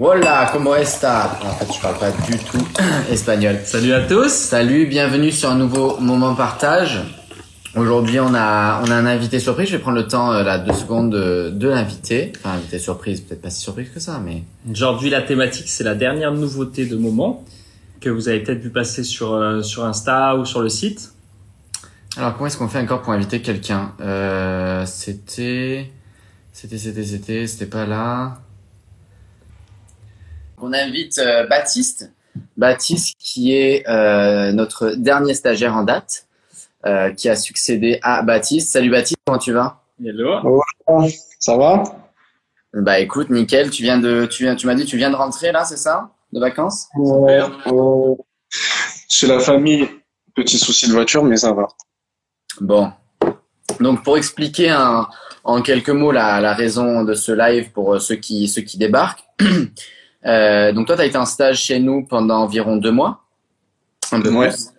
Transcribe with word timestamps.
Hola, 0.00 0.50
¿cómo 0.52 0.76
está 0.76 1.38
En 1.42 1.54
fait, 1.54 1.72
je 1.74 1.80
parle 1.80 1.98
pas 1.98 2.10
du 2.12 2.38
tout 2.38 2.64
espagnol. 3.10 3.58
Salut 3.64 3.92
à 3.92 4.02
tous. 4.06 4.28
Salut, 4.28 4.86
bienvenue 4.86 5.32
sur 5.32 5.50
un 5.50 5.56
nouveau 5.56 5.98
moment 5.98 6.34
partage. 6.36 7.00
Aujourd'hui, 7.74 8.20
on 8.20 8.32
a 8.34 8.80
on 8.86 8.90
a 8.90 8.94
un 8.94 9.06
invité 9.06 9.40
surprise. 9.40 9.68
Je 9.68 9.72
vais 9.76 9.82
prendre 9.82 9.96
le 9.98 10.06
temps 10.06 10.32
euh, 10.32 10.44
là 10.44 10.58
deux 10.58 10.72
secondes 10.72 11.10
de, 11.10 11.50
de 11.50 11.68
l'inviter. 11.68 12.32
Enfin, 12.38 12.54
invité 12.56 12.78
surprise, 12.78 13.20
peut-être 13.22 13.42
pas 13.42 13.50
si 13.50 13.60
surprise 13.60 13.88
que 13.92 13.98
ça, 13.98 14.20
mais 14.24 14.44
Aujourd'hui, 14.70 15.10
la 15.10 15.22
thématique, 15.22 15.68
c'est 15.68 15.84
la 15.84 15.94
dernière 15.96 16.32
nouveauté 16.32 16.86
de 16.86 16.96
moment 16.96 17.44
que 18.00 18.08
vous 18.08 18.28
avez 18.28 18.40
peut-être 18.40 18.60
vu 18.60 18.70
passer 18.70 19.02
sur, 19.02 19.34
euh, 19.34 19.62
sur 19.62 19.84
Insta 19.84 20.36
ou 20.36 20.44
sur 20.44 20.60
le 20.60 20.68
site. 20.68 21.12
alors 22.16 22.34
comment 22.34 22.46
est-ce 22.46 22.56
qu'on 22.56 22.68
fait 22.68 22.78
encore 22.78 23.02
pour 23.02 23.12
inviter 23.12 23.42
quelqu'un? 23.42 23.92
Euh, 24.00 24.86
C'était 24.86 25.90
c'était 26.52 26.78
c'était 26.78 27.04
c'était 27.04 27.46
c'était 27.48 27.66
pas 27.66 27.84
là. 27.84 28.38
On 30.60 30.72
invite 30.72 31.18
euh, 31.18 31.46
Baptiste. 31.46 32.12
Baptiste 32.56 33.14
qui 33.18 33.54
est 33.54 33.88
euh, 33.88 34.52
notre 34.52 34.90
dernier 34.92 35.34
stagiaire 35.34 35.76
en 35.76 35.82
date, 35.84 36.26
euh, 36.86 37.12
qui 37.12 37.28
a 37.28 37.36
succédé 37.36 37.98
à 38.02 38.22
Baptiste. 38.22 38.72
Salut 38.72 38.90
Baptiste, 38.90 39.18
comment 39.26 39.38
tu 39.38 39.52
vas? 39.52 39.82
Hello. 40.04 40.62
Ça 41.38 41.56
va? 41.56 41.82
Bah 42.74 42.98
écoute, 43.00 43.30
nickel. 43.30 43.70
Tu 43.70 43.82
viens 43.82 43.98
de, 43.98 44.26
tu 44.26 44.42
viens, 44.44 44.54
tu 44.56 44.66
m'as 44.66 44.74
dit, 44.74 44.84
tu 44.84 44.96
viens 44.96 45.10
de 45.10 45.16
rentrer 45.16 45.52
là, 45.52 45.64
c'est 45.64 45.76
ça, 45.76 46.10
de 46.32 46.40
vacances? 46.40 46.88
Ouais, 46.96 47.40
euh, 47.66 48.14
Chez 49.08 49.26
la 49.26 49.40
famille, 49.40 49.88
petit 50.34 50.58
souci 50.58 50.86
de 50.88 50.92
voiture, 50.92 51.24
mais 51.24 51.36
ça 51.36 51.52
va. 51.52 51.68
Bon. 52.60 52.92
Donc 53.80 54.02
pour 54.02 54.16
expliquer 54.18 54.70
un- 54.70 55.08
en 55.44 55.62
quelques 55.62 55.90
mots 55.90 56.12
la, 56.12 56.40
la 56.40 56.52
raison 56.52 57.04
de 57.04 57.14
ce 57.14 57.32
live 57.32 57.70
pour 57.72 58.00
ceux 58.00 58.16
qui 58.16 58.48
ceux 58.48 58.62
qui 58.62 58.76
débarquent. 58.78 59.24
Euh, 60.26 60.72
donc 60.72 60.86
toi, 60.86 60.96
tu 60.96 61.02
as 61.02 61.06
été 61.06 61.16
en 61.18 61.26
stage 61.26 61.62
chez 61.62 61.78
nous 61.78 62.04
pendant 62.06 62.38
environ 62.38 62.76
deux 62.76 62.90
mois, 62.90 63.24
un 64.12 64.20
peu 64.20 64.30
Ouais. 64.30 64.48
plus. 64.48 64.70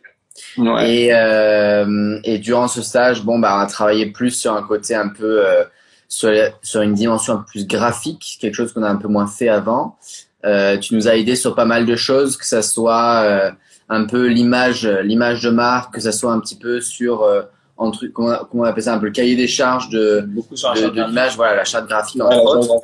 Ouais. 0.58 0.92
Et, 0.92 1.10
euh, 1.14 2.20
et 2.24 2.38
durant 2.40 2.68
ce 2.68 2.82
stage, 2.82 3.24
bon, 3.24 3.40
bah, 3.40 3.56
on 3.58 3.60
a 3.60 3.66
travaillé 3.68 4.08
plus 4.08 4.32
sur 4.32 4.54
un 4.54 4.64
côté 4.64 4.96
un 4.96 5.10
peu, 5.10 5.46
euh, 5.46 5.64
sur, 6.08 6.32
sur 6.62 6.82
une 6.82 6.94
dimension 6.94 7.34
un 7.34 7.38
peu 7.38 7.46
plus 7.46 7.68
graphique, 7.68 8.38
quelque 8.42 8.56
chose 8.56 8.74
qu'on 8.74 8.84
a 8.84 8.90
un 8.90 8.96
peu 8.96 9.08
moins 9.08 9.28
fait 9.28 9.50
avant. 9.50 9.98
Euh, 10.46 10.78
tu 10.78 10.96
nous 10.96 11.08
as 11.08 11.16
aidé 11.18 11.36
sur 11.36 11.56
pas 11.56 11.66
mal 11.66 11.86
de 11.86 11.96
choses, 11.96 12.38
que 12.38 12.46
ça 12.46 12.62
soit 12.62 13.22
euh, 13.24 13.52
un 13.90 14.06
peu 14.06 14.28
l'image, 14.28 14.88
l'image 15.04 15.42
de 15.44 15.50
marque, 15.50 15.96
que 15.96 16.02
ça 16.02 16.12
soit 16.14 16.32
un 16.32 16.40
petit 16.40 16.56
peu 16.56 16.80
sur, 16.82 17.24
euh, 17.24 17.42
en 17.78 17.92
truc, 17.92 18.14
comment, 18.14 18.38
comment 18.50 18.64
on 18.64 18.66
appelle 18.66 18.84
ça, 18.84 18.94
un 18.94 19.00
peu 19.00 19.08
le 19.08 19.12
cahier 19.12 19.36
des 19.36 19.48
charges 19.48 19.90
de, 19.90 20.22
de, 20.52 20.56
charte 20.56 20.78
de 20.78 20.82
graphique. 20.88 21.08
l'image, 21.08 21.36
voilà, 21.36 21.56
la 21.58 21.66
charte 21.66 21.88
graphique 21.88 22.22
entre 22.22 22.58
autres. 22.58 22.82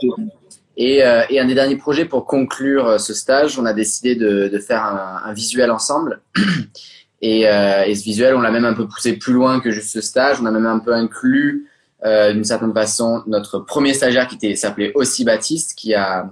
Et, 0.78 1.04
euh, 1.06 1.24
et 1.30 1.40
un 1.40 1.46
des 1.46 1.56
derniers 1.56 1.78
projets 1.78 2.06
pour 2.06 2.26
conclure 2.26 2.88
euh, 2.88 2.98
ce 2.98 3.14
stage, 3.14 3.58
on 3.58 3.66
a 3.66 3.74
décidé 3.74 4.16
de, 4.16 4.48
de 4.50 4.60
faire 4.60 4.84
un, 4.84 5.22
un 5.26 5.34
visuel 5.34 5.72
ensemble. 5.72 6.22
Et, 7.22 7.48
euh, 7.48 7.86
et 7.86 7.96
ce 7.96 8.04
visuel, 8.04 8.36
on 8.36 8.42
l'a 8.42 8.52
même 8.52 8.66
un 8.66 8.74
peu 8.74 8.88
poussé 8.88 9.14
plus 9.14 9.34
loin 9.34 9.60
que 9.60 9.72
juste 9.72 9.92
ce 9.92 10.02
stage. 10.02 10.40
On 10.42 10.46
a 10.46 10.52
même 10.52 10.68
un 10.68 10.78
peu 10.78 10.94
inclus, 10.94 11.66
d'une 12.04 12.44
certaine 12.44 12.74
façon, 12.74 13.24
notre 13.26 13.58
premier 13.58 13.96
stagiaire 13.96 14.28
qui 14.28 14.56
s'appelait 14.56 14.92
aussi 14.94 15.24
Baptiste, 15.24 15.74
qui 15.76 15.96
a 15.96 16.30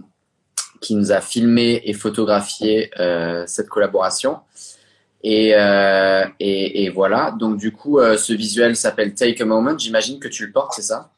qui 0.83 0.95
nous 0.95 1.11
a 1.11 1.21
filmé 1.21 1.81
et 1.85 1.93
photographié 1.93 2.91
euh, 2.99 3.45
cette 3.47 3.69
collaboration. 3.69 4.39
Et, 5.23 5.53
euh, 5.55 6.25
et, 6.39 6.83
et 6.83 6.89
voilà. 6.89 7.33
Donc 7.39 7.57
du 7.57 7.71
coup, 7.71 7.99
euh, 7.99 8.17
ce 8.17 8.33
visuel 8.33 8.75
s'appelle 8.75 9.15
Take 9.15 9.41
a 9.41 9.45
Moment. 9.45 9.77
J'imagine 9.77 10.19
que 10.19 10.27
tu 10.27 10.45
le 10.45 10.51
portes, 10.51 10.73
c'est 10.75 10.81
ça? 10.83 11.09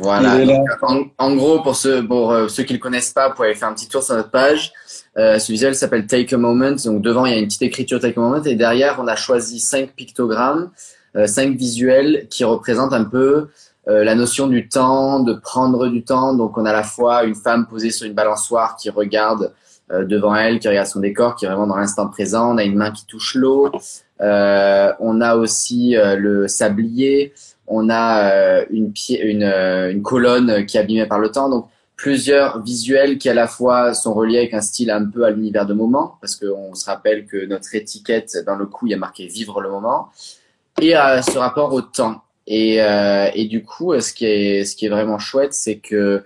Voilà. 0.00 0.36
En, 0.82 1.04
en 1.18 1.36
gros, 1.36 1.60
pour 1.62 1.76
ceux, 1.76 2.06
pour 2.06 2.32
euh, 2.32 2.48
ceux 2.48 2.62
qui 2.62 2.72
le 2.72 2.78
connaissent 2.78 3.12
pas, 3.12 3.28
vous 3.28 3.34
pouvez 3.34 3.48
aller 3.48 3.56
faire 3.56 3.68
un 3.68 3.74
petit 3.74 3.88
tour 3.88 4.02
sur 4.02 4.14
notre 4.16 4.30
page. 4.30 4.72
Euh, 5.16 5.38
ce 5.38 5.52
visuel 5.52 5.74
s'appelle 5.74 6.06
Take 6.06 6.34
a 6.34 6.38
Moment. 6.38 6.76
Donc 6.84 7.02
devant, 7.02 7.26
il 7.26 7.32
y 7.32 7.36
a 7.36 7.38
une 7.38 7.46
petite 7.46 7.62
écriture 7.62 8.00
Take 8.00 8.18
a 8.18 8.20
Moment 8.20 8.42
et 8.42 8.56
derrière, 8.56 8.98
on 9.00 9.06
a 9.06 9.16
choisi 9.16 9.60
cinq 9.60 9.94
pictogrammes, 9.94 10.70
euh, 11.16 11.26
cinq 11.26 11.56
visuels 11.56 12.26
qui 12.28 12.44
représentent 12.44 12.92
un 12.92 13.04
peu 13.04 13.48
euh, 13.86 14.02
la 14.02 14.14
notion 14.14 14.46
du 14.48 14.68
temps, 14.68 15.20
de 15.20 15.34
prendre 15.34 15.88
du 15.88 16.02
temps. 16.02 16.34
Donc 16.34 16.58
on 16.58 16.64
a 16.64 16.70
à 16.70 16.72
la 16.72 16.82
fois 16.82 17.24
une 17.24 17.34
femme 17.34 17.66
posée 17.66 17.90
sur 17.90 18.06
une 18.06 18.14
balançoire 18.14 18.76
qui 18.76 18.90
regarde 18.90 19.52
euh, 19.92 20.04
devant 20.04 20.34
elle, 20.34 20.58
qui 20.58 20.68
regarde 20.68 20.88
son 20.88 21.00
décor, 21.00 21.36
qui 21.36 21.44
est 21.44 21.48
vraiment 21.48 21.66
dans 21.66 21.76
l'instant 21.76 22.08
présent. 22.08 22.54
On 22.54 22.56
a 22.56 22.64
une 22.64 22.76
main 22.76 22.90
qui 22.90 23.06
touche 23.06 23.34
l'eau. 23.34 23.70
Euh, 24.20 24.92
on 24.98 25.20
a 25.20 25.36
aussi 25.36 25.96
euh, 25.96 26.16
le 26.16 26.48
sablier. 26.48 27.34
On 27.66 27.88
a 27.88 28.30
euh, 28.30 28.64
une, 28.70 28.92
une, 29.08 29.42
euh, 29.42 29.90
une 29.90 30.02
colonne 30.02 30.66
qui 30.66 30.76
est 30.76 30.80
abîmée 30.80 31.06
par 31.06 31.18
le 31.18 31.30
temps. 31.30 31.48
Donc 31.48 31.68
plusieurs 31.96 32.62
visuels 32.62 33.18
qui 33.18 33.28
à 33.28 33.34
la 33.34 33.46
fois 33.46 33.94
sont 33.94 34.14
reliés 34.14 34.38
avec 34.38 34.54
un 34.54 34.60
style 34.60 34.90
un 34.90 35.04
peu 35.04 35.24
à 35.24 35.30
l'univers 35.30 35.66
de 35.66 35.74
moment, 35.74 36.18
parce 36.20 36.36
qu'on 36.36 36.74
se 36.74 36.86
rappelle 36.86 37.26
que 37.26 37.46
notre 37.46 37.74
étiquette 37.74 38.36
dans 38.46 38.56
le 38.56 38.66
coup, 38.66 38.86
il 38.86 38.90
y 38.90 38.94
a 38.94 38.98
marqué 38.98 39.26
vivre 39.26 39.60
le 39.60 39.70
moment, 39.70 40.08
et 40.80 40.94
à 40.94 41.22
ce 41.22 41.38
rapport 41.38 41.72
au 41.72 41.80
temps. 41.80 42.22
Et, 42.46 42.82
euh, 42.82 43.30
et 43.34 43.46
du 43.46 43.64
coup, 43.64 43.98
ce 44.00 44.12
qui 44.12 44.26
est, 44.26 44.64
ce 44.64 44.76
qui 44.76 44.86
est 44.86 44.90
vraiment 44.90 45.18
chouette, 45.18 45.54
c'est 45.54 45.78
que 45.78 46.24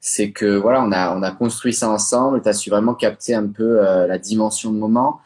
c'est 0.00 0.30
que 0.30 0.56
voilà, 0.56 0.82
on 0.82 0.92
a 0.92 1.16
on 1.16 1.22
a 1.22 1.32
construit 1.32 1.72
ça 1.72 1.88
ensemble. 1.88 2.40
Tu 2.42 2.48
as 2.48 2.52
su 2.52 2.70
vraiment 2.70 2.94
capter 2.94 3.34
un 3.34 3.46
peu 3.48 3.84
euh, 3.84 4.06
la 4.06 4.18
dimension 4.18 4.70
de 4.70 4.78
moment. 4.78 5.20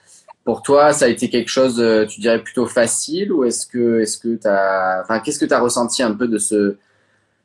Pour 0.45 0.63
toi, 0.63 0.93
ça 0.93 1.05
a 1.05 1.09
été 1.09 1.31
quelque 1.31 1.49
chose, 1.49 1.81
euh, 1.81 2.05
tu 2.05 2.21
dirais 2.21 2.43
plutôt 2.43 2.67
facile, 2.67 3.33
ou 3.33 3.45
est-ce 3.45 3.67
que 3.67 4.01
est-ce 4.01 4.19
que 4.19 4.35
t'as, 4.35 5.03
enfin, 5.03 5.21
qu'est-ce 5.21 5.39
que 5.39 5.45
tu 5.45 5.55
as 5.55 5.61
ressenti 5.61 6.03
un 6.03 6.13
peu 6.15 6.27
de 6.27 6.39
ce, 6.39 6.77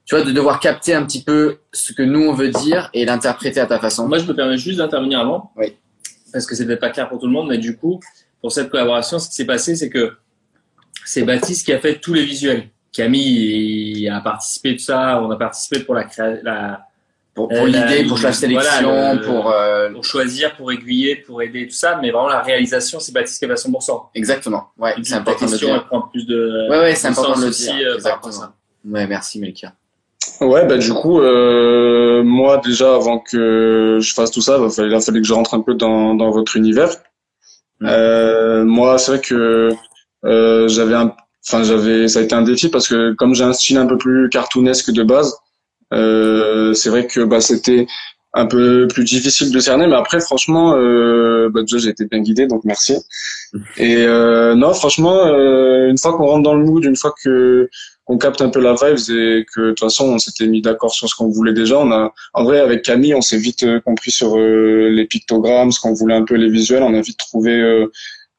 tu 0.06 0.16
vois, 0.16 0.24
de 0.25 0.31
devoir 0.31 0.59
capter 0.59 0.96
un 0.96 1.06
petit 1.06 1.24
peu 1.24 1.57
ce 1.72 1.94
que 1.94 2.02
nous 2.02 2.22
on 2.22 2.34
veut 2.34 2.50
dire 2.50 2.90
et 2.94 3.06
l'interpréter 3.06 3.59
à 3.59 3.68
ta 3.68 3.78
façon? 3.78 4.07
Moi, 4.07 4.18
je 4.18 4.25
me 4.25 4.34
permets 4.34 4.57
juste 4.57 4.80
d'intervenir 4.80 5.19
avant. 5.19 5.52
Oui. 5.57 5.75
Parce 6.34 6.47
que 6.47 6.56
c'était 6.56 6.75
pas 6.78 6.90
clair 6.90 7.07
pour 7.07 7.19
tout 7.19 7.28
le 7.28 7.31
monde, 7.31 7.50
mais 7.50 7.59
du 7.59 7.78
coup, 7.78 8.00
pour 8.41 8.52
cette 8.52 8.69
collaboration, 8.69 9.19
ce 9.19 9.30
qui 9.30 9.36
s'est 9.36 9.46
passé, 9.46 9.75
c'est 9.75 9.90
que 9.90 10.13
c'est 11.06 11.24
Baptiste 11.24 11.66
qui 11.66 11.74
a 11.74 11.80
fait 11.80 12.00
tous 12.00 12.13
les 12.13 12.25
visuels. 12.25 12.69
Camille 12.91 14.09
a 14.09 14.19
participé 14.22 14.74
de 14.74 14.80
ça. 14.80 15.22
On 15.22 15.30
a 15.30 15.36
participé 15.38 15.81
pour 15.81 15.94
la 15.94 16.03
créa- 16.03 16.41
la, 16.41 16.87
pour, 17.38 17.50
pour 17.50 17.58
Euh, 17.59 17.68
l'idée, 17.68 18.03
pour 18.08 18.18
la 18.18 18.34
sélection, 18.34 18.90
voilà, 18.90 19.14
le- 19.14 19.22
pour 19.22 19.52
euh, 19.52 19.92
pour 19.94 20.03
choisir, 20.03 20.56
pour 20.56 20.72
aiguiller, 20.72 21.18
pour 21.18 21.40
aider, 21.44 21.68
tout 21.68 21.75
ça. 21.75 22.00
Mais 22.02 22.09
vraiment, 22.09 22.28
la 22.30 22.42
réalisation, 22.42 23.00
c'est 23.00 23.12
Baptiste 23.14 23.38
qui 23.38 23.46
a 23.46 23.48
fait 23.50 23.53
à 23.53 23.58
100%. 23.58 24.09
exactement. 24.16 24.70
Ouais, 24.80 24.96
c'est 25.03 25.12
ta 25.14 25.18
important 25.20 25.46
de 25.46 25.52
le 25.52 25.58
question, 25.58 25.68
dire. 25.68 25.75
elle 25.78 25.86
prend 25.88 26.02
plus 26.02 26.25
de. 26.25 26.68
Ouais, 26.68 26.80
ouais, 26.80 26.96
c'est 26.96 27.08
de 27.09 27.14
important 27.14 27.36
de 27.38 27.44
le 27.44 27.50
aussi, 27.50 27.66
dire. 27.66 27.75
euh, 27.90 27.92
à 27.92 27.96
Exactement. 27.96 28.31
ça. 28.31 28.53
Ouais, 28.90 29.06
merci 29.06 29.40
Melkia. 29.40 29.74
Ouais, 30.42 30.66
bah 30.66 30.78
du 30.80 30.92
coup, 30.94 31.20
euh, 31.22 32.24
moi 32.24 32.58
déjà 32.58 32.96
avant 32.96 33.20
que 33.20 34.00
je 34.02 34.14
fasse 34.16 34.31
tout 34.31 34.42
ça, 34.42 34.58
bah, 34.58 34.69
fallait- 34.69 34.90
il 34.90 34.96
a 34.96 35.00
fallu 35.00 35.22
que 35.22 35.28
je 35.28 35.34
rentre 35.34 35.54
un 35.54 35.62
peu 35.62 35.75
dans, 35.75 36.16
dans 36.16 36.31
votre 36.31 36.58
univers. 36.58 36.90
Euh, 37.84 38.64
moi, 38.66 38.98
c'est 38.98 39.12
vrai 39.12 39.22
que 39.22 39.69
euh, 40.25 40.68
j'avais 40.68 40.96
un, 40.96 41.14
enfin 41.48 41.64
j'avais, 41.64 42.08
ça 42.08 42.19
a 42.19 42.22
été 42.24 42.34
un 42.34 42.42
défi 42.42 42.69
parce 42.69 42.88
que 42.88 43.14
comme 43.14 43.36
j'ai 43.36 43.44
un 43.44 43.54
style 43.54 43.78
un 43.78 43.86
peu 43.86 43.98
plus 43.98 44.28
cartoonesque 44.30 44.92
de 44.92 45.04
base, 45.04 45.31
euh, 45.34 45.36
c'est 45.92 46.90
vrai 46.90 47.08
que 47.08 47.24
bah 47.24 47.42
c'était 47.42 47.88
un 48.34 48.46
peu 48.46 48.88
plus 48.88 49.03
difficile 49.03 49.52
de 49.52 49.59
cerner, 49.59 49.88
mais 49.88 49.96
après 49.96 50.20
franchement, 50.20 50.75
euh, 50.75 51.50
bah, 51.50 51.62
déjà 51.62 51.78
j'ai 51.80 51.90
été 51.90 52.06
bien 52.06 52.20
guidé, 52.20 52.46
donc 52.46 52.64
merci. 52.66 52.96
Et 53.78 53.98
euh, 53.98 54.53
non, 54.56 54.74
franchement, 54.74 55.25
euh, 55.28 55.90
une 55.90 55.98
fois 55.98 56.16
qu'on 56.16 56.25
rentre 56.25 56.44
dans 56.44 56.56
le 56.56 56.64
mood, 56.66 56.84
une 56.84 56.96
fois 56.96 57.14
que 57.24 57.70
qu'on 58.06 58.18
capte 58.18 58.42
un 58.42 58.50
peu 58.50 58.62
la 58.62 58.74
vibe 58.74 58.98
et 59.09 59.46
que 59.53 59.62
de 59.62 59.70
toute 59.70 59.80
façon 59.81 60.06
on 60.06 60.18
s'était 60.18 60.48
mis 60.48 60.62
d'accord 60.62 60.94
sur 60.94 61.09
ce 61.09 61.16
qu'on 61.16 61.30
voulait 61.30 61.53
déjà. 61.53 61.78
On 61.78 61.92
a, 61.92 62.14
en 62.34 62.44
vrai, 62.44 62.59
avec 62.59 62.84
Camille, 62.84 63.16
on 63.16 63.22
s'est 63.22 63.38
vite 63.38 63.64
euh, 63.64 63.81
compris 63.81 64.12
sur 64.12 64.38
euh, 64.38 64.90
les 64.90 65.06
pictogrammes, 65.06 65.72
ce 65.72 65.80
qu'on 65.81 65.94
voulait 65.94 66.16
un 66.16 66.24
peu 66.24 66.36
les 66.36 66.50
visuels. 66.50 66.84
On 66.84 66.94
a 66.94 67.02
vite 67.02 67.18
trouvé 67.18 67.52
euh, 67.59 67.92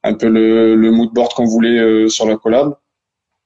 un 0.03 0.13
peu 0.13 0.27
le, 0.27 0.75
le 0.75 0.91
mood 0.91 1.11
board 1.13 1.33
qu'on 1.33 1.45
voulait 1.45 1.77
euh, 1.77 2.07
sur 2.07 2.25
la 2.25 2.37
collab. 2.37 2.75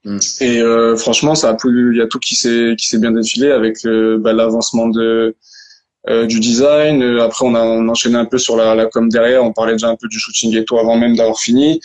Mm. 0.04 0.18
Et 0.40 0.60
euh, 0.60 0.96
franchement, 0.96 1.34
ça 1.34 1.50
a 1.50 1.54
plus, 1.54 1.94
il 1.94 1.98
y 1.98 2.02
a 2.02 2.06
tout 2.06 2.18
qui 2.18 2.36
s'est 2.36 2.74
qui 2.78 2.88
s'est 2.88 2.98
bien 2.98 3.12
défilé 3.12 3.50
avec 3.50 3.84
euh, 3.86 4.18
bah, 4.18 4.32
l'avancement 4.32 4.88
de 4.88 5.36
euh, 6.08 6.26
du 6.26 6.40
design. 6.40 7.02
Euh, 7.02 7.22
Après, 7.22 7.46
on 7.46 7.54
a 7.54 7.62
on 7.62 7.88
enchaîné 7.88 8.16
un 8.16 8.26
peu 8.26 8.38
sur 8.38 8.56
la, 8.56 8.74
la 8.74 8.86
com 8.86 9.08
derrière. 9.08 9.42
On 9.42 9.52
parlait 9.52 9.72
déjà 9.72 9.88
un 9.88 9.96
peu 9.96 10.08
du 10.08 10.18
shooting 10.18 10.56
et 10.56 10.64
tout 10.64 10.78
avant 10.78 10.96
même 10.96 11.16
d'avoir 11.16 11.38
fini. 11.38 11.80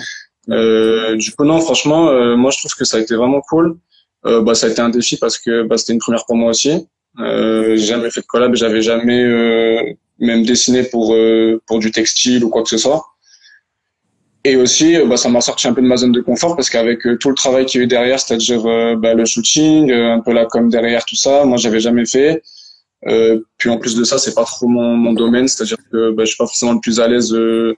Euh, 0.50 1.16
du 1.16 1.32
coup, 1.32 1.46
non, 1.46 1.60
franchement, 1.62 2.10
euh, 2.10 2.36
moi, 2.36 2.52
je 2.52 2.58
trouve 2.60 2.74
que 2.76 2.86
ça 2.86 2.98
a 2.98 3.00
été 3.00 3.16
vraiment 3.16 3.42
cool. 3.42 3.78
Euh, 4.26 4.42
bah, 4.42 4.56
ça 4.56 4.68
a 4.68 4.70
été 4.70 4.82
un 4.82 4.90
défi 4.90 5.18
parce 5.18 5.38
que 5.38 5.64
bah, 5.64 5.78
c'était 5.78 5.94
une 5.94 6.00
première 6.00 6.26
pour 6.26 6.36
moi 6.36 6.50
aussi. 6.50 6.88
Euh, 7.20 7.76
j'ai 7.76 7.86
jamais 7.86 8.12
fait 8.12 8.22
de 8.22 8.26
collab, 8.26 8.56
j'avais 8.56 8.82
jamais 8.82 9.24
euh, 9.24 9.94
même 10.20 10.44
dessiné 10.46 10.84
pour 10.84 11.14
euh, 11.14 11.62
pour 11.66 11.80
du 11.80 11.92
textile 11.92 12.44
ou 12.44 12.50
quoi 12.50 12.64
que 12.64 12.70
ce 12.70 12.78
soit. 12.78 13.04
Et 14.46 14.56
aussi, 14.56 14.96
euh, 14.96 15.06
bah, 15.06 15.18
ça 15.18 15.28
m'a 15.30 15.42
sorti 15.42 15.68
un 15.68 15.74
peu 15.74 15.82
de 15.82 15.88
ma 15.88 15.98
zone 15.98 16.14
de 16.14 16.22
confort 16.22 16.56
parce 16.56 16.70
qu'avec 16.70 17.06
euh, 17.06 17.18
tout 17.18 17.30
le 17.30 17.36
travail 17.36 17.66
qu'il 17.66 17.80
y 17.80 17.82
a 17.82 17.86
eu 17.86 17.88
derrière, 17.88 18.20
c'est-à-dire 18.20 18.66
euh, 18.66 18.96
bah, 18.96 19.14
le 19.14 19.26
shooting, 19.26 19.92
euh, 19.92 20.14
un 20.14 20.22
peu 20.22 20.32
la 20.32 20.46
com 20.46 20.70
derrière, 20.70 21.04
tout 21.04 21.18
ça, 21.18 21.44
moi 21.44 21.58
j'avais 21.58 21.82
jamais 21.82 22.06
fait. 22.06 22.42
Euh, 23.08 23.42
puis 23.58 23.70
en 23.70 23.78
plus 23.78 23.96
de 23.96 24.04
ça, 24.04 24.18
c'est 24.18 24.34
pas 24.34 24.46
trop 24.46 24.68
mon, 24.68 24.96
mon 24.96 25.14
domaine, 25.14 25.48
c'est-à-dire 25.48 25.78
que 25.92 26.12
bah, 26.12 26.24
je 26.24 26.30
suis 26.30 26.38
pas 26.38 26.46
forcément 26.46 26.74
le 26.74 26.80
plus 26.80 27.02
à 27.02 27.08
l'aise 27.10 27.34
euh, 27.34 27.76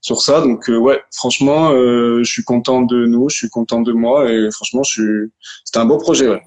sur 0.00 0.20
ça. 0.20 0.40
Donc 0.40 0.68
euh, 0.68 0.76
ouais, 0.76 1.00
franchement, 1.14 1.70
euh, 1.70 2.24
je 2.24 2.30
suis 2.30 2.44
content 2.44 2.82
de 2.82 3.06
nous, 3.06 3.28
je 3.28 3.36
suis 3.36 3.48
content 3.48 3.80
de 3.80 3.92
moi 3.92 4.32
et 4.32 4.50
franchement, 4.50 4.82
je 4.82 4.90
suis. 4.90 5.32
C'était 5.64 5.78
un 5.78 5.84
beau 5.84 5.98
projet. 5.98 6.28
Ouais. 6.28 6.42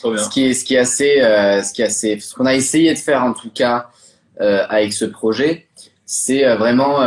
Trop 0.00 0.12
bien. 0.12 0.22
Ce 0.22 0.30
qui 0.30 0.46
est, 0.46 0.54
ce 0.54 0.64
qui 0.64 0.74
est 0.76 0.78
assez, 0.78 1.20
euh, 1.20 1.62
ce 1.62 1.74
qui 1.74 1.82
est 1.82 1.86
assez, 1.86 2.18
ce 2.20 2.34
qu'on 2.34 2.46
a 2.46 2.54
essayé 2.54 2.94
de 2.94 2.98
faire 2.98 3.22
en 3.22 3.34
tout 3.34 3.50
cas 3.50 3.90
avec 4.40 4.92
ce 4.92 5.04
projet, 5.04 5.67
c'est 6.10 6.56
vraiment 6.56 7.00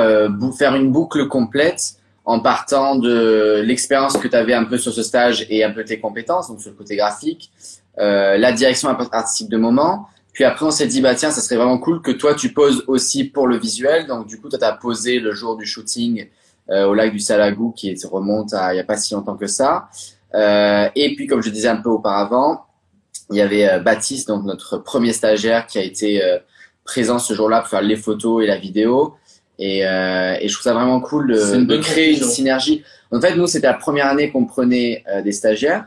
faire 0.51 0.75
une 0.75 0.91
boucle 0.91 1.27
complète 1.27 1.95
en 2.25 2.39
partant 2.39 2.95
de 2.95 3.61
l'expérience 3.65 4.15
que 4.17 4.27
tu 4.27 4.35
avais 4.35 4.53
un 4.53 4.63
peu 4.63 4.77
sur 4.77 4.93
ce 4.93 5.03
stage 5.03 5.45
et 5.49 5.63
un 5.63 5.71
peu 5.71 5.83
tes 5.83 5.99
compétences, 5.99 6.49
donc 6.49 6.61
sur 6.61 6.69
le 6.69 6.75
côté 6.75 6.95
graphique, 6.95 7.51
euh, 7.99 8.37
la 8.37 8.51
direction 8.51 8.89
artistique 8.89 9.49
de 9.49 9.57
moment. 9.57 10.07
Puis 10.33 10.43
après, 10.43 10.65
on 10.65 10.71
s'est 10.71 10.87
dit, 10.87 11.01
bah 11.01 11.15
tiens, 11.15 11.31
ça 11.31 11.41
serait 11.41 11.57
vraiment 11.57 11.77
cool 11.77 12.01
que 12.01 12.11
toi, 12.11 12.35
tu 12.35 12.53
poses 12.53 12.83
aussi 12.87 13.25
pour 13.25 13.47
le 13.47 13.57
visuel. 13.57 14.07
Donc 14.07 14.27
du 14.27 14.39
coup, 14.39 14.49
tu 14.49 14.55
as 14.61 14.71
posé 14.71 15.19
le 15.19 15.33
jour 15.33 15.57
du 15.57 15.65
shooting 15.65 16.27
euh, 16.69 16.85
au 16.85 16.93
lac 16.93 17.11
du 17.11 17.19
Salagou, 17.19 17.71
qui 17.71 17.97
remonte 18.09 18.53
à 18.53 18.71
il 18.71 18.75
n'y 18.75 18.81
a 18.81 18.85
pas 18.85 18.97
si 18.97 19.13
longtemps 19.13 19.35
que 19.35 19.47
ça. 19.47 19.89
Euh, 20.33 20.87
et 20.95 21.15
puis, 21.15 21.27
comme 21.27 21.41
je 21.41 21.49
disais 21.49 21.67
un 21.67 21.81
peu 21.81 21.89
auparavant, 21.89 22.65
il 23.29 23.37
y 23.37 23.41
avait 23.41 23.67
euh, 23.67 23.79
Baptiste, 23.79 24.27
donc 24.27 24.45
notre 24.45 24.77
premier 24.77 25.11
stagiaire, 25.11 25.65
qui 25.65 25.79
a 25.79 25.83
été 25.83 26.23
euh, 26.23 26.37
présent 26.83 27.19
ce 27.19 27.33
jour-là 27.33 27.59
pour 27.61 27.69
faire 27.69 27.81
les 27.81 27.95
photos 27.95 28.43
et 28.43 28.47
la 28.47 28.57
vidéo. 28.57 29.15
Et, 29.59 29.85
euh, 29.85 30.35
et 30.39 30.47
je 30.47 30.53
trouve 30.53 30.63
ça 30.63 30.73
vraiment 30.73 30.99
cool 30.99 31.27
de, 31.27 31.63
de 31.63 31.77
créer 31.77 32.17
une 32.17 32.23
synergie. 32.23 32.83
En 33.11 33.21
fait, 33.21 33.35
nous, 33.35 33.47
c'était 33.47 33.67
la 33.67 33.73
première 33.75 34.07
année 34.07 34.31
qu'on 34.31 34.45
prenait 34.45 35.03
euh, 35.09 35.21
des 35.21 35.31
stagiaires. 35.31 35.85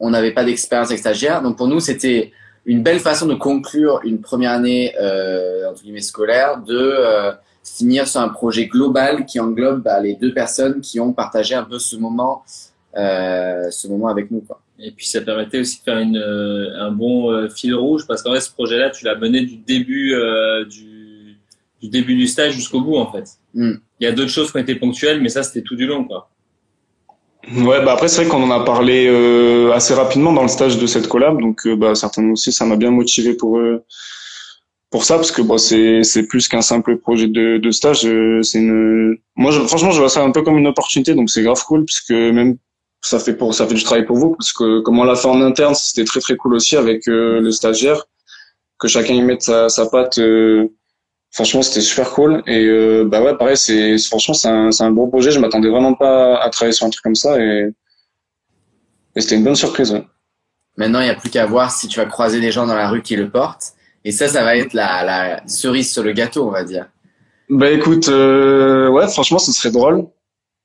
On 0.00 0.10
n'avait 0.10 0.32
pas 0.32 0.44
d'expérience 0.44 0.88
avec 0.88 0.98
stagiaires. 0.98 1.40
Donc 1.42 1.56
pour 1.56 1.68
nous, 1.68 1.80
c'était 1.80 2.32
une 2.66 2.82
belle 2.82 3.00
façon 3.00 3.26
de 3.26 3.34
conclure 3.34 4.00
une 4.04 4.20
première 4.20 4.52
année 4.52 4.94
euh, 5.00 5.70
entre 5.70 5.82
guillemets 5.82 6.00
scolaire, 6.00 6.58
de 6.58 6.76
euh, 6.76 7.32
finir 7.62 8.08
sur 8.08 8.20
un 8.20 8.28
projet 8.28 8.66
global 8.66 9.26
qui 9.26 9.38
englobe 9.38 9.82
bah, 9.82 10.00
les 10.00 10.14
deux 10.14 10.32
personnes 10.32 10.80
qui 10.80 11.00
ont 11.00 11.12
partagé 11.12 11.54
un 11.54 11.64
peu 11.64 11.78
ce 11.78 11.96
moment, 11.96 12.42
euh, 12.96 13.70
ce 13.70 13.86
moment 13.88 14.08
avec 14.08 14.30
nous. 14.30 14.40
Quoi. 14.40 14.60
Et 14.78 14.90
puis 14.90 15.06
ça 15.06 15.20
permettait 15.20 15.60
aussi 15.60 15.78
de 15.78 15.84
faire 15.84 15.98
une, 15.98 16.16
un 16.16 16.90
bon 16.90 17.48
fil 17.48 17.74
rouge 17.74 18.06
parce 18.08 18.22
qu'en 18.22 18.32
fait, 18.34 18.40
ce 18.40 18.50
projet-là, 18.50 18.90
tu 18.90 19.04
l'as 19.04 19.14
mené 19.14 19.42
du 19.42 19.56
début 19.56 20.14
du 20.68 20.94
du 21.84 21.90
début 21.90 22.16
du 22.16 22.26
stage 22.26 22.54
jusqu'au 22.54 22.80
bout 22.80 22.96
en 22.96 23.12
fait. 23.12 23.24
Hmm. 23.52 23.74
Il 24.00 24.04
y 24.04 24.06
a 24.06 24.12
d'autres 24.12 24.30
choses 24.30 24.50
qui 24.50 24.56
ont 24.56 24.60
été 24.60 24.74
ponctuelles, 24.74 25.20
mais 25.20 25.28
ça 25.28 25.42
c'était 25.42 25.62
tout 25.62 25.76
du 25.76 25.86
long 25.86 26.04
quoi. 26.04 26.30
Ouais, 27.52 27.84
bah 27.84 27.92
après 27.92 28.08
c'est 28.08 28.22
vrai 28.22 28.30
qu'on 28.30 28.42
en 28.42 28.50
a 28.50 28.64
parlé 28.64 29.06
euh, 29.06 29.70
assez 29.72 29.92
rapidement 29.92 30.32
dans 30.32 30.42
le 30.42 30.48
stage 30.48 30.78
de 30.78 30.86
cette 30.86 31.08
collab, 31.08 31.38
donc 31.40 31.66
euh, 31.66 31.76
bah 31.76 31.94
certainement 31.94 32.32
aussi 32.32 32.52
ça 32.52 32.64
m'a 32.64 32.76
bien 32.76 32.90
motivé 32.90 33.34
pour 33.34 33.58
euh, 33.58 33.84
pour 34.90 35.04
ça 35.04 35.16
parce 35.16 35.30
que 35.30 35.42
bon 35.42 35.58
c'est 35.58 36.02
c'est 36.04 36.26
plus 36.26 36.48
qu'un 36.48 36.62
simple 36.62 36.96
projet 36.96 37.28
de, 37.28 37.58
de 37.58 37.70
stage, 37.70 38.08
c'est 38.42 38.58
une 38.58 39.18
moi 39.36 39.50
je, 39.50 39.60
franchement 39.60 39.90
je 39.90 40.00
vois 40.00 40.08
ça 40.08 40.22
un 40.22 40.30
peu 40.30 40.40
comme 40.40 40.56
une 40.56 40.66
opportunité 40.66 41.14
donc 41.14 41.28
c'est 41.28 41.42
grave 41.42 41.62
cool 41.66 41.84
parce 41.84 42.00
que 42.00 42.30
même 42.30 42.56
ça 43.06 43.18
fait 43.18 43.34
pour 43.34 43.54
ça 43.54 43.66
fait 43.66 43.74
du 43.74 43.84
travail 43.84 44.04
pour 44.04 44.16
vous 44.16 44.34
parce 44.36 44.52
que 44.52 44.80
comme 44.80 44.98
on 44.98 45.04
l'a 45.04 45.16
fait 45.16 45.28
en 45.28 45.40
interne 45.40 45.74
c'était 45.74 46.04
très 46.04 46.20
très 46.20 46.36
cool 46.36 46.54
aussi 46.54 46.76
avec 46.76 47.06
le 47.06 47.50
stagiaire 47.50 48.04
que 48.78 48.88
chacun 48.88 49.14
y 49.14 49.22
mette 49.22 49.42
sa 49.42 49.68
sa 49.68 49.86
patte 49.86 50.18
franchement 51.34 51.62
c'était 51.62 51.80
super 51.80 52.10
cool. 52.10 52.42
Et 52.46 52.64
euh, 52.64 53.04
bah 53.04 53.20
ouais 53.20 53.36
pareil 53.36 53.56
c'est 53.56 53.98
franchement 53.98 54.34
c'est 54.34 54.48
un 54.48 54.70
c'est 54.70 54.84
un 54.84 54.92
bon 54.92 55.08
projet. 55.08 55.32
Je 55.32 55.40
m'attendais 55.40 55.68
vraiment 55.68 55.94
pas 55.94 56.38
à 56.38 56.48
travailler 56.48 56.72
sur 56.72 56.86
un 56.86 56.90
truc 56.90 57.02
comme 57.02 57.16
ça 57.16 57.38
et, 57.38 57.68
et 59.16 59.20
c'était 59.20 59.34
une 59.34 59.44
bonne 59.44 59.56
surprise 59.56 60.00
maintenant 60.76 61.00
il 61.00 61.06
y 61.06 61.10
a 61.10 61.14
plus 61.14 61.30
qu'à 61.30 61.46
voir 61.46 61.70
si 61.70 61.88
tu 61.88 61.98
vas 61.98 62.06
croiser 62.06 62.40
des 62.40 62.52
gens 62.52 62.66
dans 62.66 62.76
la 62.76 62.88
rue 62.88 63.02
qui 63.02 63.16
le 63.16 63.28
portent. 63.28 63.74
Et 64.04 64.12
ça 64.12 64.28
ça 64.28 64.44
va 64.44 64.56
être 64.56 64.74
la, 64.74 65.04
la 65.04 65.46
cerise 65.46 65.92
sur 65.92 66.02
le 66.02 66.12
gâteau 66.12 66.46
on 66.46 66.50
va 66.50 66.62
dire. 66.62 66.86
Bah 67.50 67.70
écoute 67.70 68.08
euh, 68.08 68.88
ouais 68.88 69.08
franchement 69.08 69.38
ce 69.38 69.52
serait 69.52 69.72
drôle 69.72 70.06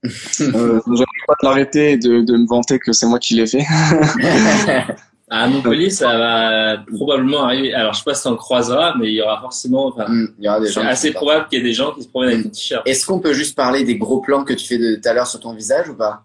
euh, 0.05 0.79
j'aurais 0.87 1.05
pas 1.27 1.33
de 1.41 1.45
l'arrêter 1.45 1.91
et 1.91 1.97
de, 1.97 2.21
de 2.21 2.37
me 2.37 2.47
vanter 2.47 2.79
que 2.79 2.93
c'est 2.93 3.05
moi 3.05 3.19
qui 3.19 3.35
l'ai 3.35 3.47
fait 3.47 3.65
À 5.31 5.47
Montpellier, 5.47 5.91
ça 5.91 6.17
va 6.17 6.77
probablement 6.95 7.43
arriver. 7.43 7.71
Alors, 7.71 7.93
je 7.93 7.99
sais 7.99 8.03
pas 8.03 8.15
si 8.15 8.25
on 8.25 8.35
croisera, 8.35 8.95
mais 8.97 9.09
il 9.09 9.13
y 9.13 9.21
aura 9.21 9.39
forcément. 9.39 9.85
Enfin, 9.85 10.07
mm, 10.07 10.33
il 10.39 10.45
y 10.45 10.49
aura 10.49 10.59
des 10.59 10.65
gens. 10.67 10.81
C'est 10.81 10.87
assez 10.87 11.11
probable 11.11 11.47
qu'il 11.47 11.59
y 11.59 11.61
ait 11.61 11.65
des 11.65 11.73
gens 11.73 11.91
qui 11.91 12.01
se 12.01 12.07
promènent 12.07 12.31
avec 12.31 12.45
des 12.45 12.51
t-shirts. 12.51 12.87
Est-ce 12.87 13.05
qu'on 13.05 13.19
peut 13.19 13.33
juste 13.33 13.55
parler 13.55 13.83
des 13.83 13.95
gros 13.97 14.21
plans 14.21 14.43
que 14.43 14.53
tu 14.53 14.65
fais 14.65 14.79
de 14.79 14.95
tout 14.95 15.07
à 15.07 15.13
l'heure 15.13 15.27
sur 15.27 15.39
ton 15.39 15.53
visage 15.53 15.87
ou 15.89 15.93
pas? 15.93 16.23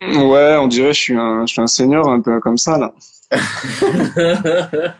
Ouais, 0.00 0.56
on 0.60 0.68
dirait 0.68 0.90
que 0.90 0.96
je 0.96 1.00
suis 1.00 1.16
un, 1.16 1.44
je 1.46 1.52
suis 1.52 1.62
un 1.62 1.66
seigneur 1.66 2.08
un 2.08 2.20
peu 2.20 2.38
comme 2.38 2.58
ça 2.58 2.78
là. 2.78 2.92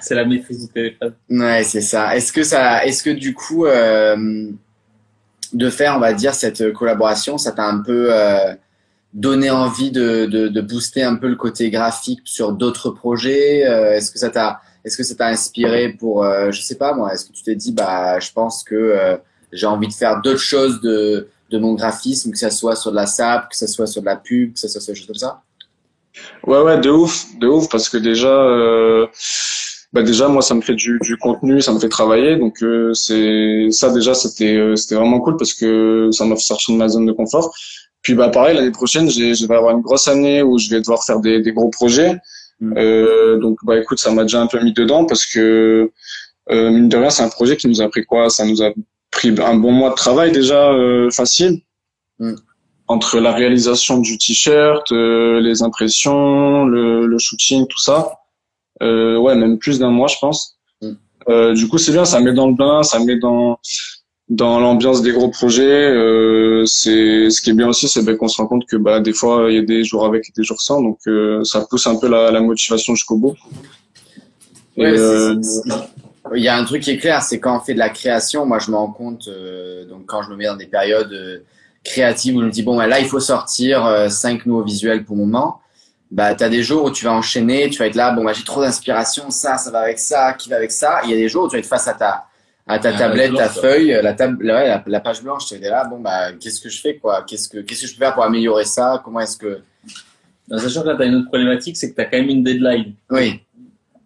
c'est 0.00 0.14
la 0.14 0.24
maîtrise 0.24 0.66
du 0.66 0.72
téléphone. 0.72 1.14
Ouais, 1.30 1.62
c'est 1.64 1.80
ça. 1.80 2.16
Est-ce 2.16 2.32
que 2.32 2.42
ça, 2.42 2.84
est-ce 2.84 3.02
que 3.02 3.10
du 3.10 3.34
coup, 3.34 3.66
euh, 3.66 4.50
de 5.52 5.70
faire, 5.70 5.96
on 5.96 6.00
va 6.00 6.12
dire, 6.12 6.34
cette 6.34 6.72
collaboration, 6.72 7.38
ça 7.38 7.52
t'a 7.52 7.66
un 7.66 7.80
peu 7.80 8.08
euh, 8.10 8.54
donner 9.12 9.50
envie 9.50 9.90
de, 9.90 10.26
de, 10.26 10.48
de, 10.48 10.60
booster 10.60 11.02
un 11.02 11.16
peu 11.16 11.28
le 11.28 11.36
côté 11.36 11.70
graphique 11.70 12.22
sur 12.24 12.52
d'autres 12.52 12.90
projets 12.90 13.66
euh, 13.66 13.92
Est-ce 13.92 14.10
que 14.10 14.18
ça 14.18 14.30
t'a 14.30 14.60
est-ce 14.84 14.96
que 14.96 15.04
ça 15.04 15.14
t'a 15.14 15.28
inspiré 15.28 15.90
pour 15.90 16.24
euh, 16.24 16.50
je 16.50 16.60
sais 16.60 16.76
pas 16.76 16.92
moi 16.94 17.12
Est-ce 17.12 17.26
que 17.26 17.32
tu 17.32 17.42
t'es 17.42 17.54
dit 17.54 17.72
bah 17.72 18.18
je 18.18 18.32
pense 18.32 18.64
que 18.64 18.74
euh, 18.74 19.16
j'ai 19.52 19.66
envie 19.66 19.86
de 19.86 19.92
faire 19.92 20.20
d'autres 20.22 20.40
choses 20.40 20.80
de 20.80 21.28
de 21.50 21.58
mon 21.58 21.74
graphisme, 21.74 22.32
que 22.32 22.38
ça 22.38 22.50
soit 22.50 22.74
sur 22.74 22.90
de 22.90 22.96
la 22.96 23.06
SAP, 23.06 23.50
que 23.50 23.56
ça 23.56 23.66
soit 23.66 23.86
sur 23.86 24.00
de 24.00 24.06
la 24.06 24.16
pub, 24.16 24.54
que 24.54 24.58
ça 24.58 24.68
soit 24.68 24.80
sur 24.80 24.94
des 24.94 24.98
choses 24.98 25.06
comme 25.06 25.16
ça? 25.16 25.42
Ouais 26.46 26.62
ouais 26.62 26.80
de 26.80 26.88
ouf 26.88 27.26
de 27.38 27.46
ouf 27.46 27.68
parce 27.68 27.90
que 27.90 27.98
déjà 27.98 28.32
bah 29.92 30.02
déjà 30.02 30.28
moi 30.28 30.42
ça 30.42 30.54
me 30.54 30.62
fait 30.62 30.74
du, 30.74 30.98
du 31.02 31.16
contenu, 31.16 31.60
ça 31.60 31.72
me 31.72 31.78
fait 31.78 31.88
travailler 31.88 32.36
donc 32.36 32.64
c'est 32.94 33.68
ça 33.70 33.92
déjà 33.92 34.14
c'était 34.14 34.58
c'était 34.74 34.94
vraiment 34.94 35.20
cool 35.20 35.36
parce 35.36 35.52
que 35.52 36.08
ça 36.12 36.24
m'a 36.24 36.36
fait 36.36 36.42
sortir 36.42 36.74
de 36.74 36.78
ma 36.78 36.88
zone 36.88 37.06
de 37.06 37.12
confort 37.12 37.54
puis 38.02 38.14
bah 38.14 38.28
pareil 38.28 38.56
l'année 38.56 38.72
prochaine, 38.72 39.08
je 39.08 39.46
vais 39.46 39.54
avoir 39.54 39.74
une 39.74 39.80
grosse 39.80 40.08
année 40.08 40.42
où 40.42 40.58
je 40.58 40.68
vais 40.68 40.80
devoir 40.80 41.04
faire 41.04 41.20
des, 41.20 41.40
des 41.40 41.52
gros 41.52 41.70
projets. 41.70 42.16
Mm. 42.60 42.74
Euh, 42.76 43.38
donc 43.38 43.58
bah 43.64 43.78
écoute, 43.78 43.98
ça 44.00 44.10
m'a 44.10 44.22
déjà 44.22 44.42
un 44.42 44.48
peu 44.48 44.60
mis 44.62 44.72
dedans 44.72 45.04
parce 45.04 45.24
que 45.24 45.90
euh, 46.50 46.70
mine 46.70 46.88
de 46.88 46.96
rien, 46.96 47.10
c'est 47.10 47.22
un 47.22 47.28
projet 47.28 47.56
qui 47.56 47.68
nous 47.68 47.80
a 47.80 47.88
pris 47.88 48.04
quoi? 48.04 48.28
Ça 48.28 48.44
nous 48.44 48.62
a 48.62 48.70
pris 49.12 49.32
un 49.40 49.54
bon 49.54 49.70
mois 49.70 49.90
de 49.90 49.94
travail 49.94 50.32
déjà 50.32 50.72
euh, 50.72 51.10
facile. 51.10 51.60
Mm. 52.18 52.34
Entre 52.88 53.20
la 53.20 53.32
réalisation 53.32 53.98
du 53.98 54.18
t-shirt, 54.18 54.90
euh, 54.90 55.40
les 55.40 55.62
impressions, 55.62 56.64
le, 56.64 57.06
le, 57.06 57.18
shooting, 57.18 57.66
tout 57.68 57.78
ça. 57.78 58.18
Euh, 58.80 59.18
ouais, 59.18 59.34
même 59.34 59.58
plus 59.58 59.78
d'un 59.78 59.90
mois, 59.90 60.08
je 60.08 60.16
pense. 60.20 60.56
Mm. 60.80 60.90
Euh, 61.28 61.54
du 61.54 61.68
coup, 61.68 61.78
c'est 61.78 61.92
bien, 61.92 62.04
ça 62.04 62.20
met 62.20 62.32
dans 62.32 62.48
le 62.48 62.54
bain, 62.54 62.82
ça 62.82 62.98
met 62.98 63.18
dans 63.18 63.58
dans 64.32 64.60
l'ambiance 64.60 65.02
des 65.02 65.12
gros 65.12 65.28
projets, 65.28 65.90
euh, 65.90 66.64
c'est 66.64 67.28
ce 67.28 67.42
qui 67.42 67.50
est 67.50 67.52
bien 67.52 67.68
aussi, 67.68 67.86
c'est 67.86 68.02
ben, 68.02 68.16
qu'on 68.16 68.28
se 68.28 68.40
rend 68.40 68.46
compte 68.46 68.64
que 68.66 68.76
bah, 68.76 69.00
des 69.00 69.12
fois 69.12 69.46
il 69.50 69.56
y 69.56 69.58
a 69.58 69.62
des 69.62 69.84
jours 69.84 70.06
avec 70.06 70.28
et 70.28 70.32
des 70.34 70.42
jours 70.42 70.60
sans, 70.60 70.80
donc 70.80 70.98
euh, 71.06 71.44
ça 71.44 71.66
pousse 71.68 71.86
un 71.86 71.96
peu 71.96 72.08
la, 72.08 72.30
la 72.30 72.40
motivation 72.40 72.94
jusqu'au 72.94 73.18
bout. 73.18 73.36
Euh, 74.78 75.38
il 76.34 76.42
y 76.42 76.48
a 76.48 76.56
un 76.56 76.64
truc 76.64 76.82
qui 76.82 76.92
est 76.92 76.96
clair, 76.96 77.22
c'est 77.22 77.40
quand 77.40 77.58
on 77.58 77.60
fait 77.60 77.74
de 77.74 77.78
la 77.78 77.90
création, 77.90 78.46
moi 78.46 78.58
je 78.58 78.70
me 78.70 78.76
rends 78.76 78.92
compte, 78.92 79.28
euh, 79.28 79.84
donc 79.86 80.06
quand 80.06 80.22
je 80.22 80.30
me 80.30 80.36
mets 80.36 80.46
dans 80.46 80.56
des 80.56 80.66
périodes 80.66 81.44
créatives 81.84 82.36
où 82.36 82.40
je 82.40 82.46
me 82.46 82.50
dis 82.50 82.62
bon 82.62 82.76
bah, 82.76 82.86
là 82.86 83.00
il 83.00 83.06
faut 83.06 83.20
sortir 83.20 84.06
cinq 84.08 84.46
nouveaux 84.46 84.64
visuels 84.64 85.04
pour 85.04 85.16
le 85.16 85.22
moment, 85.22 85.60
bah 86.12 86.34
tu 86.34 86.44
as 86.44 86.48
des 86.48 86.62
jours 86.62 86.84
où 86.84 86.90
tu 86.90 87.06
vas 87.06 87.12
enchaîner, 87.12 87.70
tu 87.70 87.78
vas 87.78 87.86
être 87.86 87.96
là 87.96 88.12
bon 88.12 88.22
bah 88.22 88.32
j'ai 88.34 88.44
trop 88.44 88.60
d'inspiration, 88.60 89.30
ça 89.30 89.56
ça 89.56 89.70
va 89.70 89.80
avec 89.80 89.98
ça, 89.98 90.34
qui 90.34 90.50
va 90.50 90.56
avec 90.56 90.70
ça. 90.70 91.00
Il 91.04 91.10
y 91.10 91.14
a 91.14 91.16
des 91.16 91.28
jours 91.28 91.44
où 91.44 91.48
tu 91.48 91.56
vas 91.56 91.58
être 91.58 91.66
face 91.66 91.88
à 91.88 91.94
ta 91.94 92.26
à 92.66 92.78
ta 92.78 92.92
tablette, 92.92 93.34
ta 93.34 93.48
feuille, 93.48 93.98
la 94.02 94.12
table, 94.12 94.46
ouais, 94.46 94.80
la, 94.86 95.00
page 95.00 95.22
blanche, 95.22 95.46
tu 95.46 95.54
es 95.54 95.58
là, 95.58 95.84
bon 95.84 95.98
bah 95.98 96.32
qu'est-ce 96.38 96.60
que 96.60 96.68
je 96.68 96.80
fais 96.80 96.96
quoi? 96.96 97.24
Qu'est-ce 97.26 97.48
que 97.48 97.58
qu'est-ce 97.58 97.82
que 97.82 97.86
je 97.88 97.94
peux 97.94 98.04
faire 98.04 98.14
pour 98.14 98.22
améliorer 98.22 98.64
ça? 98.64 99.00
Comment 99.02 99.20
est-ce 99.20 99.36
que 99.36 99.62
en 100.50 100.58
sachant 100.58 100.82
que 100.82 100.88
là, 100.88 100.96
tu 100.96 101.02
as 101.02 101.06
une 101.06 101.14
autre 101.14 101.28
problématique, 101.28 101.76
c'est 101.76 101.90
que 101.90 101.94
tu 101.94 102.00
as 102.00 102.04
quand 102.04 102.18
même 102.18 102.28
une 102.28 102.44
deadline. 102.44 102.94
Oui. 103.10 103.40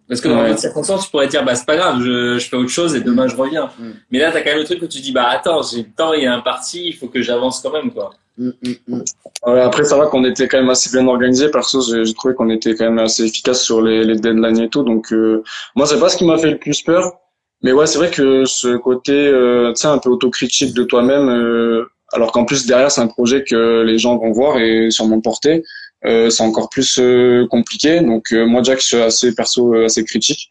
Parce 0.09 0.21
que 0.21 0.29
dans 0.29 0.41
ouais. 0.41 0.49
d'autres 0.49 0.61
circonstances, 0.61 1.05
tu 1.05 1.11
pourrais 1.11 1.27
dire, 1.27 1.45
bah, 1.45 1.55
c'est 1.55 1.67
pas 1.67 1.77
grave, 1.77 2.01
je, 2.01 2.39
je, 2.39 2.49
fais 2.49 2.57
autre 2.57 2.71
chose 2.71 2.95
et 2.95 3.01
demain 3.01 3.27
je 3.27 3.37
reviens. 3.37 3.71
Mm. 3.79 3.91
Mais 4.11 4.19
là, 4.21 4.31
tu 4.31 4.37
as 4.37 4.43
quand 4.43 4.51
même 4.51 4.59
le 4.61 4.65
truc 4.65 4.81
où 4.83 4.87
tu 4.87 5.01
dis, 5.01 5.13
bah, 5.13 5.27
attends, 5.29 5.63
j'ai 5.63 5.79
le 5.79 5.93
temps, 5.97 6.13
il 6.13 6.23
y 6.23 6.27
a 6.27 6.35
un 6.35 6.41
parti, 6.41 6.87
il 6.87 6.93
faut 6.93 7.09
que 7.09 7.23
j'avance 7.23 7.61
quand 7.61 7.73
même, 7.73 7.91
quoi. 7.91 8.11
Mm, 8.39 8.51
mm, 8.87 9.03
après, 9.45 9.85
ça 9.85 9.97
va 9.97 10.07
qu'on 10.07 10.25
était 10.25 10.47
quand 10.47 10.59
même 10.59 10.71
assez 10.71 10.91
bien 10.91 11.07
organisé. 11.09 11.51
Perso, 11.51 11.81
j'ai 11.81 12.15
trouvé 12.15 12.35
qu'on 12.35 12.51
était 12.51 12.75
quand 12.75 12.85
même 12.85 12.99
assez 12.99 13.25
efficace 13.25 13.63
sur 13.63 13.83
les, 13.83 14.05
les 14.05 14.17
deadlines 14.17 14.61
et 14.61 14.69
tout. 14.69 14.83
Donc, 14.83 15.13
euh, 15.13 15.43
moi, 15.75 15.87
c'est 15.87 15.99
pas 15.99 16.09
ce 16.09 16.17
qui 16.17 16.25
m'a 16.25 16.39
fait 16.39 16.51
le 16.51 16.59
plus 16.59 16.83
peur. 16.83 17.19
Mais 17.63 17.73
ouais, 17.73 17.87
c'est 17.87 17.99
vrai 17.99 18.11
que 18.11 18.45
ce 18.45 18.77
côté, 18.77 19.13
euh, 19.13 19.73
tu 19.73 19.81
sais, 19.81 19.89
un 19.89 19.99
peu 19.99 20.11
autocritique 20.11 20.75
de 20.75 20.85
toi-même, 20.85 21.29
euh, 21.29 21.91
alors 22.13 22.33
qu'en 22.33 22.45
plus 22.45 22.67
derrière 22.67 22.91
c'est 22.91 23.01
un 23.01 23.09
projet 23.09 23.43
que 23.43 23.83
les 23.83 23.99
gens 23.99 24.17
vont 24.17 24.31
voir 24.31 24.59
et 24.59 24.91
sûrement 24.91 25.21
porter, 25.21 25.65
c'est 26.05 26.43
encore 26.43 26.69
plus 26.69 26.99
euh, 26.99 27.47
compliqué. 27.49 28.01
Donc 28.01 28.33
euh, 28.33 28.47
moi, 28.47 28.63
Jack, 28.63 28.81
je 28.81 28.87
suis 28.87 28.97
assez 28.97 29.35
perso, 29.35 29.75
assez 29.75 30.05
critique. 30.05 30.51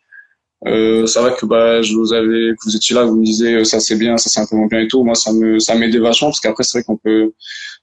c'est 0.65 1.19
vrai 1.19 1.35
que 1.37 1.45
bah 1.45 1.81
je 1.81 1.93
vous 1.93 2.13
avais, 2.13 2.53
que 2.53 2.65
vous 2.65 2.75
étiez 2.75 2.95
là, 2.95 3.03
vous 3.03 3.15
me 3.17 3.25
disiez 3.25 3.63
ça 3.65 3.79
c'est 3.79 3.95
bien, 3.95 4.17
ça 4.17 4.29
c'est 4.29 4.39
un 4.39 4.47
peu 4.47 4.55
moins 4.55 4.67
bien 4.67 4.79
et 4.79 4.87
tout. 4.87 5.03
Moi, 5.03 5.15
ça 5.15 5.31
me, 5.31 5.59
ça 5.59 5.75
m'aidait 5.75 5.99
vachement 5.99 6.29
parce 6.29 6.39
qu'après 6.39 6.63
c'est 6.63 6.79
vrai 6.79 6.83
qu'on 6.83 6.97
peut, 6.97 7.33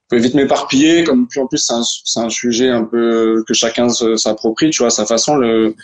peut 0.08 0.18
vite 0.18 0.34
m'éparpiller. 0.34 1.04
Comme 1.04 1.28
puis 1.28 1.40
en 1.40 1.46
plus 1.46 1.58
c'est 1.58 1.74
un, 1.74 1.82
c'est 1.84 2.20
un 2.20 2.30
sujet 2.30 2.68
un 2.68 2.84
peu 2.84 3.44
que 3.46 3.54
chacun 3.54 3.88
s'approprie, 3.88 4.70
tu 4.70 4.82
vois, 4.82 4.90
sa 4.90 5.06
façon. 5.06 5.36
Le, 5.36 5.74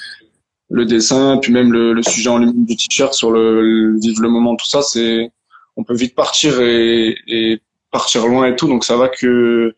le 0.71 0.85
dessin, 0.85 1.39
puis 1.39 1.53
même 1.53 1.73
le, 1.73 1.93
le 1.95 2.03
sujet 2.03 2.29
en 2.29 2.39
ligne 2.39 2.65
du 2.65 2.77
t-shirt 2.77 3.15
sur 3.15 3.31
le, 3.31 3.63
le, 3.63 3.99
vivre 3.99 4.21
le 4.21 4.29
moment, 4.29 4.55
tout 4.55 4.67
ça, 4.67 4.83
c'est 4.83 5.31
on 5.77 5.85
peut 5.85 5.95
vite 5.95 6.15
partir 6.15 6.61
et, 6.61 7.17
et, 7.27 7.61
partir 7.91 8.27
loin 8.27 8.47
et 8.47 8.57
tout. 8.57 8.69
Donc 8.69 8.85
ça 8.85 8.97
va 8.97 9.09
que 9.09 9.75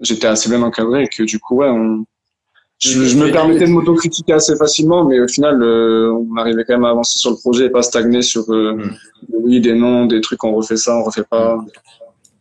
j'étais 0.00 0.26
assez 0.26 0.48
bien 0.48 0.62
encadré 0.62 1.04
et 1.04 1.08
que 1.08 1.22
du 1.22 1.38
coup 1.38 1.56
ouais, 1.56 1.68
on, 1.68 2.04
je, 2.78 3.16
me 3.16 3.30
permettais 3.30 3.66
de 3.66 3.70
m'autocritiquer 3.70 4.34
assez 4.34 4.56
facilement, 4.56 5.04
mais 5.04 5.20
au 5.20 5.28
final, 5.28 5.62
euh, 5.62 6.12
on 6.12 6.36
arrivait 6.36 6.64
quand 6.64 6.74
même 6.74 6.84
à 6.84 6.90
avancer 6.90 7.18
sur 7.18 7.30
le 7.30 7.36
projet 7.36 7.66
et 7.66 7.70
pas 7.70 7.82
stagner 7.82 8.22
sur 8.22 8.50
euh, 8.50 8.74
mm. 8.74 8.96
oui, 9.32 9.60
des 9.60 9.74
noms, 9.74 10.06
des 10.06 10.20
trucs, 10.20 10.42
on 10.44 10.54
refait 10.54 10.76
ça, 10.76 10.96
on 10.96 11.04
refait 11.04 11.24
pas. 11.24 11.56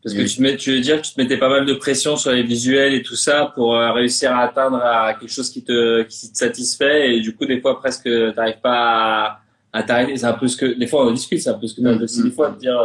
Parce 0.04 0.16
que 0.16 0.24
tu, 0.24 0.36
te 0.36 0.42
mets, 0.42 0.58
tu 0.58 0.72
veux 0.72 0.82
dire 0.82 1.02
que 1.02 1.08
tu 1.08 1.14
te 1.14 1.22
mettais 1.22 1.38
pas 1.38 1.48
mal 1.48 1.66
de 1.66 1.74
pression 1.76 2.18
sur 2.18 2.32
les 2.34 2.44
visuels 2.44 2.94
et 2.94 3.04
tout 3.04 3.16
ça 3.16 3.54
pour 3.56 3.74
euh, 3.74 3.94
réussir 3.94 4.34
à 4.34 4.42
atteindre 4.42 4.82
à 4.84 5.14
quelque 5.14 5.32
chose 5.32 5.50
qui 5.50 5.64
te, 5.64 6.02
qui 6.04 6.30
te 6.30 6.38
satisfait 6.38 7.16
et 7.16 7.22
du 7.22 7.34
coup 7.34 7.46
des 7.46 7.62
fois 7.62 7.80
presque 7.80 8.10
t'arrives 8.36 8.60
pas 8.62 8.74
à, 8.74 9.40
à 9.72 9.84
t'arrêter. 9.84 10.18
C'est 10.18 10.26
un 10.26 10.34
peu 10.34 10.50
ce 10.50 10.58
que 10.58 10.78
des 10.78 10.88
fois 10.88 11.08
on 11.08 11.12
discute, 11.12 11.40
c'est 11.40 11.52
un 11.52 11.54
peu 11.54 11.68
ce 11.68 11.76
que 11.76 11.80
tu 11.80 11.88
as 11.88 12.04
aussi 12.04 12.22
des 12.22 12.32
fois 12.32 12.50
de 12.50 12.58
dire 12.58 12.78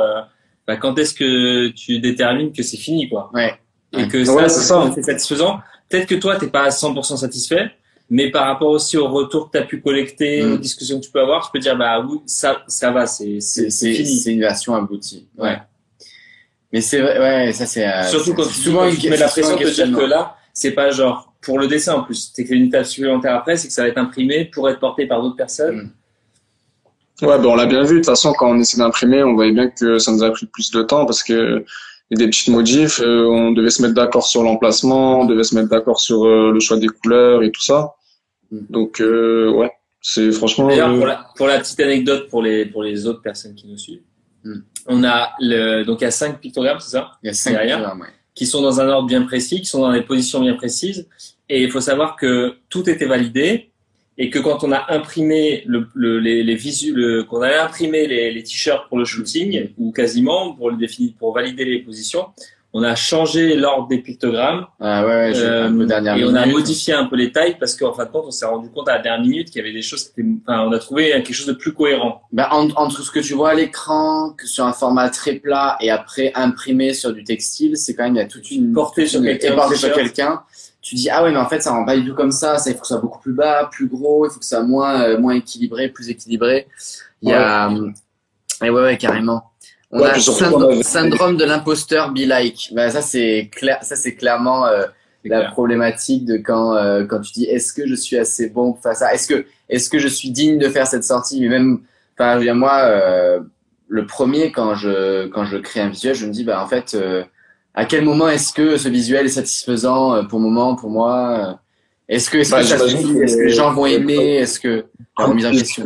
bah, 0.65 0.77
quand 0.77 0.97
est-ce 0.97 1.13
que 1.13 1.71
tu 1.71 1.99
détermines 1.99 2.53
que 2.53 2.63
c'est 2.63 2.77
fini 2.77 3.09
quoi? 3.09 3.33
Ouais. 3.35 3.59
Et 3.93 4.07
que 4.09 4.25
ça, 4.25 4.49
c'est 4.49 5.03
satisfaisant 5.03 5.61
peut-être 5.89 6.07
que 6.07 6.15
toi, 6.15 6.37
t'es 6.37 6.49
pas 6.49 6.65
à 6.65 6.69
100% 6.69 7.17
satisfait, 7.17 7.71
mais 8.11 8.31
par 8.31 8.47
rapport 8.47 8.69
aussi 8.69 8.97
au 8.97 9.09
retour 9.09 9.51
que 9.51 9.59
tu 9.59 9.63
as 9.63 9.67
pu 9.67 9.81
collecter, 9.81 10.43
mm. 10.43 10.53
aux 10.53 10.59
discussions 10.59 11.01
que 11.01 11.05
tu 11.05 11.11
peux 11.11 11.21
avoir, 11.21 11.45
tu 11.47 11.51
peux 11.53 11.59
dire, 11.59 11.77
bah 11.77 12.01
oui, 12.01 12.19
ça, 12.27 12.63
ça 12.67 12.91
va, 12.91 13.07
c'est, 13.07 13.41
c'est, 13.41 13.71
fini. 13.71 14.19
C'est 14.19 14.33
une 14.33 14.41
version 14.41 14.75
aboutie. 14.75 15.27
Ouais. 15.37 15.59
Mais 16.73 16.81
c'est 16.81 17.01
vrai, 17.01 17.19
ouais, 17.19 17.53
ça 17.53 17.67
c'est. 17.67 17.87
Euh, 17.87 18.05
Surtout 18.05 18.35
quand 18.35 18.47
tu, 18.47 18.55
souvent 18.55 18.91
tu 18.91 19.09
mets 19.09 19.17
la 19.17 19.29
pression 19.29 19.57
de 19.57 19.71
dire 19.71 19.91
que 19.91 20.05
là, 20.05 20.37
c'est 20.53 20.73
pas 20.73 20.91
genre 20.91 21.33
pour 21.41 21.59
le 21.59 21.67
dessin 21.67 21.95
en 21.95 22.03
plus. 22.03 22.33
T'es 22.33 22.43
une 22.43 22.67
étape 22.67 22.85
supplémentaire 22.85 23.35
après, 23.35 23.57
c'est 23.57 23.69
que 23.69 23.75
ça 23.75 23.83
va 23.83 23.89
être 23.89 23.97
imprimé 23.97 24.45
pour 24.45 24.69
être 24.69 24.79
porté 24.79 25.07
par 25.07 25.23
d'autres 25.23 25.37
personnes. 25.37 25.77
Mm. 27.23 27.27
Ouais, 27.27 27.39
ben 27.39 27.47
on 27.47 27.57
l'a 27.57 27.67
bien 27.67 27.83
vu. 27.83 27.95
De 27.95 27.99
toute 28.01 28.07
façon, 28.07 28.33
quand 28.35 28.51
on 28.51 28.61
essaie 28.61 28.77
d'imprimer, 28.77 29.25
on 29.25 29.35
voyait 29.35 29.53
bien 29.53 29.71
que 29.71 29.99
ça 29.99 30.13
nous 30.13 30.23
a 30.23 30.31
pris 30.31 30.47
plus 30.47 30.71
de 30.71 30.83
temps 30.83 31.05
parce 31.05 31.23
que 31.23 31.65
des 32.17 32.27
petites 32.27 32.49
modifs. 32.49 33.01
Euh, 33.01 33.27
on 33.27 33.53
devait 33.53 33.71
se 33.71 33.83
mettre 33.83 33.95
d'accord 33.95 34.27
sur 34.27 34.43
l'emplacement, 34.43 35.21
on 35.21 35.25
devait 35.25 35.45
se 35.45 35.55
mettre 35.55 35.69
d'accord 35.69 36.01
sur 36.01 36.25
euh, 36.25 36.53
le 36.53 36.61
choix 36.61 36.79
des 36.79 36.89
couleurs 36.89 37.43
et 37.43 37.51
tout 37.51 37.63
ça. 37.63 37.95
Mm. 38.51 38.59
Donc 38.71 39.01
euh, 39.01 39.51
ouais, 39.51 39.71
c'est 40.01 40.33
franchement. 40.33 40.69
D'ailleurs, 40.69 40.97
pour 40.97 41.07
la, 41.07 41.27
pour 41.37 41.47
la 41.47 41.59
petite 41.59 41.81
anecdote 41.81 42.29
pour 42.29 42.43
les 42.43 42.67
pour 42.67 42.83
les 42.83 43.07
autres 43.07 43.23
personnes 43.23 43.55
qui 43.55 43.67
nous 43.67 43.79
suivent, 43.79 44.03
mm. 44.45 44.59
on 44.87 45.05
a 45.05 45.31
le 45.41 45.85
donc 45.85 46.01
il 46.01 46.05
y 46.05 46.09
a 46.09 46.11
cinq 46.11 46.41
pictogrammes, 46.41 46.81
c'est 46.81 46.93
ça? 46.93 47.13
Il 47.23 47.27
y 47.27 47.31
a 47.31 47.35
cinq 47.35 47.59
pictogrammes, 47.61 48.01
ouais. 48.01 48.07
qui 48.35 48.47
sont 48.47 48.63
dans 48.63 48.81
un 48.81 48.89
ordre 48.89 49.07
bien 49.07 49.23
précis, 49.23 49.61
qui 49.61 49.67
sont 49.67 49.81
dans 49.81 49.93
des 49.93 50.03
positions 50.03 50.41
bien 50.41 50.55
précises. 50.55 51.09
Et 51.51 51.63
il 51.63 51.71
faut 51.71 51.81
savoir 51.81 52.17
que 52.17 52.57
tout 52.69 52.89
était 52.91 53.07
validé 53.07 53.68
et 54.19 54.31
que 54.31 54.39
quand 54.41 54.65
on 54.65 54.73
a 54.73 54.93
imprimé 54.93 55.63
le, 55.67 55.87
le, 55.95 56.19
les, 56.19 56.43
les 56.43 56.55
visu, 56.57 56.95
qu'on 57.29 57.41
a 57.43 57.63
imprimé 57.63 58.07
les, 58.07 58.33
les 58.33 58.43
t-shirts 58.43 58.89
pour 58.89 58.99
le 58.99 59.05
shooting 59.05 59.71
ou 59.79 59.93
quasiment 59.93 60.55
pour 60.55 60.71
le 60.71 60.77
définir, 60.77 61.13
pour 61.19 61.33
valider 61.33 61.65
les 61.65 61.79
positions, 61.79 62.27
on 62.75 62.83
a 62.83 62.95
changé 62.95 63.57
l'ordre 63.57 63.89
des 63.89 63.99
pictogrammes. 63.99 64.67
Ah 64.79 65.07
ouais, 65.07 65.31
ouais 65.31 65.33
euh, 65.37 66.17
et 66.17 66.25
on 66.25 66.35
a 66.35 66.47
modifié 66.47 66.93
un 66.93 67.07
peu 67.07 67.17
les 67.17 67.33
tailles 67.33 67.57
parce 67.59 67.75
qu'en 67.75 67.95
fin 67.95 68.05
de 68.05 68.11
compte, 68.11 68.25
on 68.27 68.31
s'est 68.31 68.45
rendu 68.45 68.69
compte 68.71 68.89
à 68.89 68.97
la 68.97 69.03
dernière 69.03 69.27
minute 69.27 69.51
qu'il 69.51 69.63
y 69.63 69.65
avait 69.65 69.73
des 69.73 69.83
choses 69.83 70.05
qui 70.05 70.21
étaient, 70.21 70.29
enfin, 70.47 70.67
on 70.69 70.73
a 70.73 70.79
trouvé 70.79 71.11
quelque 71.11 71.33
chose 71.33 71.47
de 71.47 71.55
plus 71.55 71.73
cohérent. 71.73 72.23
Ben, 72.31 72.47
entre 72.51 73.03
ce 73.03 73.11
que 73.11 73.21
tu 73.21 73.33
vois 73.33 73.51
à 73.51 73.55
l'écran, 73.55 74.35
que 74.37 74.47
sur 74.47 74.67
un 74.67 74.75
format 74.75 75.09
très 75.09 75.35
plat 75.35 75.79
et 75.81 75.91
après 75.91 76.33
imprimé 76.35 76.93
sur 76.93 77.13
du 77.15 77.25
textile, 77.25 77.77
c'est 77.77 77.95
quand 77.95 78.05
même, 78.05 78.17
il 78.17 78.19
y 78.19 78.23
a 78.23 78.27
toute 78.27 78.51
une 78.51 78.73
portée 78.75 79.07
sur 79.07 79.23
quelqu'un. 79.23 79.55
Portée 79.55 79.77
sur 79.77 79.93
quelqu'un 79.95 80.43
tu 80.89 80.95
dis 80.95 81.11
ah 81.11 81.23
ouais 81.23 81.31
mais 81.31 81.39
en 81.39 81.47
fait 81.47 81.61
ça 81.61 81.73
rend 81.73 81.85
pas 81.85 81.97
du 81.97 82.09
tout 82.09 82.15
comme 82.15 82.33
ça 82.33 82.57
ça 82.57 82.71
il 82.71 82.75
faut 82.75 82.81
que 82.81 82.87
ça 82.87 82.95
soit 82.95 83.03
beaucoup 83.03 83.21
plus 83.21 83.35
bas 83.35 83.69
plus 83.71 83.87
gros 83.87 84.27
il 84.27 84.31
faut 84.31 84.39
que 84.39 84.45
ça 84.45 84.57
soit 84.57 84.67
moins 84.67 85.03
euh, 85.03 85.19
moins 85.19 85.35
équilibré 85.35 85.91
plus 85.91 86.09
équilibré. 86.09 86.67
Il 87.21 87.29
y 87.29 87.33
a 87.35 87.71
euh, 87.71 87.91
et 88.65 88.71
ouais 88.71 88.83
ouais 88.83 88.97
carrément. 88.97 89.51
On 89.91 90.03
a 90.03 90.19
syndrome, 90.19 90.83
syndrome 90.83 91.37
de 91.37 91.45
l'imposteur 91.45 92.13
be 92.13 92.21
like. 92.21 92.71
Bah, 92.73 92.89
ça 92.91 93.03
c'est 93.03 93.51
clair 93.55 93.79
ça 93.83 93.97
c'est 93.97 94.15
clairement 94.15 94.65
euh, 94.65 94.87
la 95.25 95.51
problématique 95.51 96.25
de 96.25 96.39
quand 96.39 96.75
quand 97.07 97.21
tu 97.21 97.33
dis 97.33 97.45
est-ce 97.45 97.75
que 97.75 97.87
je 97.87 97.95
suis 97.95 98.17
assez 98.17 98.49
bon 98.49 98.73
pour 98.73 98.83
faire 98.83 98.97
ça? 98.97 99.13
Est-ce 99.13 99.29
que 99.29 99.45
est-ce 99.69 99.91
que 99.91 99.99
je 99.99 100.09
suis 100.09 100.31
digne 100.31 100.59
de 100.59 100.71
faire 100.71 100.87
cette 100.87 101.05
sortie? 101.05 101.39
Mais 101.43 101.49
même 101.49 101.81
enfin 102.19 102.55
moi 102.55 102.89
le 103.89 104.07
premier 104.07 104.53
quand 104.53 104.75
je 104.75 105.27
quand 105.27 105.45
je 105.45 105.59
crée 105.59 105.81
un 105.81 105.91
visuel 105.91 106.15
je 106.15 106.25
me 106.25 106.33
dis 106.33 106.45
bah 106.45 106.63
en 106.63 106.67
fait 106.67 106.97
à 107.79 107.85
quel 107.85 108.05
moment 108.05 108.29
est-ce 108.29 108.53
que 108.53 108.77
ce 108.77 108.89
visuel 108.89 109.27
est 109.27 109.37
satisfaisant 109.41 110.13
euh, 110.13 110.23
pour 110.25 110.41
le 110.41 110.47
moment, 110.47 110.75
pour 110.75 110.91
moi 110.91 111.13
euh, 111.39 111.55
Est-ce 112.09 112.29
que, 112.29 112.39
que, 112.39 112.51
bah, 112.51 112.61
est-ce 112.61 113.37
que 113.37 113.41
les 113.45 113.51
gens 113.51 113.73
vont 113.73 113.87
aimer? 113.87 114.35
Est-ce 114.35 114.59
que 114.59 114.87
la 115.17 115.27
remise 115.27 115.47
en 115.47 115.53
question? 115.53 115.85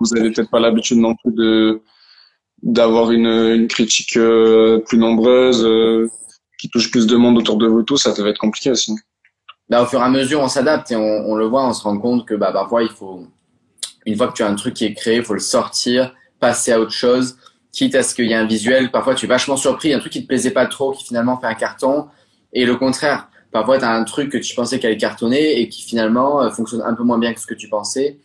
Vous 0.00 0.16
avez 0.18 0.30
peut-être 0.30 0.50
pas 0.50 0.60
l'habitude 0.60 0.98
non 0.98 1.14
plus 1.14 1.32
de 1.32 1.80
d'avoir 2.62 3.10
une, 3.10 3.26
une 3.26 3.68
critique 3.68 4.18
euh, 4.18 4.80
plus 4.80 4.98
nombreuse, 4.98 5.66
qui 6.58 6.68
touche 6.68 6.90
plus 6.90 7.06
de 7.06 7.16
monde 7.16 7.38
autour 7.38 7.56
de 7.56 7.66
vous 7.66 7.82
tous, 7.82 7.96
ça 7.96 8.12
devait 8.12 8.30
être 8.30 8.38
compliqué 8.38 8.70
aussi. 8.70 8.94
Bah, 9.70 9.82
au 9.82 9.86
fur 9.86 9.98
et 9.98 10.04
à 10.04 10.10
mesure, 10.10 10.40
on 10.40 10.48
s'adapte 10.48 10.90
et 10.92 10.96
on, 10.96 11.00
on, 11.00 11.36
le 11.36 11.46
voit, 11.46 11.66
on 11.66 11.72
se 11.72 11.82
rend 11.82 11.96
compte 11.96 12.28
que 12.28 12.34
bah, 12.34 12.52
parfois, 12.52 12.82
il 12.82 12.90
faut, 12.90 13.26
une 14.04 14.16
fois 14.16 14.28
que 14.28 14.34
tu 14.34 14.42
as 14.42 14.48
un 14.48 14.56
truc 14.56 14.74
qui 14.74 14.84
est 14.84 14.92
créé, 14.92 15.16
il 15.16 15.24
faut 15.24 15.32
le 15.32 15.40
sortir, 15.40 16.14
passer 16.38 16.70
à 16.70 16.78
autre 16.78 16.92
chose 16.92 17.38
quitte 17.72 17.94
à 17.94 18.02
ce 18.02 18.14
qu'il 18.14 18.26
y 18.26 18.32
ait 18.32 18.36
un 18.36 18.46
visuel. 18.46 18.90
Parfois, 18.90 19.14
tu 19.14 19.26
es 19.26 19.28
vachement 19.28 19.56
surpris, 19.56 19.92
un 19.92 19.98
truc 19.98 20.12
qui 20.12 20.22
te 20.22 20.28
plaisait 20.28 20.50
pas 20.50 20.66
trop, 20.66 20.92
qui 20.92 21.04
finalement 21.04 21.38
fait 21.38 21.46
un 21.46 21.54
carton. 21.54 22.06
Et 22.52 22.64
le 22.64 22.76
contraire. 22.76 23.28
Parfois, 23.50 23.78
tu 23.78 23.84
as 23.84 23.92
un 23.92 24.04
truc 24.04 24.30
que 24.30 24.38
tu 24.38 24.54
pensais 24.54 24.78
qu'elle 24.78 24.92
allait 24.92 25.00
cartonner 25.00 25.60
et 25.60 25.68
qui 25.68 25.82
finalement 25.82 26.42
euh, 26.42 26.50
fonctionne 26.50 26.82
un 26.82 26.94
peu 26.94 27.02
moins 27.02 27.18
bien 27.18 27.34
que 27.34 27.40
ce 27.40 27.46
que 27.46 27.54
tu 27.54 27.68
pensais. 27.68 28.18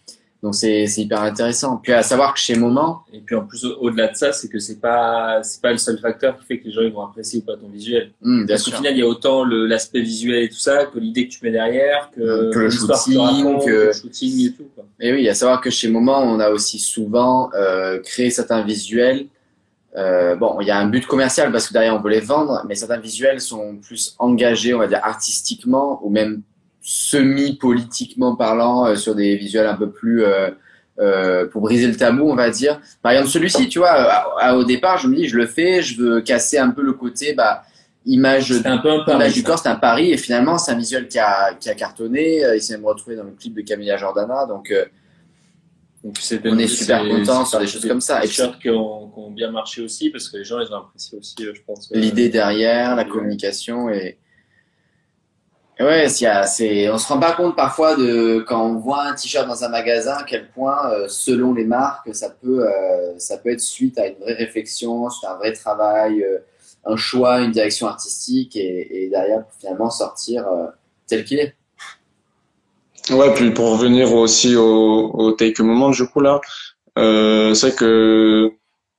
Donc 0.44 0.54
c'est 0.54 0.86
hyper 0.98 1.22
intéressant. 1.22 1.78
Puis 1.78 1.94
à 1.94 2.04
savoir 2.04 2.34
que 2.34 2.40
chez 2.40 2.56
Moment. 2.56 3.02
Et 3.12 3.20
puis 3.20 3.36
en 3.36 3.46
plus 3.46 3.66
au-delà 3.66 4.10
de 4.10 4.16
ça, 4.16 4.32
c'est 4.32 4.48
que 4.50 4.60
c'est 4.60 4.80
pas 4.80 5.42
c'est 5.42 5.62
pas 5.62 5.72
le 5.72 5.78
seul 5.78 5.98
facteur 5.98 6.38
qui 6.38 6.46
fait 6.46 6.60
que 6.60 6.66
les 6.66 6.72
gens 6.72 6.82
ils 6.82 6.92
vont 6.92 7.04
apprécier 7.04 7.40
ou 7.40 7.42
pas 7.42 7.58
ton 7.58 7.68
visuel. 7.70 8.12
Mmh, 8.22 8.46
Parce 8.46 8.64
qu'au 8.64 8.72
final 8.72 8.94
il 8.94 9.00
y 9.00 9.02
a 9.02 9.08
autant 9.08 9.44
l'aspect 9.46 10.02
visuel 10.02 10.44
et 10.44 10.50
tout 10.50 10.60
ça 10.60 10.86
que 10.86 11.00
l'idée 11.00 11.28
que 11.28 11.34
tu 11.34 11.40
mets 11.44 11.52
derrière, 11.52 12.12
que, 12.16 12.54
que 12.54 12.60
le 12.60 12.70
shooting, 12.70 13.66
que... 13.66 13.88
le 13.88 13.94
shooting 13.94 14.46
et 14.46 14.52
tout. 14.52 14.68
Quoi. 14.76 14.86
Et 15.00 15.12
oui, 15.12 15.28
à 15.28 15.34
savoir 15.34 15.60
que 15.60 15.72
chez 15.72 15.90
Moment 15.90 16.22
on 16.22 16.40
a 16.40 16.50
aussi 16.52 16.78
souvent 16.78 17.50
euh, 17.56 18.00
créé 18.00 18.30
certains 18.30 18.62
visuels 18.62 19.26
euh, 19.96 20.36
bon, 20.36 20.60
il 20.62 20.68
y 20.68 20.72
a 20.72 20.78
un 20.78 20.88
but 20.88 21.06
commercial 21.06 21.52
parce 21.52 21.68
que 21.68 21.74
derrière 21.74 21.96
on 21.96 22.00
veut 22.00 22.12
les 22.12 22.20
vendre, 22.20 22.64
mais 22.68 22.76
certains 22.76 23.00
visuels 23.00 23.42
sont 23.42 23.78
plus 23.78 24.16
engagés, 24.20 24.74
on 24.74 24.80
va 24.80 24.88
dire 24.88 25.00
artistiquement 25.02 26.00
ou 26.04 26.10
même 26.10 26.42
semi-politiquement 26.82 28.36
parlant 28.36 28.86
euh, 28.86 28.96
sur 28.96 29.16
des 29.16 29.36
visuels 29.36 29.68
un 29.68 29.76
peu 29.76 29.90
plus 29.90 30.24
euh, 30.24 31.46
pour 31.48 31.62
briser 31.62 31.88
le 31.88 31.96
tabou, 31.96 32.30
on 32.30 32.36
va 32.36 32.50
dire. 32.50 32.80
Par 33.02 33.12
exemple, 33.12 33.30
celui-ci, 33.30 33.70
tu 33.70 33.80
vois, 33.80 34.56
au 34.56 34.64
départ, 34.64 34.98
je 34.98 35.08
me 35.08 35.16
dis, 35.16 35.28
je 35.28 35.38
le 35.38 35.46
fais, 35.46 35.82
je 35.82 36.02
veux 36.02 36.22
casser 36.22 36.58
un 36.58 36.70
peu 36.70 36.82
le 36.82 36.94
côté, 36.94 37.34
bah, 37.34 37.64
image, 38.06 38.52
un 38.66 38.78
peu 38.80 38.90
un 38.90 39.16
image 39.16 39.34
du 39.34 39.44
corps, 39.44 39.60
c'est 39.60 39.70
un 39.70 39.76
pari, 39.76 40.12
et 40.12 40.18
finalement, 40.18 40.58
c'est 40.58 40.72
un 40.72 40.78
visuel 40.78 41.08
qui 41.08 41.20
a, 41.20 41.54
qui 41.54 41.70
a 41.70 41.76
cartonné. 41.76 42.42
Il 42.56 42.62
s'est 42.62 42.74
même 42.74 42.86
retrouvé 42.86 43.16
dans 43.16 43.26
le 43.26 43.32
clip 43.32 43.54
de 43.54 43.62
Camilla 43.62 43.96
Jordana, 43.98 44.48
donc 44.48 44.74
on 46.46 46.58
est 46.58 46.68
super 46.68 47.08
content 47.08 47.46
sur 47.46 47.60
des 47.60 47.68
choses 47.68 47.88
comme 47.88 48.02
ça. 48.02 48.24
Et 48.24 48.28
shirts 48.28 48.60
qui 48.60 48.70
ont, 48.70 49.10
qui 49.10 49.20
ont, 49.20 49.32
bien 49.32 49.52
marché 49.52 49.82
aussi 49.82 50.10
parce 50.10 50.30
que 50.30 50.38
les 50.38 50.44
gens 50.44 50.60
ils 50.60 50.72
ont 50.74 50.78
apprécié 50.78 51.18
aussi, 51.18 51.36
euh, 51.42 51.54
je 51.54 51.62
pense. 51.62 51.92
Euh, 51.92 52.00
L'idée 52.00 52.30
derrière, 52.30 52.96
la 52.96 53.06
communication 53.06 53.90
et, 53.90 54.18
ouais, 55.80 56.10
c'est, 56.10 56.90
on 56.90 56.98
se 56.98 57.08
rend 57.08 57.20
pas 57.20 57.34
compte 57.34 57.56
parfois 57.56 57.96
de 57.96 58.44
quand 58.48 58.66
on 58.66 58.76
voit 58.80 59.04
un 59.04 59.14
t-shirt 59.14 59.48
dans 59.48 59.64
un 59.64 59.70
magasin 59.70 60.16
à 60.16 60.24
quel 60.24 60.50
point, 60.50 60.92
euh, 60.92 61.08
selon 61.08 61.54
les 61.54 61.66
marques, 61.66 62.14
ça 62.16 62.30
peut, 62.30 62.66
ça 63.18 63.38
peut 63.38 63.52
être 63.52 63.62
suite 63.62 63.98
à 64.00 64.08
une 64.08 64.16
vraie 64.16 64.34
réflexion, 64.34 65.10
suite 65.10 65.26
à 65.26 65.34
un 65.34 65.38
vrai 65.38 65.54
travail, 65.54 66.26
un 66.86 66.96
choix, 66.96 67.42
une 67.42 67.52
direction 67.52 67.88
artistique 67.88 68.56
et, 68.56 69.04
et 69.04 69.10
derrière 69.10 69.46
pour 69.46 69.54
finalement 69.60 69.90
sortir 69.90 70.46
tel 71.08 71.26
qu'il 71.26 71.40
est. 71.40 71.56
Ouais, 73.12 73.34
puis 73.34 73.52
pour 73.52 73.72
revenir 73.72 74.14
aussi 74.14 74.56
au, 74.56 75.12
au 75.14 75.32
take 75.32 75.64
moment 75.64 75.90
du 75.90 76.06
coup 76.06 76.20
là, 76.20 76.42
euh, 76.98 77.54
c'est 77.54 77.76
que 77.76 78.52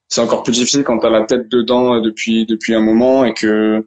c'est 0.09 0.21
encore 0.21 0.43
plus 0.43 0.53
difficile 0.53 0.85
quand 0.85 0.99
t'as 0.99 1.11
la 1.11 1.25
tête 1.25 1.49
dedans 1.49 2.01
depuis 2.01 2.47
depuis 2.47 2.75
un 2.75 2.81
moment 2.81 3.25
et 3.25 3.35
que 3.35 3.85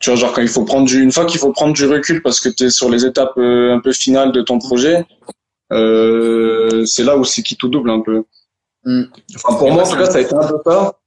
tu 0.00 0.10
vois 0.10 0.18
genre 0.18 0.32
quand 0.32 0.42
il 0.42 0.48
faut 0.48 0.64
prendre 0.64 0.86
du 0.86 1.02
une 1.02 1.12
fois 1.12 1.26
qu'il 1.26 1.40
faut 1.40 1.52
prendre 1.52 1.72
du 1.72 1.86
recul 1.86 2.22
parce 2.22 2.40
que 2.40 2.48
tu 2.48 2.64
es 2.64 2.70
sur 2.70 2.88
les 2.88 3.04
étapes 3.04 3.36
euh, 3.38 3.74
un 3.74 3.80
peu 3.80 3.92
finales 3.92 4.32
de 4.32 4.42
ton 4.42 4.58
projet, 4.58 5.04
euh, 5.72 6.84
c'est 6.84 7.04
là 7.04 7.16
où 7.16 7.24
c'est 7.24 7.42
qui 7.42 7.56
tout 7.56 7.68
double 7.68 7.90
un 7.90 8.00
peu. 8.00 8.24
Mm. 8.84 9.04
Enfin 9.36 9.58
pour 9.58 9.72
moi 9.72 9.86
en 9.86 9.90
tout 9.90 9.96
cas 9.96 10.06
ça 10.06 10.18
a 10.18 10.20
été 10.20 10.34
un 10.34 10.46
peu 10.46 10.58
ça. 10.64 10.98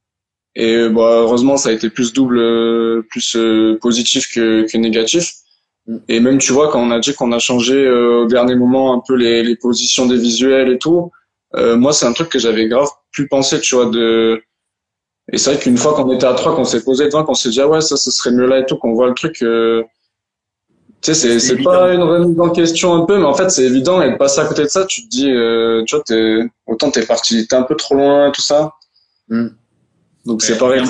Et 0.54 0.88
bah, 0.90 1.20
heureusement 1.20 1.56
ça 1.56 1.70
a 1.70 1.72
été 1.72 1.88
plus 1.88 2.12
double, 2.12 3.04
plus 3.08 3.36
euh, 3.36 3.78
positif 3.80 4.32
que, 4.32 4.66
que 4.70 4.76
négatif. 4.76 5.32
Et 6.08 6.20
même, 6.20 6.38
tu 6.38 6.52
vois, 6.52 6.70
quand 6.70 6.80
on 6.80 6.90
a 6.90 6.98
dit 6.98 7.14
qu'on 7.14 7.32
a 7.32 7.38
changé 7.38 7.74
euh, 7.74 8.22
au 8.22 8.26
dernier 8.26 8.54
moment 8.54 8.94
un 8.94 9.02
peu 9.06 9.14
les, 9.14 9.42
les 9.42 9.56
positions 9.56 10.06
des 10.06 10.16
visuels 10.16 10.70
et 10.70 10.78
tout, 10.78 11.10
euh, 11.56 11.76
moi, 11.76 11.92
c'est 11.92 12.06
un 12.06 12.12
truc 12.12 12.28
que 12.28 12.38
j'avais 12.38 12.66
grave 12.68 12.88
plus 13.12 13.28
pensé, 13.28 13.60
tu 13.60 13.74
vois, 13.74 13.86
de... 13.86 14.42
Et 15.32 15.38
c'est 15.38 15.52
vrai 15.52 15.62
qu'une 15.62 15.76
fois 15.76 15.94
qu'on 15.94 16.10
était 16.12 16.26
à 16.26 16.34
trois, 16.34 16.54
qu'on 16.54 16.64
s'est 16.64 16.82
posé 16.82 17.06
devant, 17.06 17.24
qu'on 17.24 17.34
s'est 17.34 17.50
dit, 17.50 17.60
ah 17.60 17.68
ouais, 17.68 17.80
ça, 17.80 17.96
ce 17.96 18.10
serait 18.10 18.32
mieux 18.32 18.46
là 18.46 18.58
et 18.58 18.66
tout, 18.66 18.76
qu'on 18.76 18.94
voit 18.94 19.08
le 19.08 19.14
truc... 19.14 19.42
Euh... 19.42 19.82
Tu 21.00 21.12
sais, 21.12 21.14
c'est, 21.14 21.40
c'est 21.40 21.62
pas 21.62 21.92
une 21.92 22.02
remise 22.02 22.38
en 22.38 22.50
question 22.50 22.94
un 22.94 23.04
peu, 23.04 23.18
mais 23.18 23.24
en 23.24 23.34
fait, 23.34 23.50
c'est 23.50 23.64
évident. 23.64 24.00
Et 24.02 24.12
de 24.12 24.16
passer 24.16 24.40
à 24.40 24.44
côté 24.44 24.62
de 24.62 24.68
ça, 24.68 24.84
tu 24.86 25.02
te 25.02 25.08
dis, 25.08 25.32
euh, 25.32 25.82
tu 25.84 25.96
vois, 25.96 26.04
t'es, 26.04 26.44
autant 26.64 26.92
t'es 26.92 27.04
parti, 27.04 27.44
t'es 27.48 27.56
un 27.56 27.64
peu 27.64 27.74
trop 27.74 27.96
loin, 27.96 28.30
tout 28.30 28.40
ça. 28.40 28.74
Mm. 29.28 29.48
Donc 30.26 30.42
c'est 30.42 30.56
pareil. 30.56 30.82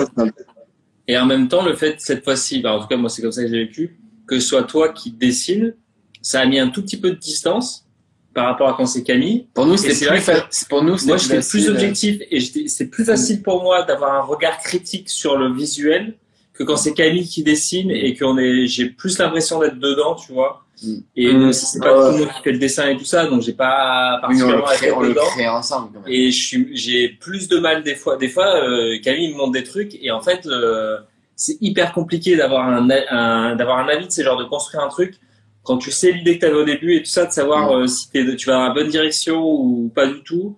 Et 1.09 1.17
en 1.17 1.25
même 1.25 1.49
temps, 1.49 1.65
le 1.65 1.75
fait, 1.75 1.97
cette 1.99 2.25
fois-ci, 2.25 2.61
bah, 2.61 2.75
en 2.75 2.81
tout 2.81 2.89
cas, 2.89 2.97
moi, 2.97 3.09
c'est 3.09 3.23
comme 3.23 3.33
ça 3.33 3.43
que 3.43 3.49
j'ai 3.49 3.65
vécu, 3.65 3.99
que 4.33 4.41
ce 4.41 4.49
soit 4.49 4.63
toi 4.63 4.89
qui 4.89 5.11
dessine 5.11 5.75
ça 6.23 6.41
a 6.41 6.47
mis 6.47 6.59
un 6.59 6.69
tout 6.69 6.83
petit 6.83 6.97
peu 6.97 7.11
de 7.11 7.17
distance 7.17 7.85
par 8.33 8.47
rapport 8.47 8.69
à 8.69 8.75
quand 8.75 8.87
c'est 8.87 9.03
Camille. 9.03 9.47
Pour 9.53 9.67
nous, 9.67 9.77
c'était 9.77 10.07
plus, 10.07 10.21
fa... 10.21 10.49
pour 10.71 10.83
nous, 10.83 10.97
moi, 11.05 11.19
j'étais 11.19 11.41
plus 11.41 11.69
objectif 11.69 12.23
et 12.31 12.41
c'est 12.69 12.87
plus 12.87 13.05
facile 13.05 13.43
pour 13.43 13.63
moi 13.63 13.83
d'avoir 13.83 14.15
un 14.15 14.23
regard 14.23 14.59
critique 14.59 15.11
sur 15.11 15.37
le 15.37 15.53
visuel 15.53 16.15
que 16.55 16.63
quand 16.63 16.77
c'est 16.77 16.95
Camille 16.95 17.27
qui 17.27 17.43
dessine 17.43 17.91
et 17.91 18.17
qu'on 18.17 18.39
est, 18.39 18.67
j'ai 18.67 18.87
plus 18.87 19.19
l'impression 19.19 19.59
d'être 19.59 19.79
dedans, 19.79 20.15
tu 20.15 20.33
vois. 20.33 20.65
Mm. 20.83 20.95
Et 21.17 21.33
mmh. 21.33 21.53
c'est 21.53 21.79
pas 21.81 21.95
tout 21.95 22.13
le 22.13 22.25
monde 22.25 22.35
qui 22.37 22.43
fait 22.43 22.53
le 22.53 22.59
dessin 22.59 22.89
et 22.89 22.97
tout 22.97 23.05
ça, 23.05 23.27
donc 23.27 23.43
j'ai 23.43 23.53
pas 23.53 24.19
particulièrement 24.21 24.65
oui, 24.81 24.89
on 24.95 25.01
le 25.01 25.15
crée, 25.15 25.49
ensemble. 25.49 25.91
Quand 25.93 26.01
même. 26.01 26.13
Et 26.13 26.31
j'ai 26.31 27.09
plus 27.09 27.49
de 27.49 27.59
mal 27.59 27.83
des 27.83 27.95
fois. 27.95 28.17
Des 28.17 28.29
fois, 28.29 28.47
euh, 28.47 28.99
Camille 29.03 29.33
me 29.33 29.37
montre 29.37 29.53
des 29.53 29.65
trucs 29.65 29.99
et 30.01 30.11
en 30.11 30.21
fait, 30.21 30.47
euh, 30.47 30.99
c'est 31.43 31.59
hyper 31.61 31.93
compliqué 31.93 32.37
d'avoir 32.37 32.69
un, 32.69 32.89
un 33.11 33.57
d'avoir 33.57 33.79
un 33.79 33.89
avis 33.89 34.07
de 34.07 34.13
ces 34.13 34.23
genre 34.23 34.39
de 34.39 34.45
construire 34.45 34.83
un 34.85 34.89
truc 34.89 35.19
quand 35.65 35.79
tu 35.79 35.91
sais 35.91 36.13
l'idée 36.13 36.37
que 36.37 36.41
tu 36.41 36.47
avais 36.47 36.57
au 36.57 36.65
début 36.65 36.97
et 36.97 37.03
tout 37.03 37.11
ça, 37.11 37.25
de 37.25 37.33
savoir 37.33 37.77
euh, 37.77 37.87
si 37.87 38.09
tu 38.11 38.47
vas 38.47 38.55
dans 38.55 38.69
la 38.69 38.75
bonne 38.75 38.89
direction 38.89 39.41
ou 39.45 39.91
pas 39.95 40.07
du 40.07 40.23
tout. 40.23 40.57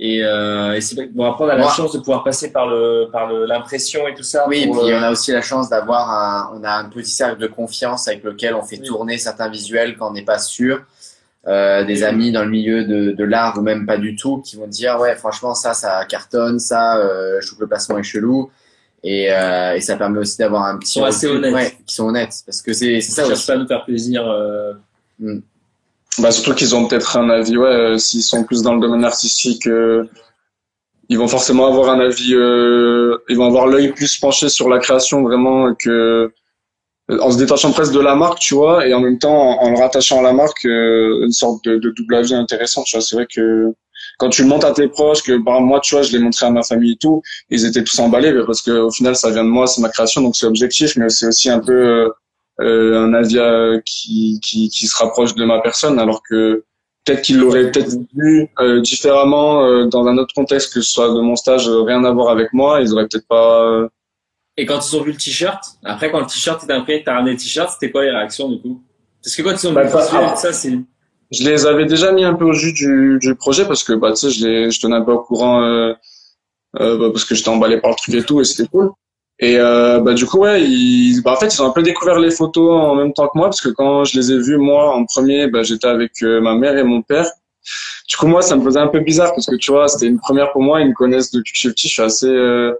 Et, 0.00 0.22
euh, 0.22 0.74
et 0.74 0.80
c'est 0.80 0.94
bon 1.12 1.24
après 1.24 1.44
on 1.44 1.48
a 1.48 1.56
la 1.56 1.68
chance 1.70 1.92
de 1.92 1.98
pouvoir 1.98 2.22
passer 2.22 2.52
par 2.52 2.68
le 2.68 3.08
par 3.10 3.32
l'impression 3.32 4.06
et 4.06 4.14
tout 4.14 4.22
ça. 4.22 4.46
Oui, 4.46 4.58
et 4.58 4.70
puis 4.70 4.92
euh, 4.92 4.98
on 5.00 5.02
a 5.02 5.10
aussi 5.10 5.32
la 5.32 5.42
chance 5.42 5.68
d'avoir 5.68 6.08
un 6.10 6.52
on 6.56 6.62
a 6.62 6.70
un 6.70 6.88
petit 6.88 7.10
cercle 7.10 7.40
de 7.40 7.48
confiance 7.48 8.06
avec 8.06 8.22
lequel 8.22 8.54
on 8.54 8.62
fait 8.62 8.78
tourner 8.78 9.18
certains 9.18 9.48
visuels 9.48 9.96
quand 9.96 10.10
on 10.10 10.12
n'est 10.12 10.24
pas 10.24 10.38
sûr. 10.38 10.82
Euh, 11.46 11.84
des 11.84 12.02
amis 12.02 12.30
dans 12.30 12.42
le 12.42 12.50
milieu 12.50 12.84
de, 12.84 13.12
de 13.12 13.24
l'art 13.24 13.56
ou 13.58 13.62
même 13.62 13.86
pas 13.86 13.96
du 13.96 14.16
tout 14.16 14.42
qui 14.42 14.56
vont 14.56 14.66
dire 14.66 14.98
ouais 15.00 15.14
franchement 15.14 15.54
ça 15.54 15.72
ça 15.72 16.04
cartonne 16.04 16.58
ça 16.58 16.98
euh, 16.98 17.38
je 17.40 17.46
trouve 17.46 17.58
que 17.58 17.64
le 17.64 17.68
placement 17.68 17.96
est 17.96 18.02
chelou 18.02 18.50
et, 19.04 19.32
euh, 19.32 19.76
et 19.76 19.80
ça 19.80 19.96
permet 19.96 20.18
aussi 20.18 20.38
d'avoir 20.38 20.64
un 20.64 20.78
petit 20.78 20.86
qui 20.86 20.98
sont 20.98 21.04
assez 21.04 21.26
honnêtes 21.26 21.54
ouais, 21.54 21.76
qui 21.86 21.94
sont 21.94 22.08
honnêtes 22.08 22.42
parce 22.44 22.62
que 22.62 22.72
c'est 22.72 23.00
c'est 23.00 23.12
ça 23.12 23.26
aussi. 23.26 23.46
pas 23.46 23.52
à 23.52 23.56
nous 23.56 23.66
faire 23.66 23.84
plaisir 23.84 24.26
euh... 24.26 24.72
mm. 25.20 25.40
Bah, 26.18 26.32
surtout 26.32 26.54
qu'ils 26.54 26.74
ont 26.74 26.86
peut-être 26.86 27.16
un 27.16 27.30
avis, 27.30 27.56
ouais, 27.56 27.68
euh, 27.68 27.98
s'ils 27.98 28.22
sont 28.22 28.42
plus 28.44 28.62
dans 28.62 28.74
le 28.74 28.80
domaine 28.80 29.04
artistique, 29.04 29.66
euh, 29.68 30.04
ils 31.08 31.16
vont 31.18 31.28
forcément 31.28 31.66
avoir 31.66 31.90
un 31.90 32.00
avis, 32.00 32.34
euh, 32.34 33.18
ils 33.28 33.36
vont 33.36 33.46
avoir 33.46 33.66
l'œil 33.66 33.92
plus 33.92 34.18
penché 34.18 34.48
sur 34.48 34.68
la 34.68 34.78
création 34.78 35.22
vraiment 35.22 35.74
que 35.74 36.32
euh, 37.10 37.18
en 37.20 37.30
se 37.30 37.38
détachant 37.38 37.70
presque 37.72 37.92
de 37.92 38.00
la 38.00 38.16
marque, 38.16 38.40
tu 38.40 38.54
vois, 38.54 38.86
et 38.86 38.94
en 38.94 39.00
même 39.00 39.18
temps 39.18 39.34
en, 39.34 39.62
en 39.62 39.70
le 39.70 39.78
rattachant 39.78 40.18
à 40.18 40.22
la 40.22 40.32
marque, 40.32 40.64
une 40.64 41.32
sorte 41.32 41.64
de, 41.64 41.76
de, 41.76 41.90
double 41.90 42.16
avis 42.16 42.34
intéressant, 42.34 42.82
tu 42.82 42.96
vois. 42.96 43.04
C'est 43.04 43.16
vrai 43.16 43.26
que 43.32 43.72
quand 44.18 44.28
tu 44.28 44.42
le 44.42 44.48
montres 44.48 44.66
à 44.66 44.72
tes 44.72 44.88
proches, 44.88 45.22
que 45.22 45.42
par 45.42 45.60
moi, 45.60 45.80
tu 45.80 45.94
vois, 45.94 46.02
je 46.02 46.12
l'ai 46.12 46.18
montré 46.18 46.44
à 46.44 46.50
ma 46.50 46.62
famille 46.62 46.92
et 46.92 46.96
tout, 46.96 47.22
ils 47.50 47.64
étaient 47.64 47.84
tous 47.84 47.98
emballés 48.00 48.34
parce 48.44 48.60
que 48.60 48.72
au 48.72 48.90
final, 48.90 49.16
ça 49.16 49.30
vient 49.30 49.44
de 49.44 49.48
moi, 49.48 49.66
c'est 49.66 49.80
ma 49.80 49.88
création, 49.88 50.20
donc 50.20 50.36
c'est 50.36 50.46
objectif, 50.46 50.96
mais 50.96 51.08
c'est 51.08 51.26
aussi 51.26 51.48
un 51.48 51.60
peu 51.60 52.10
euh, 52.60 53.04
un 53.04 53.14
avis 53.14 53.38
euh, 53.38 53.80
qui, 53.84 54.40
qui, 54.42 54.68
qui, 54.68 54.86
se 54.86 54.96
rapproche 54.96 55.34
de 55.34 55.44
ma 55.44 55.60
personne, 55.60 55.98
alors 55.98 56.22
que 56.28 56.64
peut-être 57.04 57.22
qu'il 57.22 57.38
l'aurait 57.38 57.70
peut-être 57.70 57.96
vu 58.14 58.48
euh, 58.58 58.80
différemment 58.80 59.64
euh, 59.64 59.86
dans 59.86 60.06
un 60.06 60.18
autre 60.18 60.34
contexte 60.34 60.74
que 60.74 60.80
ce 60.80 60.90
soit 60.90 61.14
de 61.14 61.20
mon 61.20 61.36
stage, 61.36 61.68
rien 61.68 62.04
à 62.04 62.10
voir 62.10 62.30
avec 62.30 62.52
moi, 62.52 62.80
ils 62.80 62.92
auraient 62.92 63.06
peut-être 63.06 63.28
pas. 63.28 63.88
Et 64.56 64.66
quand 64.66 64.80
ils 64.80 64.96
ont 64.96 65.02
vu 65.02 65.12
le 65.12 65.18
t-shirt, 65.18 65.62
après 65.84 66.10
quand 66.10 66.18
le 66.18 66.26
t-shirt 66.26 66.68
est 66.68 66.72
imprimé, 66.72 67.02
t'as 67.04 67.14
ramené 67.14 67.32
le 67.32 67.38
t-shirt, 67.38 67.70
c'était 67.70 67.92
quoi 67.92 68.02
les 68.02 68.10
réactions 68.10 68.48
du 68.48 68.60
coup? 68.60 68.82
Parce 69.22 69.36
que 69.36 69.42
quand 69.42 69.52
ils 69.52 69.66
ont 69.66 69.70
vu 69.70 69.76
bah, 69.76 69.84
le 69.84 70.36
ça 70.36 70.52
c'est. 70.52 70.72
Je 71.30 71.44
les 71.44 71.66
avais 71.66 71.84
déjà 71.84 72.12
mis 72.12 72.24
un 72.24 72.34
peu 72.34 72.46
au 72.46 72.52
jus 72.52 72.72
du, 72.72 73.18
du 73.20 73.34
projet 73.34 73.66
parce 73.66 73.84
que 73.84 73.92
bah 73.92 74.12
tu 74.12 74.16
sais 74.16 74.30
je 74.30 74.46
les 74.46 74.70
je 74.70 74.80
tenais 74.80 74.96
un 74.96 75.02
peu 75.02 75.12
au 75.12 75.20
courant 75.20 75.62
euh, 75.62 75.94
bah, 76.74 77.10
parce 77.12 77.24
que 77.24 77.34
j'étais 77.34 77.48
emballé 77.48 77.78
par 77.80 77.90
le 77.90 77.96
truc 77.96 78.14
et 78.14 78.22
tout 78.24 78.40
et 78.40 78.44
c'était 78.44 78.68
cool. 78.68 78.90
Et 79.40 79.56
euh, 79.56 80.00
bah, 80.00 80.14
du 80.14 80.26
coup, 80.26 80.38
ouais, 80.38 80.62
ils, 80.64 81.20
bah, 81.22 81.32
en 81.32 81.36
fait, 81.36 81.54
ils 81.54 81.62
ont 81.62 81.66
un 81.66 81.70
peu 81.70 81.82
découvert 81.82 82.18
les 82.18 82.30
photos 82.30 82.72
en 82.72 82.96
même 82.96 83.12
temps 83.12 83.28
que 83.28 83.38
moi, 83.38 83.46
parce 83.46 83.60
que 83.60 83.68
quand 83.68 84.04
je 84.04 84.18
les 84.18 84.32
ai 84.32 84.38
vues, 84.38 84.58
moi, 84.58 84.92
en 84.94 85.04
premier, 85.04 85.46
bah, 85.46 85.62
j'étais 85.62 85.86
avec 85.86 86.10
euh, 86.22 86.40
ma 86.40 86.54
mère 86.56 86.76
et 86.76 86.82
mon 86.82 87.02
père. 87.02 87.30
Du 88.08 88.16
coup, 88.16 88.26
moi, 88.26 88.42
ça 88.42 88.56
me 88.56 88.64
faisait 88.64 88.80
un 88.80 88.88
peu 88.88 89.00
bizarre, 89.00 89.32
parce 89.34 89.46
que 89.46 89.54
tu 89.54 89.70
vois, 89.70 89.86
c'était 89.88 90.06
une 90.06 90.18
première 90.18 90.50
pour 90.50 90.62
moi, 90.62 90.80
ils 90.80 90.88
me 90.88 90.94
connaissent 90.94 91.30
depuis 91.30 91.52
que 91.52 91.56
je 91.56 91.60
suis 91.60 91.70
petit, 91.70 91.88
je 91.88 91.92
suis 91.92 92.02
assez... 92.02 92.26
Euh, 92.26 92.74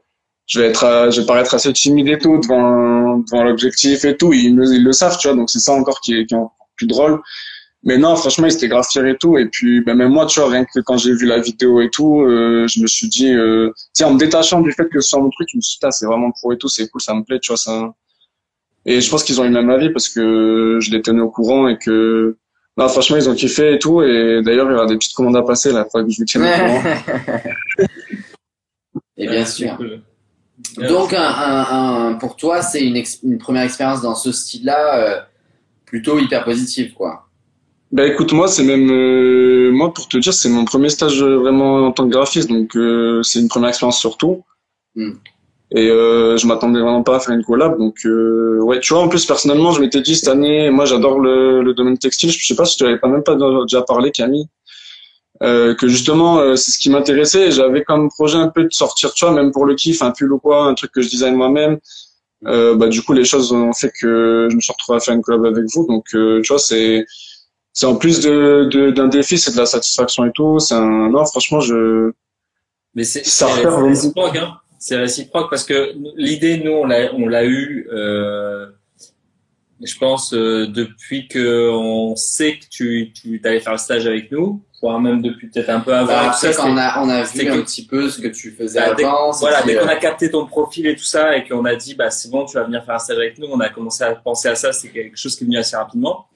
je 0.47 0.61
vais 0.61 0.69
être, 0.69 0.84
euh, 0.84 1.11
je 1.11 1.21
vais 1.21 1.26
paraître 1.26 1.54
assez 1.54 1.73
timide 1.75 2.08
et 2.08 2.19
tout 2.19 2.39
devant, 2.39 3.19
devant 3.19 3.45
l'objectif 3.45 4.04
et 4.04 4.17
tout. 4.17 4.32
Ils, 4.32 4.47
ils 4.47 4.82
le 4.82 4.93
savent, 4.93 5.19
tu 5.19 5.28
vois, 5.28 5.37
donc 5.37 5.50
c'est 5.50 5.58
ça 5.58 5.73
encore 5.73 6.00
qui 6.00 6.15
est, 6.19 6.26
qui 6.26 6.34
est 6.34 6.39
plus 6.76 6.87
drôle. 6.87 7.21
Mais 7.84 7.97
non, 7.97 8.17
franchement, 8.17 8.47
ils 8.47 8.54
étaient 8.54 8.69
grave 8.69 8.86
fiers 8.91 9.08
et 9.08 9.17
tout. 9.17 9.38
Et 9.38 9.47
puis, 9.47 9.80
ben, 9.80 9.95
même 9.95 10.10
moi, 10.10 10.26
tu 10.26 10.41
vois, 10.41 10.50
rien 10.50 10.64
que 10.64 10.80
quand 10.80 10.99
j'ai 10.99 11.12
vu 11.12 11.26
la 11.26 11.38
vidéo 11.38 11.80
et 11.80 11.91
tout, 11.91 12.23
euh, 12.23 12.67
je 12.67 12.80
me 12.80 12.86
suis 12.86 13.08
dit, 13.08 13.32
euh, 13.32 13.71
tiens, 13.93 14.08
en 14.08 14.14
me 14.14 14.19
détachant 14.19 14.60
du 14.60 14.73
fait 14.73 14.88
que 14.88 15.00
ce 15.00 15.10
soit 15.10 15.21
mon 15.21 15.30
truc, 15.30 15.49
je 15.52 15.56
me 15.56 15.62
suis 15.62 15.78
dit, 15.80 15.88
c'est 15.91 16.06
vraiment 16.06 16.30
pro 16.32 16.52
et 16.52 16.58
tout, 16.58 16.69
c'est 16.69 16.88
cool, 16.88 17.00
ça 17.00 17.14
me 17.14 17.23
plaît, 17.23 17.38
tu 17.38 17.49
vois, 17.49 17.56
ça. 17.56 17.95
Et 18.84 19.00
je 19.00 19.10
pense 19.10 19.23
qu'ils 19.23 19.41
ont 19.41 19.45
eu 19.45 19.49
le 19.49 19.54
même 19.54 19.71
avis 19.71 19.91
parce 19.91 20.08
que 20.08 20.78
je 20.80 20.91
les 20.91 21.02
tenais 21.02 21.21
au 21.21 21.30
courant 21.30 21.69
et 21.69 21.78
que, 21.78 22.36
non, 22.76 22.88
franchement, 22.88 23.17
ils 23.17 23.28
ont 23.28 23.34
kiffé 23.34 23.75
et 23.75 23.78
tout. 23.78 24.02
Et 24.02 24.43
d'ailleurs, 24.43 24.69
il 24.71 24.73
y 24.73 24.76
aura 24.76 24.86
des 24.86 24.97
petites 24.97 25.14
commandes 25.14 25.36
à 25.36 25.43
passer, 25.43 25.73
là, 25.73 25.86
faut 25.91 26.02
que 26.02 26.10
je 26.10 26.19
vous 26.19 26.25
tienne 26.25 26.45
au 26.45 26.47
courant. 26.47 26.82
et 29.17 29.28
bien 29.28 29.45
sûr. 29.45 29.78
Donc, 30.76 31.12
un, 31.12 31.23
un, 31.23 32.08
un, 32.08 32.14
pour 32.14 32.36
toi, 32.36 32.62
c'est 32.62 32.84
une, 32.84 33.02
une, 33.23 33.38
première 33.38 33.62
expérience 33.62 34.02
dans 34.02 34.14
ce 34.14 34.32
style-là, 34.32 34.97
euh, 34.97 35.21
plutôt 35.84 36.19
hyper 36.19 36.45
positive, 36.45 36.95
quoi. 36.95 37.27
Bah 37.91 38.07
écoute, 38.07 38.33
moi 38.33 38.49
c'est 38.49 38.65
même 38.65 38.91
euh, 38.91 39.71
moi 39.73 39.95
pour 39.95 40.09
te 40.09 40.19
dire 40.19 40.35
c'est 40.35 40.51
mon 40.51 40.67
premier 40.67 40.91
stage 40.91 41.23
euh, 41.23 41.39
vraiment 41.39 41.87
en 41.87 41.93
tant 41.93 42.05
que 42.05 42.11
graphiste 42.11 42.49
donc 42.49 42.77
euh, 42.77 43.23
c'est 43.23 43.41
une 43.41 43.49
première 43.49 43.71
expérience 43.71 43.99
surtout. 43.99 44.45
Mm. 44.95 45.13
Et 45.71 45.89
euh, 45.89 46.37
je 46.37 46.47
m'attendais 46.47 46.81
vraiment 46.81 47.03
pas 47.03 47.17
à 47.17 47.21
faire 47.21 47.35
une 47.35 47.45
collab 47.45 47.79
donc 47.79 47.97
ouais 48.05 48.81
tu 48.81 48.95
vois 48.95 49.03
en 49.03 49.09
plus 49.09 49.27
personnellement 49.27 49.73
je 49.73 49.81
m'étais 49.81 50.01
dit 50.01 50.17
cette 50.17 50.29
année 50.29 50.71
moi 50.71 50.87
j'adore 50.87 51.21
le, 51.21 51.63
le, 51.63 51.75
domaine 51.75 51.99
textile 51.99 52.31
je 52.31 52.47
sais 52.47 52.55
pas 52.55 52.65
si 52.65 52.79
tu 52.79 52.87
avais 52.87 52.99
pas 52.99 53.09
même 53.09 53.23
pas 53.23 53.37
déjà 53.37 53.83
parlé 53.83 54.11
Camille 54.11 54.47
que 55.43 55.77
justement 55.83 56.57
c'est 56.57 56.71
ce 56.71 56.79
qui 56.79 56.89
m'intéressait 56.89 57.51
j'avais 57.51 57.85
comme 57.85 58.09
projet 58.09 58.39
un 58.39 58.49
peu 58.49 58.65
de 58.65 58.73
sortir 58.73 59.13
tu 59.13 59.27
vois 59.27 59.35
même 59.35 59.53
pour 59.53 59.67
le 59.67 59.75
kiff 59.75 60.01
un 60.01 60.11
pull 60.11 60.33
ou 60.33 60.39
quoi 60.39 60.65
un 60.65 60.73
truc 60.73 60.91
que 60.91 61.03
je 61.03 61.11
design 61.11 61.35
moi-même 61.35 61.79
bah 62.41 62.89
du 62.89 63.03
coup 63.03 63.13
les 63.13 63.27
choses 63.27 63.53
ont 63.53 63.75
fait 63.75 63.93
que 64.01 64.49
je 64.51 64.57
me 64.57 64.63
suis 64.63 64.73
retrouvé 64.73 64.97
à 64.97 65.01
faire 65.01 65.15
une 65.15 65.21
collab 65.21 65.45
avec 65.45 65.67
vous 65.75 65.87
donc 65.87 66.07
tu 66.07 66.49
vois 66.49 66.59
c'est 66.59 67.05
c'est 67.78 67.86
en 67.86 67.95
plus 67.95 68.19
de, 68.19 68.91
d'un 68.91 69.06
défi, 69.06 69.38
c'est 69.38 69.52
de 69.52 69.56
la 69.56 69.64
satisfaction 69.64 70.25
et 70.25 70.32
tout. 70.32 70.58
C'est 70.58 70.75
un, 70.75 71.10
non, 71.10 71.25
franchement, 71.25 71.60
je. 71.60 72.10
Mais 72.97 73.04
c'est, 73.04 73.25
c'est 73.25 73.45
réciproque, 73.45 74.36
hein. 74.36 74.56
C'est 74.80 74.97
réciproque 74.97 75.49
parce 75.49 75.62
que 75.62 75.93
l'idée, 76.17 76.58
nous, 76.58 76.73
on 76.73 76.86
l'a, 76.86 77.14
on 77.14 77.28
l'a 77.28 77.45
eu, 77.45 77.88
euh, 77.93 78.67
je 79.80 79.97
pense, 79.97 80.34
euh, 80.34 80.67
depuis 80.67 81.28
que 81.28 81.71
on 81.71 82.17
sait 82.17 82.58
que 82.58 82.64
tu, 82.69 83.12
tu 83.12 83.41
allais 83.45 83.60
faire 83.60 83.75
le 83.75 83.78
stage 83.78 84.08
avec 84.08 84.32
nous, 84.32 84.60
voire 84.82 85.00
même 85.00 85.23
depuis 85.23 85.47
peut-être 85.47 85.71
un 85.71 85.78
peu 85.78 85.95
avant. 85.95 86.08
Bah, 86.08 86.32
ça, 86.32 86.50
on 86.64 86.76
a, 86.76 87.00
on 87.00 87.08
a 87.08 87.23
vu 87.23 87.49
un 87.49 87.62
petit 87.62 87.86
peu 87.86 88.10
ce 88.10 88.21
que 88.21 88.26
tu 88.26 88.50
faisais 88.50 88.80
bah, 88.80 88.97
avant. 88.99 89.30
voilà, 89.30 89.62
dès 89.62 89.76
qu'on 89.76 89.86
a 89.86 89.95
capté 89.95 90.32
ton 90.32 90.47
profil 90.47 90.88
et 90.88 90.97
tout 90.97 91.04
ça 91.04 91.36
et 91.36 91.47
qu'on 91.47 91.64
a 91.64 91.76
dit, 91.76 91.95
bah, 91.95 92.10
c'est 92.10 92.28
bon, 92.28 92.45
tu 92.45 92.56
vas 92.56 92.64
venir 92.64 92.84
faire 92.84 92.97
un 92.97 92.99
stage 92.99 93.19
avec 93.19 93.38
nous, 93.38 93.47
on 93.52 93.60
a 93.60 93.69
commencé 93.69 94.02
à 94.02 94.17
penser 94.17 94.49
à 94.49 94.56
ça, 94.56 94.73
c'est 94.73 94.88
quelque 94.88 95.17
chose 95.17 95.36
qui 95.36 95.45
est 95.45 95.47
venu 95.47 95.58
assez 95.58 95.76
rapidement. 95.76 96.26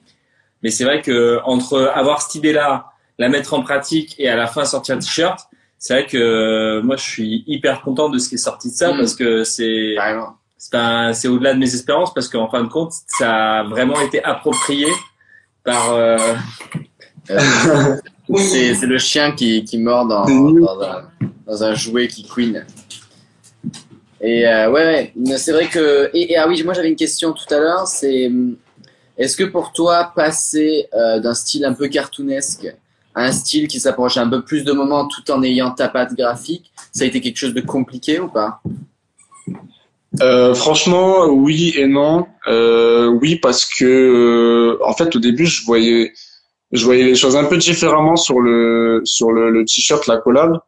Mais 0.63 0.71
c'est 0.71 0.85
vrai 0.85 1.01
que 1.01 1.39
entre 1.43 1.91
avoir 1.93 2.21
cette 2.21 2.35
idée-là, 2.35 2.87
la 3.19 3.29
mettre 3.29 3.53
en 3.53 3.61
pratique 3.61 4.15
et 4.17 4.29
à 4.29 4.35
la 4.35 4.47
fin 4.47 4.65
sortir 4.65 4.95
un 4.95 4.99
t-shirt, 4.99 5.39
c'est 5.77 5.93
vrai 5.93 6.05
que 6.07 6.17
euh, 6.17 6.81
moi 6.81 6.95
je 6.95 7.03
suis 7.03 7.43
hyper 7.45 7.81
content 7.81 8.09
de 8.09 8.17
ce 8.17 8.29
qui 8.29 8.35
est 8.35 8.37
sorti 8.37 8.69
de 8.69 8.73
ça 8.73 8.93
mm. 8.93 8.97
parce 8.97 9.15
que 9.15 9.43
c'est 9.43 9.95
c'est 11.13 11.27
au-delà 11.27 11.53
de 11.53 11.59
mes 11.59 11.73
espérances 11.73 12.13
parce 12.13 12.29
qu'en 12.29 12.49
fin 12.49 12.63
de 12.63 12.69
compte 12.69 12.93
ça 13.07 13.59
a 13.59 13.63
vraiment 13.63 13.99
été 13.99 14.23
approprié 14.23 14.87
par 15.65 15.91
euh... 15.91 16.17
euh 17.29 17.95
c'est 18.37 18.85
le 18.85 18.97
chien 18.97 19.33
qui, 19.33 19.65
qui 19.65 19.77
mord 19.77 20.07
dans, 20.07 20.25
dans, 20.25 20.81
un, 20.81 21.09
dans 21.45 21.63
un 21.63 21.73
jouet 21.73 22.07
qui 22.07 22.23
queen. 22.23 22.65
Et 24.21 24.47
euh, 24.47 24.71
ouais, 24.71 25.13
ouais 25.25 25.37
c'est 25.37 25.51
vrai 25.51 25.67
que 25.67 26.09
et, 26.13 26.31
et, 26.31 26.37
ah 26.37 26.47
oui 26.47 26.63
moi 26.63 26.73
j'avais 26.73 26.87
une 26.87 26.95
question 26.95 27.33
tout 27.33 27.53
à 27.53 27.59
l'heure 27.59 27.87
c'est 27.87 28.31
est-ce 29.17 29.37
que 29.37 29.43
pour 29.43 29.71
toi, 29.73 30.11
passer 30.15 30.87
euh, 30.93 31.19
d'un 31.19 31.33
style 31.33 31.65
un 31.65 31.73
peu 31.73 31.87
cartoonesque 31.87 32.67
à 33.15 33.25
un 33.25 33.31
style 33.31 33.67
qui 33.67 33.79
s'approche 33.79 34.17
un 34.17 34.27
peu 34.27 34.41
plus 34.41 34.63
de 34.63 34.71
moments 34.71 35.07
tout 35.07 35.29
en 35.31 35.43
ayant 35.43 35.69
ta 35.71 35.87
patte 35.87 36.15
graphique, 36.15 36.71
ça 36.91 37.03
a 37.03 37.07
été 37.07 37.21
quelque 37.21 37.37
chose 37.37 37.53
de 37.53 37.61
compliqué 37.61 38.19
ou 38.19 38.27
pas? 38.27 38.61
Euh, 40.21 40.55
franchement, 40.55 41.25
oui 41.27 41.73
et 41.77 41.85
non. 41.85 42.25
Euh, 42.47 43.07
oui, 43.07 43.35
parce 43.35 43.65
que 43.65 44.79
en 44.83 44.93
fait, 44.93 45.15
au 45.15 45.19
début, 45.19 45.45
je 45.45 45.63
voyais, 45.63 46.13
je 46.71 46.83
voyais 46.85 47.03
les 47.03 47.15
choses 47.15 47.35
un 47.35 47.45
peu 47.45 47.57
différemment 47.57 48.15
sur 48.15 48.39
le 48.39 49.01
sur 49.05 49.31
le, 49.31 49.63
t-shirt, 49.65 50.07
la 50.07 50.17
collab. 50.17 50.59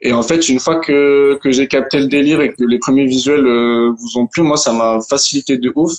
Et 0.00 0.14
en 0.14 0.22
fait, 0.22 0.48
une 0.48 0.60
fois 0.60 0.80
que 0.80 1.38
que 1.42 1.50
j'ai 1.50 1.68
capté 1.68 1.98
le 1.98 2.06
délire 2.06 2.40
et 2.40 2.54
que 2.54 2.64
les 2.64 2.78
premiers 2.78 3.04
visuels 3.04 3.44
vous 3.44 4.18
ont 4.18 4.26
plu, 4.26 4.42
moi, 4.42 4.56
ça 4.56 4.72
m'a 4.72 5.00
facilité 5.02 5.58
de 5.58 5.70
ouf. 5.74 5.98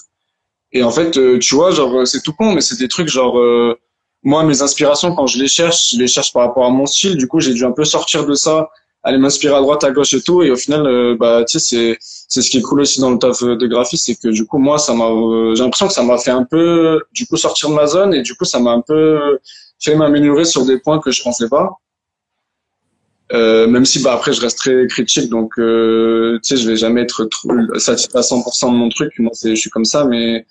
Et 0.74 0.84
en 0.84 0.92
fait, 0.92 1.18
euh, 1.18 1.40
tu 1.40 1.56
vois, 1.56 1.72
genre, 1.72 2.08
c'est 2.08 2.22
tout 2.22 2.34
con, 2.34 2.54
mais 2.54 2.62
c'est 2.62 2.78
des 2.78 2.88
trucs 2.88 3.10
genre, 3.10 3.38
euh, 3.40 3.78
moi, 4.24 4.44
mes 4.44 4.62
inspirations, 4.62 5.14
quand 5.16 5.28
je 5.28 5.40
les 5.40 5.48
cherche, 5.48 5.92
je 5.92 5.98
les 5.98 6.08
cherche 6.08 6.32
par 6.34 6.44
rapport 6.48 6.66
à 6.66 6.70
mon 6.70 6.86
style. 6.86 7.18
Du 7.18 7.28
coup, 7.28 7.40
j'ai 7.40 7.54
dû 7.54 7.66
un 7.66 7.72
peu 7.72 7.84
sortir 7.84 8.26
de 8.26 8.34
ça 8.34 8.70
aller 9.04 9.18
m'inspirer 9.18 9.56
à 9.56 9.62
droite, 9.62 9.84
à 9.84 9.92
gauche 9.92 10.14
et 10.14 10.22
tout. 10.22 10.44
Et 10.44 10.52
au 10.52 10.56
final, 10.56 10.86
euh, 10.86 11.16
bah, 11.20 11.44
tu 11.44 11.60
sais, 11.60 11.66
c'est, 11.66 11.98
c'est 12.02 12.42
ce 12.42 12.50
qui 12.50 12.60
est 12.60 12.62
cool 12.62 12.82
aussi 12.82 13.00
dans 13.02 13.10
le 13.10 13.18
taf 13.18 13.44
de 13.44 13.68
graphiste, 13.68 14.06
c'est 14.06 14.16
que 14.16 14.30
du 14.30 14.46
coup, 14.46 14.60
moi, 14.60 14.78
ça 14.78 14.94
m'a, 14.94 15.06
euh, 15.10 15.56
j'ai 15.56 15.64
l'impression 15.64 15.88
que 15.88 15.94
ça 15.94 16.04
m'a 16.04 16.18
fait 16.18 16.32
un 16.32 16.44
peu, 16.44 17.02
du 17.12 17.26
coup, 17.26 17.38
sortir 17.38 17.70
de 17.70 17.74
ma 17.76 17.88
zone 17.88 18.14
et 18.14 18.22
du 18.22 18.36
coup, 18.36 18.46
ça 18.46 18.60
m'a 18.60 18.72
un 18.72 18.82
peu 18.82 19.40
fait 19.80 19.96
m'améliorer 19.96 20.46
sur 20.46 20.66
des 20.66 20.78
points 20.78 21.00
que 21.00 21.12
je 21.12 21.22
pensais 21.24 21.50
pas. 21.50 21.72
Euh, 23.34 23.66
même 23.66 23.86
si 23.86 24.04
bah 24.04 24.12
après 24.14 24.34
je 24.34 24.42
reste 24.42 24.58
très 24.58 24.88
critique 24.88 25.30
donc 25.30 25.58
euh, 25.58 26.38
tu 26.44 26.50
sais 26.50 26.62
je 26.62 26.70
vais 26.70 26.76
jamais 26.76 27.04
être 27.04 27.24
trop 27.26 27.50
satisfait 27.78 28.18
à 28.18 28.22
100% 28.22 28.74
de 28.74 28.76
mon 28.76 28.90
truc 28.90 29.14
moi 29.20 29.32
c'est 29.34 29.56
je 29.56 29.62
suis 29.62 29.70
comme 29.70 29.86
ça 29.86 30.04
mais 30.04 30.46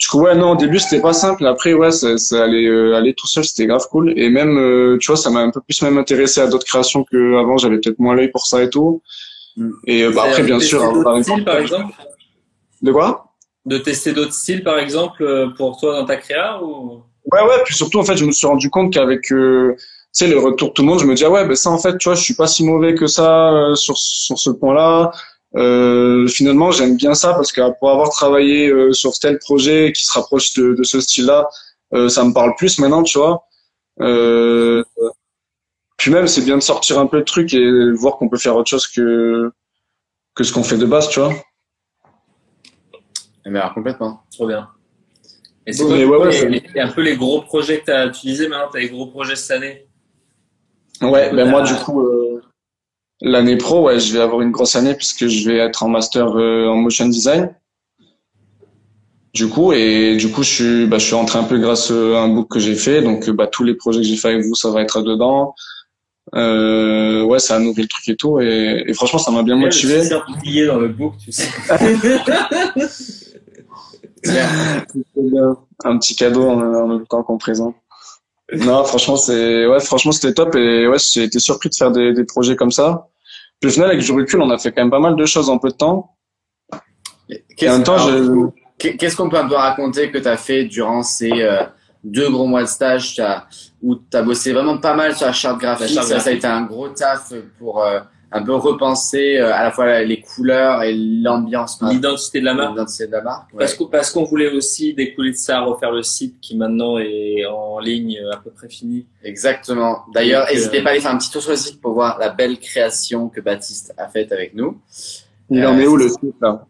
du 0.00 0.06
coup, 0.06 0.20
ouais, 0.20 0.34
non, 0.34 0.52
au 0.52 0.56
début, 0.56 0.78
c'était 0.78 1.02
pas 1.02 1.12
simple. 1.12 1.46
Après, 1.46 1.74
ouais, 1.74 1.90
ça, 1.90 2.16
ça 2.16 2.44
allait 2.44 2.66
euh, 2.66 2.96
aller 2.96 3.12
tout 3.12 3.26
seul, 3.26 3.44
c'était 3.44 3.66
grave 3.66 3.86
cool. 3.90 4.18
Et 4.18 4.30
même, 4.30 4.56
euh, 4.56 4.96
tu 4.98 5.08
vois, 5.08 5.16
ça 5.16 5.28
m'a 5.28 5.40
un 5.40 5.50
peu 5.50 5.60
plus 5.60 5.82
même 5.82 5.98
intéressé 5.98 6.40
à 6.40 6.46
d'autres 6.46 6.64
créations 6.64 7.04
qu'avant. 7.04 7.58
J'avais 7.58 7.76
peut-être 7.76 7.98
moins 7.98 8.14
l'œil 8.14 8.30
pour 8.30 8.46
ça 8.46 8.62
et 8.62 8.70
tout. 8.70 9.02
Mm. 9.58 9.70
Et 9.86 10.04
euh, 10.04 10.10
bah, 10.10 10.24
après, 10.26 10.42
bien 10.42 10.58
sûr, 10.58 10.82
hein, 10.82 11.02
par, 11.04 11.22
styles, 11.22 11.44
par 11.44 11.58
exemple. 11.58 11.92
De 12.80 12.92
quoi? 12.92 13.34
De 13.66 13.76
tester 13.76 14.14
d'autres 14.14 14.32
styles, 14.32 14.64
par 14.64 14.78
exemple, 14.78 15.52
pour 15.58 15.78
toi 15.78 16.00
dans 16.00 16.06
ta 16.06 16.16
créa 16.16 16.62
ou? 16.62 17.02
Ouais, 17.30 17.42
ouais. 17.42 17.62
Puis 17.66 17.74
surtout, 17.74 17.98
en 17.98 18.04
fait, 18.04 18.16
je 18.16 18.24
me 18.24 18.32
suis 18.32 18.46
rendu 18.46 18.70
compte 18.70 18.94
qu'avec 18.94 19.20
tu 19.24 19.76
sais, 20.12 20.28
le 20.28 20.38
retour 20.38 20.70
de 20.70 20.72
tout 20.72 20.82
le 20.82 20.88
monde, 20.88 20.98
je 21.00 21.04
me 21.04 21.14
dis, 21.14 21.26
ah 21.26 21.30
ouais, 21.30 21.46
ben 21.46 21.54
ça, 21.54 21.68
en 21.68 21.78
fait, 21.78 21.98
tu 21.98 22.08
vois, 22.08 22.16
je 22.16 22.22
suis 22.22 22.34
pas 22.34 22.46
si 22.46 22.64
mauvais 22.64 22.94
que 22.94 23.06
ça 23.06 23.52
sur, 23.74 23.98
sur 23.98 24.38
ce 24.38 24.48
point-là. 24.48 25.12
Euh, 25.56 26.28
finalement, 26.28 26.70
j'aime 26.70 26.96
bien 26.96 27.14
ça 27.14 27.34
parce 27.34 27.50
que 27.52 27.60
pour 27.78 27.90
avoir 27.90 28.10
travaillé 28.10 28.68
euh, 28.68 28.92
sur 28.92 29.18
tel 29.18 29.38
projet 29.38 29.92
qui 29.92 30.04
se 30.04 30.12
rapproche 30.12 30.54
de, 30.54 30.74
de 30.74 30.82
ce 30.84 31.00
style-là, 31.00 31.48
euh, 31.92 32.08
ça 32.08 32.24
me 32.24 32.32
parle 32.32 32.54
plus 32.56 32.78
maintenant, 32.78 33.02
tu 33.02 33.18
vois. 33.18 33.44
Euh, 34.00 34.84
puis 35.96 36.10
même, 36.10 36.28
c'est 36.28 36.42
bien 36.42 36.56
de 36.56 36.62
sortir 36.62 36.98
un 36.98 37.06
peu 37.06 37.18
le 37.18 37.24
truc 37.24 37.52
et 37.52 37.92
voir 37.92 38.16
qu'on 38.16 38.28
peut 38.28 38.38
faire 38.38 38.56
autre 38.56 38.70
chose 38.70 38.86
que 38.86 39.50
que 40.34 40.44
ce 40.44 40.52
qu'on 40.52 40.62
fait 40.62 40.78
de 40.78 40.86
base, 40.86 41.08
tu 41.08 41.20
vois. 41.20 41.34
Mais 43.44 43.58
alors, 43.58 43.74
complètement. 43.74 44.22
Trop 44.32 44.46
bien. 44.46 44.68
Et 45.66 45.72
c'est 45.72 45.84
ouais, 45.84 46.04
ouais, 46.04 46.80
un 46.80 46.88
peu 46.88 47.02
les 47.02 47.16
gros 47.16 47.42
projets 47.42 47.80
que 47.80 47.86
tu 47.86 47.90
as 47.90 48.06
utilisés 48.06 48.48
maintenant, 48.48 48.70
tu 48.70 48.78
as 48.78 48.80
les 48.80 48.88
gros 48.88 49.06
projets 49.06 49.36
cette 49.36 49.56
année? 49.56 49.86
Ouais, 51.02 51.32
ben 51.34 51.50
moi, 51.50 51.62
du 51.62 51.74
coup, 51.74 52.00
euh, 52.00 52.29
L'année 53.22 53.56
pro, 53.56 53.82
ouais, 53.82 54.00
je 54.00 54.12
vais 54.12 54.20
avoir 54.20 54.40
une 54.40 54.50
grosse 54.50 54.76
année 54.76 54.94
puisque 54.94 55.26
je 55.26 55.48
vais 55.48 55.58
être 55.58 55.82
en 55.82 55.88
master 55.88 56.36
euh, 56.36 56.68
en 56.68 56.76
motion 56.76 57.06
design. 57.06 57.54
Du 59.34 59.48
coup, 59.48 59.72
et 59.72 60.16
du 60.16 60.30
coup, 60.30 60.42
je 60.42 60.48
suis, 60.48 60.86
bah, 60.86 60.98
je 60.98 61.04
suis 61.06 61.14
rentré 61.14 61.38
un 61.38 61.44
peu 61.44 61.58
grâce 61.58 61.90
à 61.90 62.22
un 62.22 62.28
book 62.28 62.48
que 62.50 62.58
j'ai 62.58 62.74
fait. 62.74 63.02
Donc, 63.02 63.30
bah, 63.30 63.46
tous 63.46 63.62
les 63.62 63.74
projets 63.74 64.00
que 64.00 64.06
j'ai 64.06 64.16
fait 64.16 64.28
avec 64.28 64.44
vous, 64.44 64.54
ça 64.54 64.70
va 64.70 64.82
être 64.82 65.02
dedans. 65.02 65.54
Euh, 66.34 67.22
ouais, 67.22 67.38
ça 67.38 67.56
a 67.56 67.58
nourri 67.58 67.82
le 67.82 67.88
truc 67.88 68.08
et 68.08 68.16
tout. 68.16 68.40
Et, 68.40 68.84
et 68.86 68.94
franchement, 68.94 69.18
ça 69.18 69.30
m'a 69.30 69.42
bien 69.42 69.56
motivé. 69.56 70.02
Je 70.02 70.66
dans 70.66 70.78
le 70.78 70.88
book, 70.88 71.14
tu 71.22 71.30
sais. 71.30 71.48
un 75.84 75.98
petit 75.98 76.16
cadeau 76.16 76.48
en, 76.48 76.86
même 76.86 77.06
temps 77.06 77.22
qu'on 77.22 77.38
présente. 77.38 77.74
Non, 78.52 78.84
franchement, 78.84 79.16
c'est, 79.16 79.66
ouais, 79.66 79.80
franchement, 79.80 80.12
c'était 80.12 80.34
top 80.34 80.56
et 80.56 80.88
ouais, 80.88 80.98
j'ai 80.98 81.22
été 81.22 81.38
surpris 81.38 81.68
de 81.68 81.74
faire 81.74 81.92
des, 81.92 82.12
des 82.12 82.24
projets 82.24 82.56
comme 82.56 82.72
ça. 82.72 83.09
Puis 83.60 83.68
au 83.68 83.72
final, 83.72 83.90
avec 83.90 84.02
du 84.02 84.12
recul, 84.12 84.40
on 84.40 84.50
a 84.50 84.58
fait 84.58 84.72
quand 84.72 84.82
même 84.82 84.90
pas 84.90 85.00
mal 85.00 85.16
de 85.16 85.26
choses 85.26 85.50
en 85.50 85.58
peu 85.58 85.68
de 85.68 85.74
temps. 85.74 86.16
Qu'est-ce 88.78 89.16
qu'on 89.16 89.28
peut 89.28 89.36
un 89.38 89.46
peu 89.46 89.54
raconter 89.54 90.10
que 90.10 90.18
tu 90.18 90.28
as 90.28 90.38
fait 90.38 90.64
durant 90.64 91.02
ces 91.02 91.30
euh, 91.30 91.64
deux 92.02 92.30
gros 92.30 92.46
mois 92.46 92.62
de 92.62 92.68
stage 92.68 93.20
où 93.82 93.96
tu 93.96 94.16
as 94.16 94.22
bossé 94.22 94.52
vraiment 94.52 94.78
pas 94.78 94.94
mal 94.94 95.14
sur 95.14 95.26
la 95.26 95.32
charte 95.32 95.60
graphique, 95.60 95.90
ça, 95.90 96.20
ça, 96.20 96.30
a 96.30 96.32
été 96.32 96.46
un 96.46 96.62
gros 96.62 96.88
taf 96.88 97.32
pour 97.58 97.84
euh, 97.84 98.00
un 98.32 98.42
peu 98.42 98.54
repenser 98.54 99.38
euh, 99.38 99.52
à 99.52 99.64
la 99.64 99.70
fois 99.72 100.02
les 100.02 100.20
couleurs 100.20 100.82
et 100.82 100.94
l'ambiance. 100.94 101.80
L'identité 101.82 102.40
de 102.40 102.44
la 102.44 102.54
marque. 102.54 102.70
L'identité 102.70 103.06
de 103.06 103.12
la 103.12 103.22
marque. 103.22 103.50
Parce 103.58 103.74
qu'on 103.74 103.86
parce 103.86 104.10
qu'on 104.10 104.24
voulait 104.24 104.50
aussi 104.50 104.94
découler 104.94 105.32
de 105.32 105.36
ça, 105.36 105.60
refaire 105.60 105.90
le 105.90 106.02
site 106.02 106.40
qui 106.40 106.56
maintenant 106.56 106.98
est 106.98 107.44
en 107.46 107.80
ligne 107.80 108.20
à 108.32 108.36
peu 108.36 108.50
près 108.50 108.68
fini. 108.68 109.06
Exactement. 109.24 110.04
D'ailleurs, 110.14 110.46
n'hésitez 110.50 110.80
euh, 110.80 110.82
pas 110.82 110.90
à 110.90 110.92
aller 110.92 111.00
faire 111.00 111.10
un 111.10 111.18
petit 111.18 111.30
tour 111.30 111.42
sur 111.42 111.50
le 111.50 111.56
site 111.56 111.80
pour 111.80 111.94
voir 111.94 112.18
la 112.18 112.28
belle 112.28 112.58
création 112.58 113.28
que 113.28 113.40
Baptiste 113.40 113.94
a 113.98 114.08
faite 114.08 114.30
avec 114.30 114.54
nous. 114.54 114.80
Il 115.50 115.66
en 115.66 115.76
est 115.78 115.86
où 115.86 115.96
le 115.96 116.08
site 116.08 116.36
là? 116.40 116.66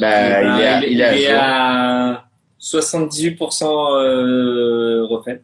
Bah, 0.00 0.42
il, 0.42 0.60
est 0.60 0.66
à, 0.66 0.84
il, 0.84 1.00
est 1.00 1.32
à, 1.32 2.24
78% 2.60 3.64
euh, 3.64 5.04
refait. 5.04 5.42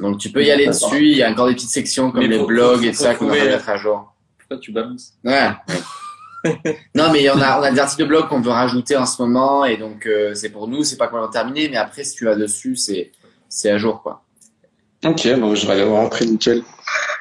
Donc 0.00 0.18
tu 0.18 0.30
peux 0.30 0.42
y 0.42 0.50
aller 0.50 0.66
dessus. 0.66 1.10
Il 1.10 1.18
y 1.18 1.22
a 1.22 1.30
encore 1.30 1.48
des 1.48 1.54
petites 1.54 1.68
sections 1.68 2.10
comme 2.10 2.22
les 2.22 2.38
blogs 2.38 2.84
et 2.84 2.92
tout 2.92 2.96
ça 2.96 3.14
qu'on 3.14 3.26
va 3.26 3.34
mettre 3.34 3.68
à 3.68 3.76
jour 3.76 4.13
tu 4.60 4.72
balances. 4.72 5.14
Ouais. 5.24 5.50
non, 6.94 7.10
mais 7.12 7.28
on 7.30 7.40
a, 7.40 7.58
on 7.58 7.62
a 7.62 7.70
des 7.70 7.78
articles 7.78 8.02
de 8.02 8.08
blog 8.08 8.28
qu'on 8.28 8.40
veut 8.40 8.50
rajouter 8.50 8.96
en 8.96 9.06
ce 9.06 9.20
moment 9.22 9.64
et 9.64 9.76
donc 9.76 10.06
euh, 10.06 10.34
c'est 10.34 10.50
pour 10.50 10.68
nous, 10.68 10.84
c'est 10.84 10.96
pas 10.96 11.08
complètement 11.08 11.30
terminé, 11.30 11.68
mais 11.68 11.76
après 11.76 12.04
si 12.04 12.16
tu 12.16 12.24
vas 12.24 12.36
dessus, 12.36 12.76
c'est 12.76 13.12
c'est 13.48 13.70
à 13.70 13.78
jour 13.78 14.02
quoi. 14.02 14.24
Ok, 15.04 15.28
bon, 15.38 15.54
je 15.54 15.66
vais 15.66 15.72
aller 15.74 15.84
voir 15.84 16.06
après, 16.06 16.24
nickel. 16.24 16.62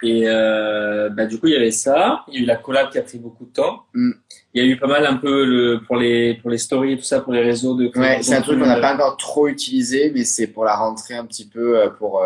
Et 0.03 0.23
euh, 0.25 1.09
bah, 1.09 1.25
du 1.25 1.37
coup, 1.37 1.47
il 1.47 1.53
y 1.53 1.55
avait 1.55 1.71
ça. 1.71 2.23
Il 2.29 2.35
y 2.35 2.37
a 2.37 2.41
eu 2.43 2.45
la 2.45 2.55
collab 2.55 2.89
qui 2.89 2.97
a 2.97 3.01
pris 3.01 3.17
beaucoup 3.17 3.45
de 3.45 3.51
temps. 3.51 3.83
Mm. 3.93 4.11
Il 4.53 4.63
y 4.63 4.65
a 4.65 4.69
eu 4.69 4.77
pas 4.77 4.87
mal 4.87 5.05
un 5.05 5.15
peu 5.15 5.45
le, 5.45 5.81
pour 5.85 5.97
les 5.97 6.35
pour 6.35 6.49
les 6.49 6.57
stories 6.57 6.93
et 6.93 6.97
tout 6.97 7.03
ça, 7.03 7.19
pour 7.19 7.33
les 7.33 7.41
réseaux 7.41 7.75
de. 7.75 7.91
Ouais, 7.95 8.21
c'est 8.21 8.35
un 8.35 8.41
truc 8.41 8.59
qu'on 8.59 8.67
n'a 8.67 8.79
pas 8.79 8.93
encore 8.93 9.17
trop 9.17 9.47
utilisé, 9.47 10.11
mais 10.13 10.23
c'est 10.23 10.47
pour 10.47 10.63
la 10.63 10.75
rentrée 10.75 11.15
un 11.15 11.25
petit 11.25 11.47
peu 11.47 11.77
euh, 11.77 11.89
pour 11.89 12.23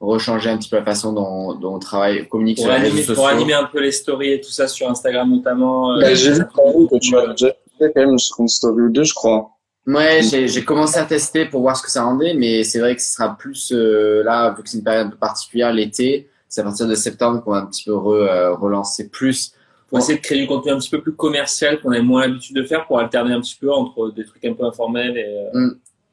rechanger 0.00 0.48
un 0.50 0.56
petit 0.56 0.70
peu 0.70 0.76
la 0.76 0.84
façon 0.84 1.12
dont, 1.12 1.54
dont 1.54 1.74
on 1.74 1.78
travaille, 1.78 2.26
communique 2.26 2.56
pour 2.56 2.66
sur 2.66 2.74
les 2.74 2.80
réseaux 2.80 2.96
sociaux. 2.96 3.14
Pour 3.14 3.28
animer 3.28 3.52
un 3.52 3.64
peu 3.64 3.80
les 3.80 3.92
stories 3.92 4.32
et 4.32 4.40
tout 4.40 4.50
ça 4.50 4.66
sur 4.66 4.90
Instagram 4.90 5.30
notamment. 5.30 5.92
Euh, 5.92 6.00
bah, 6.00 6.14
j'ai 6.14 6.32
vu 6.32 6.44
que 6.44 6.98
tu 6.98 7.16
as 7.16 7.26
déjà 7.28 7.52
fait 7.78 7.92
quand 7.94 8.06
même 8.06 8.18
sur 8.18 8.40
une 8.40 8.48
story 8.48 8.82
ou 8.82 8.88
deux, 8.88 9.04
je 9.04 9.14
crois. 9.14 9.50
Ouais, 9.86 10.20
j'ai 10.22 10.64
commencé 10.64 10.98
à 10.98 11.04
tester 11.04 11.46
pour 11.46 11.62
voir 11.62 11.76
ce 11.76 11.82
que 11.82 11.90
ça 11.90 12.04
rendait, 12.04 12.34
mais 12.34 12.64
c'est 12.64 12.80
vrai 12.80 12.94
que 12.94 13.02
ce 13.02 13.10
sera 13.12 13.36
plus 13.36 13.72
euh, 13.72 14.22
là, 14.22 14.54
vu 14.54 14.62
que 14.62 14.68
c'est 14.68 14.78
une 14.78 14.84
période 14.84 15.06
un 15.08 15.10
peu 15.10 15.16
particulière, 15.16 15.72
l'été, 15.72 16.28
c'est 16.48 16.60
à 16.60 16.64
partir 16.64 16.86
de 16.86 16.94
septembre 16.94 17.42
qu'on 17.42 17.52
va 17.52 17.58
un 17.58 17.66
petit 17.66 17.84
peu 17.84 17.94
re, 17.94 18.08
euh, 18.08 18.54
relancer 18.54 19.08
plus. 19.08 19.52
Pour 19.88 19.98
essayer 19.98 20.18
de 20.18 20.22
créer 20.22 20.38
du 20.38 20.46
contenu 20.46 20.70
un 20.70 20.78
petit 20.78 20.90
peu 20.90 21.00
plus 21.00 21.14
commercial 21.14 21.80
qu'on 21.80 21.90
a 21.90 22.00
moins 22.00 22.20
l'habitude 22.20 22.54
de 22.54 22.62
faire 22.62 22.86
pour 22.86 23.00
alterner 23.00 23.34
un 23.34 23.40
petit 23.40 23.56
peu 23.60 23.72
entre 23.72 24.10
des 24.10 24.24
trucs 24.24 24.44
un 24.44 24.54
peu 24.54 24.64
informels 24.64 25.18
et. 25.18 25.48
Mmh, 25.52 25.70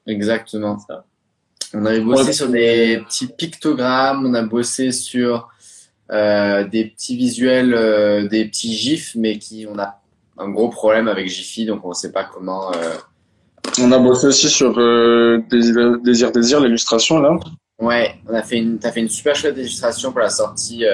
exactement. 0.07 0.79
Ça. 0.79 1.05
On 1.73 1.85
avait 1.85 1.99
bossé 1.99 2.33
sur 2.33 2.49
des 2.49 3.01
petits 3.05 3.27
pictogrammes, 3.27 4.25
on 4.25 4.33
a 4.33 4.41
bossé 4.43 4.91
sur 4.91 5.49
euh, 6.11 6.63
des 6.65 6.85
petits 6.85 7.17
visuels, 7.17 7.73
euh, 7.73 8.27
des 8.27 8.45
petits 8.45 8.73
gifs, 8.73 9.13
mais 9.15 9.37
qui 9.37 9.67
on 9.69 9.77
a 9.77 9.99
un 10.37 10.49
gros 10.49 10.69
problème 10.69 11.07
avec 11.07 11.27
Jiffy, 11.27 11.65
donc 11.65 11.83
on 11.83 11.89
ne 11.89 11.93
sait 11.93 12.11
pas 12.11 12.23
comment. 12.23 12.71
Euh... 12.73 12.95
On 13.79 13.91
a 13.91 13.99
bossé 13.99 14.27
aussi 14.27 14.49
sur 14.49 14.73
Désir 15.49 15.99
Désir, 15.99 16.31
Désir 16.31 16.59
l'illustration 16.61 17.19
là. 17.19 17.37
Ouais, 17.79 18.15
on 18.27 18.33
a 18.33 18.41
fait 18.41 18.57
une, 18.57 18.79
t'as 18.79 18.91
fait 18.91 19.01
une 19.01 19.09
super 19.09 19.35
chouette 19.35 19.57
illustration 19.57 20.11
pour 20.11 20.21
la 20.21 20.29
sortie 20.29 20.85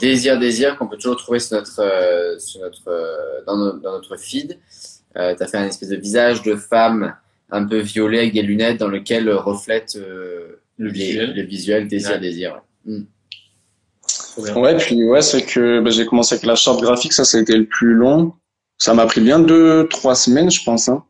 Désir 0.00 0.38
Désir 0.38 0.76
qu'on 0.76 0.86
peut 0.86 0.96
toujours 0.96 1.16
trouver 1.16 1.38
sur 1.38 1.56
notre, 1.56 2.36
sur 2.38 2.60
notre, 2.60 3.44
dans, 3.46 3.74
dans, 3.78 3.92
notre 3.92 4.16
feed. 4.16 4.58
Euh, 5.16 5.34
t'as 5.36 5.46
fait 5.46 5.58
un 5.58 5.66
espèce 5.66 5.88
de 5.88 5.96
visage 5.96 6.42
de 6.42 6.54
femme 6.54 7.14
un 7.50 7.64
peu 7.64 7.78
violet 7.78 8.18
avec 8.18 8.34
des 8.34 8.42
lunettes 8.42 8.78
dans 8.78 8.88
lequel 8.88 9.30
reflète 9.30 9.96
euh, 9.96 10.60
le, 10.76 10.90
visuel. 10.90 11.34
le 11.34 11.42
visuel 11.42 11.88
désir 11.88 12.20
désir. 12.20 12.60
Ouais. 12.86 12.94
Hmm. 12.94 14.56
ouais, 14.56 14.76
puis 14.76 15.02
ouais, 15.04 15.22
c'est 15.22 15.42
que 15.42 15.80
bah, 15.80 15.90
j'ai 15.90 16.06
commencé 16.06 16.34
avec 16.34 16.46
la 16.46 16.56
charte 16.56 16.80
graphique, 16.80 17.12
ça, 17.12 17.24
ça 17.24 17.38
a 17.38 17.40
été 17.40 17.56
le 17.56 17.66
plus 17.66 17.94
long. 17.94 18.32
Ça 18.78 18.94
m'a 18.94 19.06
pris 19.06 19.20
bien 19.20 19.40
deux, 19.40 19.88
trois 19.88 20.14
semaines, 20.14 20.50
je 20.50 20.62
pense. 20.62 20.88
Hein. 20.88 21.04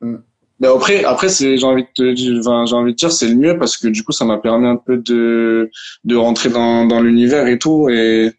Hmm. 0.00 0.18
Mais 0.60 0.68
après, 0.68 1.02
après, 1.04 1.28
c'est, 1.28 1.56
j'ai 1.56 1.66
envie 1.66 1.84
de 1.98 2.14
j'ai 2.14 2.48
envie 2.48 2.92
de 2.92 2.96
dire, 2.96 3.10
c'est 3.10 3.26
le 3.26 3.34
mieux 3.34 3.58
parce 3.58 3.76
que 3.76 3.88
du 3.88 4.04
coup, 4.04 4.12
ça 4.12 4.24
m'a 4.24 4.38
permis 4.38 4.68
un 4.68 4.76
peu 4.76 4.96
de, 4.96 5.70
de 6.04 6.16
rentrer 6.16 6.50
dans, 6.50 6.86
dans 6.86 7.00
l'univers 7.00 7.48
et 7.48 7.58
tout. 7.58 7.88
Et, 7.88 8.30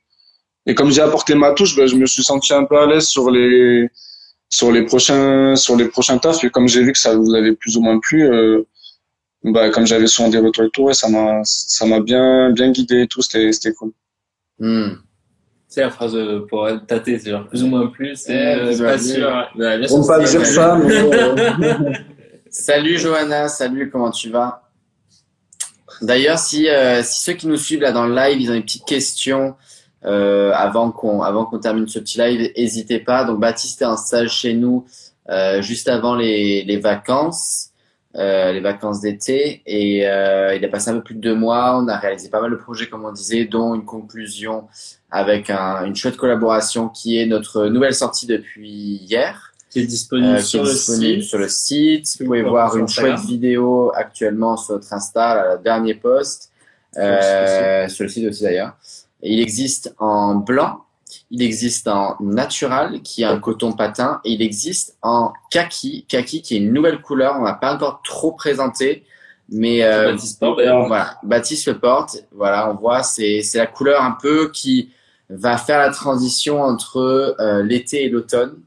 et 0.65 0.73
comme 0.73 0.91
j'ai 0.91 1.01
apporté 1.01 1.35
ma 1.35 1.51
touche, 1.51 1.75
bah, 1.75 1.85
je 1.85 1.95
me 1.95 2.05
suis 2.05 2.23
senti 2.23 2.53
un 2.53 2.63
peu 2.63 2.79
à 2.79 2.85
l'aise 2.85 3.07
sur 3.07 3.29
les, 3.29 3.89
sur 4.53 4.71
les 4.71 4.83
prochains 4.83 5.55
sur 5.55 5.75
les 5.75 5.87
prochains 5.87 6.19
tafs 6.19 6.43
et 6.43 6.51
comme 6.51 6.67
j'ai 6.67 6.83
vu 6.83 6.91
que 6.91 6.99
ça 6.99 7.15
vous 7.15 7.33
avait 7.33 7.53
plus 7.53 7.75
ou 7.75 7.81
moins 7.81 7.99
plu 7.99 8.31
euh, 8.31 8.61
bah 9.43 9.71
comme 9.71 9.87
j'avais 9.87 10.05
souvent 10.05 10.29
des 10.29 10.37
retours 10.37 10.65
et 10.65 10.69
tout 10.69 10.93
ça 10.93 11.09
m'a 11.09 11.41
ça 11.43 11.87
m'a 11.87 11.99
bien 11.99 12.51
bien 12.51 12.69
guidé 12.71 13.01
et 13.01 13.07
tout 13.07 13.23
c'était 13.23 13.51
c'était 13.51 13.73
cool. 13.73 13.91
Hmm. 14.59 14.91
c'est 15.67 15.81
la 15.81 15.89
phrase 15.89 16.15
euh, 16.15 16.45
pour 16.47 16.69
tâter 16.85 17.17
c'est 17.17 17.31
genre 17.31 17.47
plus 17.47 17.63
ou 17.63 17.67
moins 17.67 17.87
plus 17.87 18.15
c'est 18.15 18.55
euh, 18.57 18.77
pas 18.77 18.99
sûr. 18.99 19.27
bah, 19.55 19.77
on 19.89 20.05
pas 20.05 20.19
dire 20.19 20.45
ça 20.45 20.79
salut 22.51 22.99
Johanna. 22.99 23.47
Salut 23.47 23.89
comment 23.89 24.11
tu 24.11 24.29
vas? 24.29 24.69
D'ailleurs 26.03 26.37
si 26.37 26.67
si 27.01 27.21
ceux 27.23 27.33
qui 27.33 27.47
nous 27.47 27.57
suivent 27.57 27.81
là 27.81 27.91
dans 27.91 28.05
le 28.05 28.13
live 28.13 28.39
ils 28.39 28.51
ont 28.51 28.53
une 28.53 28.61
petite 28.61 28.85
question 28.85 29.55
euh, 30.05 30.51
avant 30.53 30.91
qu'on 30.91 31.21
avant 31.21 31.45
qu'on 31.45 31.59
termine 31.59 31.87
ce 31.87 31.99
petit 31.99 32.17
live, 32.19 32.51
n'hésitez 32.57 32.99
pas. 32.99 33.23
Donc 33.23 33.39
Baptiste 33.39 33.81
est 33.81 33.85
en 33.85 33.97
stage 33.97 34.31
chez 34.31 34.53
nous 34.53 34.85
euh, 35.29 35.61
juste 35.61 35.87
avant 35.87 36.15
les, 36.15 36.63
les 36.63 36.77
vacances. 36.77 37.69
euh, 38.15 38.51
les 38.51 38.59
vacances 38.59 39.01
d'été 39.01 39.63
et 39.65 40.07
euh, 40.07 40.55
il 40.55 40.63
a 40.63 40.67
passé 40.67 40.91
un 40.91 40.95
peu 40.95 41.01
plus 41.03 41.15
de 41.15 41.21
deux 41.21 41.35
mois. 41.35 41.79
On 41.81 41.87
a 41.87 41.97
réalisé 41.97 42.29
pas 42.29 42.41
mal 42.41 42.51
de 42.51 42.55
projets, 42.57 42.87
comme 42.87 43.05
on 43.05 43.11
disait, 43.11 43.45
dont 43.45 43.73
une 43.73 43.85
conclusion 43.85 44.67
avec 45.09 45.49
un, 45.49 45.83
une 45.85 45.95
chouette 45.95 46.17
collaboration 46.17 46.89
qui 46.89 47.17
est 47.17 47.25
notre 47.25 47.65
nouvelle 47.67 47.95
sortie 47.95 48.27
depuis 48.27 48.97
hier. 49.01 49.51
Qui 49.71 49.79
est 49.79 49.85
disponible, 49.87 50.35
euh, 50.35 50.37
qui 50.37 50.43
sur, 50.45 50.59
est 50.61 50.65
le 50.65 50.71
disponible 50.73 51.21
site. 51.21 51.29
sur 51.29 51.39
le 51.39 51.47
site. 51.49 52.17
Vous 52.19 52.25
pouvez 52.25 52.41
Sur 52.41 52.49
voir 52.49 52.77
une 52.77 52.83
Instagram. 52.83 53.17
chouette 53.17 53.27
vidéo 53.27 53.91
actuellement 53.95 54.57
sur 54.57 54.75
notre 54.75 54.93
Insta, 54.93 55.33
là, 55.33 55.55
le 55.55 55.63
dernier 55.63 55.95
post, 55.95 56.51
euh, 56.97 57.87
sur 57.87 58.03
le 58.03 58.09
site 58.09 58.27
aussi 58.29 58.43
d'ailleurs. 58.43 58.77
Il 59.23 59.39
existe 59.39 59.95
en 59.99 60.35
blanc, 60.35 60.85
il 61.31 61.41
existe 61.41 61.87
en 61.87 62.17
natural, 62.19 63.01
qui 63.01 63.23
est 63.23 63.25
un 63.25 63.39
coton 63.39 63.71
patin, 63.73 64.21
et 64.25 64.33
il 64.33 64.41
existe 64.41 64.97
en 65.01 65.33
kaki, 65.49 66.05
kaki 66.07 66.41
qui 66.41 66.55
est 66.55 66.59
une 66.59 66.73
nouvelle 66.73 67.01
couleur, 67.01 67.35
on 67.39 67.43
n'a 67.43 67.53
pas 67.53 67.73
encore 67.73 68.01
trop 68.03 68.33
présenté, 68.33 69.05
mais 69.49 69.83
euh, 69.83 70.11
Baptiste 70.11 70.39
Porte, 70.39 70.59
voilà, 70.59 71.17
Baptiste 71.23 71.67
le 71.67 71.79
porte. 71.79 72.17
Voilà, 72.31 72.69
on 72.71 72.75
voit, 72.75 73.03
c'est 73.03 73.41
c'est 73.41 73.57
la 73.57 73.67
couleur 73.67 74.01
un 74.01 74.17
peu 74.19 74.49
qui 74.51 74.91
va 75.29 75.57
faire 75.57 75.79
la 75.79 75.91
transition 75.91 76.61
entre 76.61 77.35
euh, 77.39 77.63
l'été 77.63 78.05
et 78.05 78.09
l'automne 78.09 78.61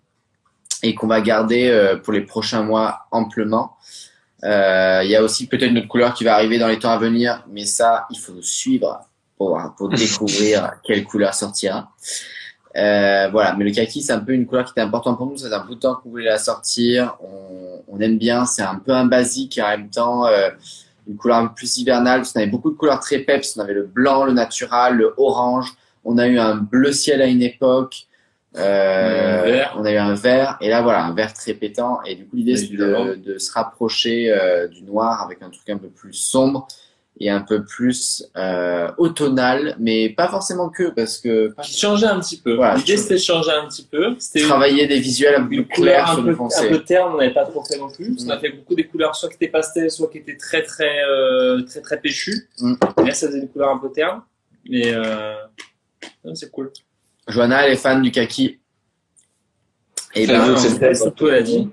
et 0.83 0.95
qu'on 0.95 1.07
va 1.07 1.21
garder 1.21 1.69
euh, 1.69 1.97
pour 1.97 2.13
les 2.13 2.23
prochains 2.23 2.63
mois 2.63 3.07
amplement. 3.11 3.77
Euh, 4.45 5.01
Il 5.05 5.11
y 5.11 5.17
a 5.17 5.23
aussi 5.23 5.49
peut-être 5.49 5.71
une 5.71 5.79
autre 5.79 5.89
couleur 5.89 6.15
qui 6.15 6.25
va 6.25 6.35
arriver 6.35 6.59
dans 6.59 6.69
les 6.69 6.79
temps 6.79 6.91
à 6.91 6.99
venir, 6.99 7.45
mais 7.51 7.65
ça, 7.65 8.07
il 8.11 8.19
faut 8.19 8.33
nous 8.33 8.43
suivre 8.43 9.01
pour, 9.37 9.61
pour 9.77 9.89
découvrir 9.91 10.73
quelle 10.85 11.05
couleur 11.05 11.35
sortira. 11.35 11.91
Euh, 12.77 13.29
voilà, 13.31 13.55
mais 13.57 13.65
le 13.65 13.71
kaki, 13.71 14.03
c'est 14.03 14.13
un 14.13 14.21
peu 14.21 14.33
une 14.33 14.47
couleur 14.47 14.67
qui 14.67 14.73
était 14.73 14.83
importante 14.83 15.17
pour 15.17 15.27
nous. 15.27 15.37
Ça 15.37 15.49
fait 15.49 15.55
un 15.55 15.65
bout 15.65 15.77
de 15.77 15.81
temps 15.81 15.95
qu'on 15.95 16.11
voulait 16.11 16.27
la 16.27 16.39
sortir. 16.39 17.17
On, 17.21 17.83
on 17.89 18.01
aime 18.01 18.19
bien. 18.19 18.45
C'est 18.45 18.63
un 18.63 18.77
peu 18.77 18.93
un 18.93 19.07
basique 19.07 19.57
et 19.59 19.63
en 19.63 19.69
même 19.69 19.89
temps 19.89 20.27
euh, 20.27 20.51
une 21.09 21.17
couleur 21.17 21.39
un 21.39 21.47
peu 21.47 21.55
plus 21.55 21.79
hivernale. 21.79 22.21
Parce 22.21 22.33
qu'on 22.33 22.41
avait 22.41 22.51
beaucoup 22.51 22.71
de 22.71 22.77
couleurs 22.77 23.01
très 23.01 23.21
peps. 23.21 23.57
On 23.57 23.61
avait 23.61 23.75
le 23.75 23.85
blanc, 23.85 24.25
le 24.25 24.33
natural, 24.33 24.97
le 24.97 25.15
orange. 25.17 25.75
On 26.05 26.19
a 26.19 26.27
eu 26.27 26.39
un 26.39 26.57
bleu 26.57 26.93
ciel 26.93 27.23
à 27.23 27.27
une 27.27 27.43
époque. 27.43 28.07
Euh, 28.59 29.43
vert. 29.43 29.75
on 29.77 29.85
a 29.85 29.93
eu 29.93 29.97
un 29.97 30.15
vert. 30.15 30.59
Et 30.61 30.69
là, 30.69 30.83
voilà, 30.83 31.05
un 31.05 31.15
vert 31.15 31.33
très 31.33 31.55
pétant. 31.55 32.03
Et 32.05 32.15
du 32.15 32.27
coup, 32.27 32.37
l'idée, 32.37 32.57
c'est 32.57 32.69
de 32.69 33.39
se 33.39 33.53
rapprocher 33.53 34.31
euh, 34.31 34.69
du 34.69 34.83
noir 34.83 35.23
avec 35.23 35.43
un 35.43 35.49
truc 35.49 35.69
un 35.71 35.79
peu 35.79 35.89
plus 35.89 36.13
sombre 36.13 36.69
et 37.19 37.31
un 37.31 37.41
peu 37.41 37.65
plus 37.65 38.27
euh, 38.37 38.91
automnal, 38.99 39.75
mais 39.79 40.11
pas 40.11 40.29
forcément 40.29 40.69
que, 40.69 40.91
parce 40.91 41.17
que 41.19 41.55
Qui 41.63 41.79
changeait 41.79 42.07
un 42.07 42.21
petit 42.21 42.37
peu. 42.39 42.55
Voilà, 42.55 42.77
L'idée, 42.77 42.99
c'était 42.99 43.15
de 43.15 43.21
changer 43.21 43.53
un 43.53 43.67
petit 43.69 43.85
peu. 43.91 44.15
C'était 44.19 44.43
travailler 44.43 44.87
des 44.87 44.99
visuels 44.99 45.35
un 45.37 45.43
peu 45.45 45.49
plus 45.49 45.67
clairs 45.67 46.11
un 46.11 46.15
sur 46.15 46.25
peu, 46.25 46.31
un 46.33 46.69
peu 46.69 46.85
terne, 46.85 47.15
on 47.15 47.17
n'avait 47.17 47.33
pas 47.33 47.47
trop 47.47 47.65
fait 47.65 47.79
non 47.79 47.89
plus. 47.91 48.11
parce 48.11 48.25
qu'on 48.25 48.29
Mm. 48.29 48.33
a 48.33 48.39
fait 48.39 48.51
beaucoup 48.51 48.75
des 48.75 48.85
couleurs 48.87 49.17
soit 49.17 49.31
qui 49.31 49.37
étaient 49.37 49.49
pastels, 49.49 49.91
soit 49.91 50.09
qui 50.11 50.19
étaient 50.19 50.37
très 50.37 50.63
très 50.63 51.03
euh, 51.09 51.63
très 51.63 51.81
très 51.81 51.99
péchues. 52.01 52.49
Mm. 52.61 52.75
Et 53.01 53.05
là, 53.07 53.15
ça 53.15 53.29
faisait 53.29 53.39
une 53.41 53.49
couleur 53.49 53.71
un 53.71 53.79
peu 53.79 53.91
terne. 53.91 54.21
Mais 54.69 54.93
euh... 54.93 55.37
c'est 56.35 56.51
cool. 56.51 56.71
Johanna, 57.29 57.67
elle 57.67 57.73
est 57.73 57.77
fan 57.77 58.03
du 58.03 58.11
kaki. 58.11 58.59
Et 60.15 60.27
ben, 60.27 60.45
bien, 60.45 60.57
c'est- 60.59 60.95
surtout, 60.95 61.29
elle 61.29 61.35
a 61.37 61.43
dit. 61.43 61.69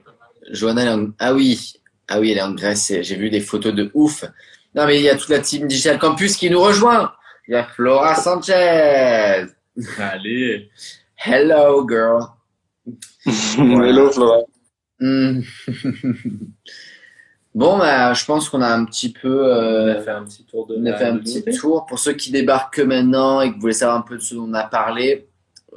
Johanna, 0.52 0.82
elle 0.84 0.88
est 0.88 0.92
en... 0.92 1.08
ah 1.20 1.34
oui, 1.34 1.74
ah 2.08 2.20
oui, 2.20 2.32
elle 2.32 2.38
est 2.38 2.42
en 2.42 2.54
Grèce. 2.54 2.94
J'ai 3.02 3.16
vu 3.16 3.30
des 3.30 3.40
photos 3.42 3.74
de 3.74 3.92
ouf. 3.94 4.24
Non, 4.76 4.88
mais 4.88 5.00
il 5.00 5.04
y 5.04 5.10
a 5.10 5.16
toute 5.16 5.30
la 5.30 5.40
team 5.40 5.68
Digital 5.68 6.00
Campus 6.00 6.36
qui 6.36 6.50
nous 6.50 6.62
rejoint. 6.62 7.14
Il 7.48 7.54
y 7.54 7.56
a 7.56 7.64
Flora 7.64 8.16
Sanchez. 8.16 9.46
Allez. 10.00 10.70
Hello, 11.18 11.88
girl. 11.88 12.28
Hello, 13.58 14.12
Flora. 14.12 14.40
Hmm. 15.00 15.42
bon, 17.54 17.78
bah, 17.78 18.14
je 18.14 18.26
pense 18.26 18.50
qu'on 18.50 18.62
a 18.62 18.74
un 18.74 18.86
petit 18.86 19.12
peu, 19.12 19.44
On 19.44 19.48
euh, 19.48 20.00
a 20.00 20.02
fait 20.02 20.12
un 20.12 20.24
petit 20.24 20.46
tour 20.46 20.66
de 20.66 20.76
on 20.78 20.86
a 20.86 20.98
fait 20.98 21.06
un 21.06 21.18
petit 21.18 21.44
tour. 21.44 21.86
Pour 21.86 22.00
ceux 22.00 22.14
qui 22.14 22.32
débarquent 22.32 22.76
que 22.76 22.82
maintenant 22.82 23.42
et 23.42 23.50
que 23.50 23.56
vous 23.56 23.62
voulez 23.62 23.74
savoir 23.74 23.98
un 23.98 24.02
peu 24.02 24.16
de 24.16 24.22
ce 24.22 24.34
dont 24.34 24.50
on 24.50 24.54
a 24.54 24.64
parlé, 24.64 25.28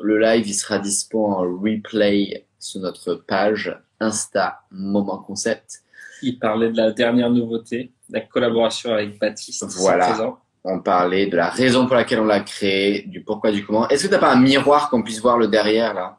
le 0.00 0.18
live, 0.18 0.46
il 0.46 0.54
sera 0.54 0.78
dispo 0.78 1.26
en 1.26 1.40
replay 1.40 2.46
sur 2.58 2.80
notre 2.80 3.14
page 3.14 3.76
Insta 4.00 4.62
Moment 4.70 5.18
Concept. 5.18 5.82
Il 6.22 6.38
parlait 6.38 6.70
de 6.70 6.76
la 6.76 6.92
dernière 6.92 7.30
nouveauté, 7.30 7.92
la 8.10 8.20
collaboration 8.20 8.92
avec 8.92 9.18
Baptiste. 9.18 9.64
Voilà. 9.78 10.36
On 10.64 10.80
parlait 10.80 11.26
de 11.26 11.36
la 11.36 11.48
raison 11.48 11.86
pour 11.86 11.94
laquelle 11.94 12.18
on 12.20 12.24
l'a 12.24 12.40
créé, 12.40 13.02
du 13.02 13.22
pourquoi, 13.22 13.52
du 13.52 13.64
comment. 13.64 13.88
Est-ce 13.88 14.06
que 14.06 14.10
t'as 14.10 14.18
pas 14.18 14.32
un 14.32 14.40
miroir 14.40 14.90
qu'on 14.90 15.02
puisse 15.02 15.20
voir 15.20 15.38
le 15.38 15.46
derrière, 15.46 15.94
là? 15.94 16.18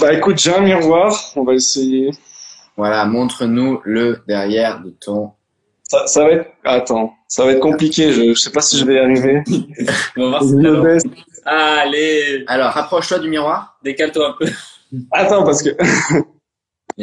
Bah 0.00 0.12
écoute, 0.12 0.38
j'ai 0.38 0.52
un 0.52 0.60
miroir, 0.60 1.16
on 1.36 1.44
va 1.44 1.54
essayer. 1.54 2.10
Voilà, 2.76 3.04
montre-nous 3.04 3.80
le 3.84 4.20
derrière 4.26 4.80
de 4.80 4.90
ton. 4.90 5.30
Ça, 5.84 6.06
ça 6.08 6.24
va 6.24 6.30
être. 6.32 6.50
Attends, 6.64 7.14
ça 7.28 7.44
va 7.44 7.52
être 7.52 7.60
compliqué, 7.60 8.12
je, 8.12 8.34
je 8.34 8.34
sais 8.34 8.50
pas 8.50 8.60
si 8.60 8.78
je 8.78 8.84
vais 8.84 8.94
y 8.94 8.98
arriver. 8.98 9.42
On 10.16 10.30
va 10.30 10.38
voir 10.40 10.42
Je 10.42 10.98
si. 10.98 11.24
Allez, 11.44 12.44
Alors, 12.48 12.72
rapproche-toi 12.72 13.18
du 13.20 13.28
miroir. 13.28 13.78
décale-toi 13.84 14.30
un 14.30 14.32
peu. 14.32 14.50
Attends, 15.12 15.44
parce 15.44 15.62
que. 15.62 15.70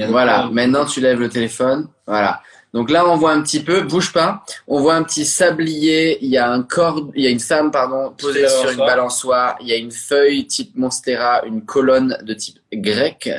Voilà, 0.10 0.50
maintenant 0.52 0.86
tu 0.86 1.00
lèves 1.00 1.20
le 1.20 1.30
téléphone. 1.30 1.88
Voilà. 2.06 2.42
Donc 2.74 2.90
là, 2.90 3.06
on 3.08 3.18
voit 3.18 3.34
un 3.34 3.42
petit 3.42 3.62
peu, 3.62 3.82
bouge 3.82 4.14
pas. 4.14 4.46
On 4.68 4.80
voit 4.80 4.96
un 4.96 5.04
petit 5.04 5.26
sablier. 5.26 6.18
Il 6.22 6.30
y 6.30 6.38
a 6.38 6.50
un 6.50 6.64
corps, 6.64 7.10
il 7.16 7.24
y 7.24 7.28
a 7.28 7.30
une 7.30 7.40
femme, 7.40 7.70
pardon, 7.72 8.14
posée 8.18 8.48
sur 8.48 8.70
une 8.70 8.78
balançoire. 8.78 8.88
balançoire. 8.88 9.58
Il 9.62 9.68
y 9.68 9.74
a 9.74 9.76
une 9.76 9.92
feuille 9.92 10.48
type 10.48 10.76
Monstera, 10.76 11.44
une 11.46 11.66
colonne 11.66 12.18
de 12.24 12.34
type 12.34 12.60
grec. 12.74 13.30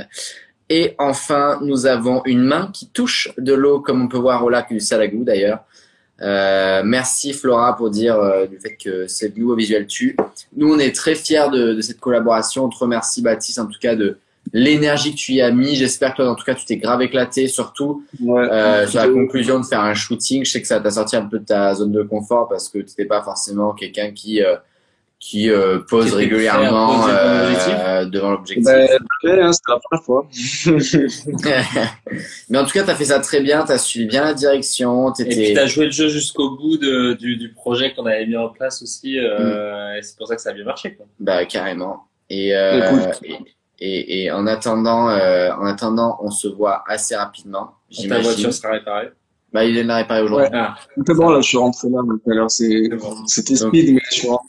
Et 0.68 0.94
enfin, 0.98 1.58
nous 1.62 1.86
avons 1.86 2.22
une 2.24 2.42
main 2.42 2.70
qui 2.72 2.88
touche 2.88 3.30
de 3.38 3.52
l'eau, 3.52 3.80
comme 3.80 4.02
on 4.02 4.08
peut 4.08 4.18
voir 4.18 4.44
au 4.44 4.50
lac 4.50 4.70
du 4.70 4.80
Salagou 4.80 5.24
d'ailleurs. 5.24 5.64
Euh, 6.20 6.82
merci 6.84 7.32
Flora 7.32 7.74
pour 7.76 7.90
dire 7.90 8.16
euh, 8.16 8.46
du 8.46 8.58
fait 8.58 8.76
que 8.76 9.06
c'est 9.08 9.36
nouveau 9.36 9.56
visuel 9.56 9.86
tue. 9.86 10.16
Nous, 10.56 10.72
on 10.72 10.78
est 10.78 10.94
très 10.94 11.14
fiers 11.14 11.50
de, 11.52 11.72
de 11.72 11.80
cette 11.80 11.98
collaboration. 11.98 12.66
On 12.66 12.68
te 12.68 12.78
remercie 12.78 13.22
Baptiste 13.22 13.58
en 13.58 13.66
tout 13.66 13.78
cas 13.80 13.96
de 13.96 14.18
l'énergie 14.52 15.12
que 15.12 15.16
tu 15.18 15.32
y 15.32 15.42
as 15.42 15.50
mis. 15.50 15.74
J'espère 15.76 16.14
que 16.14 16.22
en 16.22 16.34
tout 16.34 16.44
cas 16.44 16.54
tu 16.54 16.64
t'es 16.66 16.76
grave 16.76 17.02
éclaté, 17.02 17.48
surtout 17.48 18.04
Ouais. 18.20 18.48
euh, 18.50 18.86
sur 18.86 19.00
la 19.00 19.08
conclusion 19.08 19.60
de 19.60 19.64
faire 19.64 19.80
un 19.80 19.94
shooting. 19.94 20.44
Je 20.44 20.50
sais 20.50 20.60
que 20.60 20.66
ça 20.68 20.80
t'a 20.80 20.90
sorti 20.90 21.16
un 21.16 21.26
peu 21.26 21.38
de 21.38 21.44
ta 21.44 21.74
zone 21.74 21.92
de 21.92 22.02
confort 22.02 22.48
parce 22.48 22.68
que 22.68 22.78
tu 22.78 22.84
n'étais 22.86 23.04
pas 23.04 23.22
forcément 23.22 23.72
quelqu'un 23.72 24.10
qui 24.12 24.42
euh, 24.42 24.56
qui 25.20 25.48
euh, 25.50 25.78
pose 25.88 26.10
Qui 26.10 26.16
régulièrement 26.16 27.06
devant 27.06 27.08
euh, 27.08 27.50
l'objectif. 27.50 28.10
devant 28.10 28.30
l'objectif. 28.32 28.66
Ouais, 28.66 29.40
hein, 29.40 29.52
c'était 29.52 29.72
la 29.72 29.78
première 29.78 30.04
fois. 30.04 30.26
Mais 32.50 32.58
en 32.58 32.64
tout 32.64 32.72
cas, 32.72 32.82
tu 32.82 32.90
as 32.90 32.94
fait 32.96 33.04
ça 33.06 33.20
très 33.20 33.40
bien, 33.40 33.64
tu 33.64 33.70
as 33.70 33.78
suivi 33.78 34.06
bien 34.06 34.24
la 34.24 34.34
direction, 34.34 35.12
Et 35.14 35.24
puis 35.24 35.34
t'étais 35.36 35.54
t'as 35.54 35.66
joué 35.66 35.84
le 35.86 35.90
jeu 35.92 36.08
jusqu'au 36.08 36.50
bout 36.56 36.76
de, 36.76 37.12
du, 37.14 37.36
du 37.36 37.50
projet 37.52 37.94
qu'on 37.94 38.04
avait 38.06 38.26
mis 38.26 38.36
en 38.36 38.48
place 38.48 38.82
aussi, 38.82 39.16
Mm. 39.16 39.22
euh, 39.24 39.96
et 39.98 40.02
c'est 40.02 40.16
pour 40.18 40.26
ça 40.26 40.34
que 40.36 40.42
ça 40.42 40.50
a 40.50 40.54
bien 40.54 40.64
marché. 40.64 40.94
Quoi. 40.94 41.06
bah 41.20 41.44
carrément. 41.46 42.04
Et, 42.28 42.54
euh, 42.56 42.88
Écoute. 42.88 43.20
et, 43.24 43.36
et, 43.84 44.22
et 44.24 44.30
en 44.30 44.46
attendant, 44.46 45.08
euh, 45.10 45.50
en 45.54 45.66
attendant, 45.66 46.18
on 46.22 46.30
se 46.30 46.48
voit 46.48 46.84
assez 46.86 47.16
rapidement. 47.16 47.72
Ta 48.08 48.20
voiture 48.20 48.52
sera 48.52 48.72
réparée. 48.74 49.10
Bah, 49.52 49.64
il 49.64 49.86
l'a 49.86 49.96
réparé 49.96 50.22
aujourd'hui. 50.22 50.48
Ah, 50.52 50.74
C'est 51.06 51.14
bon, 51.14 51.28
là, 51.30 51.40
je 51.40 51.48
suis 51.48 51.58
rentré 51.58 51.88
là, 51.90 52.00
tout 52.06 52.30
à 52.30 52.34
l'heure, 52.34 52.50
c'est, 52.50 52.84
c'est 52.90 52.96
bon. 52.96 53.26
c'était 53.26 53.56
speed, 53.56 53.94
mais 53.94 54.00
je 54.10 54.14
suis 54.14 54.28
rentré. 54.28 54.48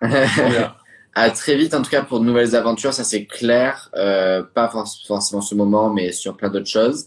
À 1.14 1.30
très 1.30 1.56
vite, 1.56 1.74
en 1.74 1.82
tout 1.82 1.90
cas, 1.90 2.02
pour 2.02 2.20
de 2.20 2.24
nouvelles 2.24 2.54
aventures, 2.54 2.92
ça 2.94 3.02
c'est 3.02 3.24
clair. 3.26 3.90
Euh, 3.96 4.42
pas 4.44 4.68
for- 4.68 4.86
forcément 5.06 5.42
ce 5.42 5.54
moment, 5.56 5.90
mais 5.90 6.12
sur 6.12 6.36
plein 6.36 6.48
d'autres 6.48 6.68
choses. 6.68 7.06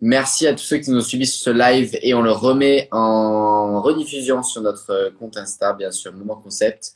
Merci 0.00 0.46
à 0.46 0.52
tous 0.52 0.62
ceux 0.62 0.76
qui 0.76 0.90
nous 0.90 0.98
ont 0.98 1.02
suivis 1.02 1.26
sur 1.26 1.42
ce 1.42 1.50
live 1.50 1.98
et 2.00 2.14
on 2.14 2.22
le 2.22 2.30
remet 2.30 2.88
en 2.92 3.82
rediffusion 3.82 4.42
sur 4.44 4.62
notre 4.62 4.90
euh, 4.90 5.10
compte 5.18 5.36
Insta, 5.36 5.72
bien 5.72 5.90
sûr, 5.90 6.12
Moment 6.12 6.36
Concept. 6.36 6.92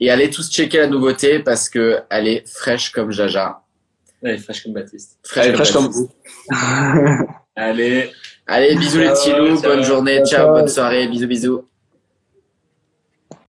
Et 0.00 0.10
allez 0.10 0.28
tous 0.30 0.50
checker 0.50 0.78
la 0.78 0.86
nouveauté 0.88 1.38
parce 1.40 1.68
que 1.68 2.00
elle 2.10 2.28
est 2.28 2.48
fraîche 2.48 2.90
comme 2.90 3.10
Jaja. 3.10 3.62
Elle 4.22 4.34
est 4.34 4.38
fraîche 4.38 4.62
comme 4.62 4.72
Baptiste. 4.74 5.18
Fraîche, 5.22 5.72
comme 5.72 5.84
Baptiste. 5.86 6.10
vous. 6.50 6.56
Allez. 7.54 8.10
Allez, 8.46 8.74
bisous 8.76 8.98
les 8.98 9.06
Ciao, 9.06 9.14
petits 9.16 9.32
loups, 9.32 9.60
bonne 9.62 9.82
journée, 9.82 10.16
Ciao, 10.18 10.26
ciao, 10.26 10.38
ciao. 10.46 10.52
bonne 10.54 10.68
soirée, 10.68 11.08
bisous 11.08 11.26
bisous. 11.26 11.64